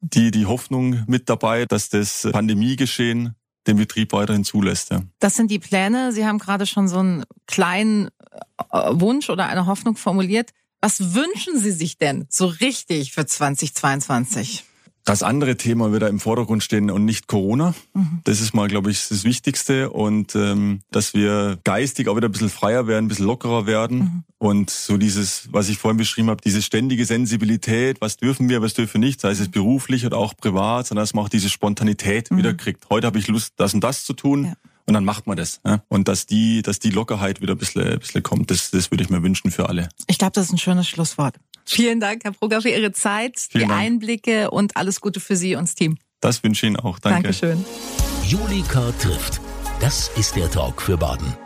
die, 0.00 0.30
die 0.30 0.46
Hoffnung 0.46 1.04
mit 1.06 1.28
dabei, 1.28 1.64
dass 1.64 1.88
das 1.88 2.28
Pandemiegeschehen 2.30 3.36
den 3.66 3.76
Betrieb 3.76 4.12
weiterhin 4.12 4.44
zulässt. 4.44 4.90
Ja. 4.90 5.02
Das 5.20 5.36
sind 5.36 5.50
die 5.50 5.60
Pläne. 5.60 6.12
Sie 6.12 6.26
haben 6.26 6.38
gerade 6.38 6.66
schon 6.66 6.88
so 6.88 6.98
einen 6.98 7.24
kleinen 7.46 8.08
äh, 8.72 8.90
Wunsch 8.90 9.30
oder 9.30 9.46
eine 9.46 9.66
Hoffnung 9.66 9.96
formuliert. 9.96 10.50
Was 10.80 11.14
wünschen 11.14 11.58
Sie 11.58 11.70
sich 11.70 11.96
denn 11.96 12.26
so 12.28 12.46
richtig 12.46 13.12
für 13.12 13.24
2022? 13.24 14.64
Das 15.04 15.22
andere 15.22 15.56
Thema 15.56 15.92
wieder 15.92 16.08
im 16.08 16.20
Vordergrund 16.20 16.62
stehen 16.62 16.90
und 16.90 17.04
nicht 17.04 17.26
Corona. 17.26 17.74
Mhm. 17.92 18.20
Das 18.24 18.40
ist 18.40 18.54
mal, 18.54 18.68
glaube 18.68 18.90
ich, 18.90 19.08
das 19.08 19.24
Wichtigste. 19.24 19.90
Und 19.90 20.36
ähm, 20.36 20.80
dass 20.90 21.12
wir 21.12 21.58
geistig 21.64 22.08
auch 22.08 22.16
wieder 22.16 22.28
ein 22.28 22.32
bisschen 22.32 22.50
freier 22.50 22.86
werden, 22.86 23.06
ein 23.06 23.08
bisschen 23.08 23.26
lockerer 23.26 23.66
werden. 23.66 23.98
Mhm. 23.98 24.24
Und 24.38 24.70
so 24.70 24.96
dieses, 24.96 25.48
was 25.52 25.68
ich 25.68 25.78
vorhin 25.78 25.96
beschrieben 25.96 26.30
habe, 26.30 26.40
diese 26.42 26.62
ständige 26.62 27.04
Sensibilität, 27.04 28.00
was 28.00 28.16
dürfen 28.16 28.48
wir, 28.48 28.62
was 28.62 28.74
dürfen 28.74 28.94
wir 28.94 29.08
nicht, 29.08 29.20
sei 29.20 29.30
es 29.30 29.48
beruflich 29.48 30.06
oder 30.06 30.18
auch 30.18 30.36
privat, 30.36 30.86
sondern 30.86 31.02
dass 31.02 31.14
man 31.14 31.24
auch 31.24 31.28
diese 31.28 31.48
Spontanität 31.48 32.30
mhm. 32.30 32.38
wieder 32.38 32.54
kriegt. 32.54 32.88
Heute 32.88 33.06
habe 33.08 33.18
ich 33.18 33.26
Lust, 33.26 33.54
das 33.56 33.74
und 33.74 33.82
das 33.82 34.04
zu 34.04 34.12
tun. 34.12 34.44
Ja. 34.44 34.54
Und 34.86 34.94
dann 34.94 35.04
macht 35.04 35.26
man 35.26 35.36
das. 35.36 35.60
Ja? 35.64 35.82
Und 35.88 36.08
dass 36.08 36.26
die, 36.26 36.62
dass 36.62 36.78
die 36.78 36.90
Lockerheit 36.90 37.40
wieder 37.40 37.54
ein 37.54 37.58
bisschen, 37.58 37.82
ein 37.82 37.98
bisschen 37.98 38.22
kommt, 38.22 38.50
das, 38.50 38.70
das 38.70 38.90
würde 38.90 39.04
ich 39.04 39.10
mir 39.10 39.22
wünschen 39.22 39.50
für 39.50 39.68
alle. 39.68 39.88
Ich 40.06 40.18
glaube, 40.18 40.32
das 40.32 40.46
ist 40.46 40.52
ein 40.52 40.58
schönes 40.58 40.88
Schlusswort. 40.88 41.36
Vielen 41.64 42.00
Dank, 42.00 42.24
Herr 42.24 42.32
Brugger, 42.32 42.60
für 42.62 42.70
Ihre 42.70 42.92
Zeit, 42.92 43.38
Vielen 43.38 43.64
die 43.64 43.68
Dank. 43.68 43.80
Einblicke 43.80 44.50
und 44.50 44.76
alles 44.76 45.00
Gute 45.00 45.20
für 45.20 45.36
Sie 45.36 45.54
und 45.54 45.68
das 45.68 45.74
Team. 45.74 45.96
Das 46.20 46.42
wünsche 46.42 46.66
ich 46.66 46.70
Ihnen 46.72 46.80
auch. 46.80 46.98
Danke. 46.98 47.22
Dankeschön. 47.22 47.64
Julika 48.24 48.92
trifft. 49.00 49.40
Das 49.80 50.10
ist 50.16 50.36
der 50.36 50.50
Talk 50.50 50.80
für 50.82 50.96
Baden. 50.96 51.36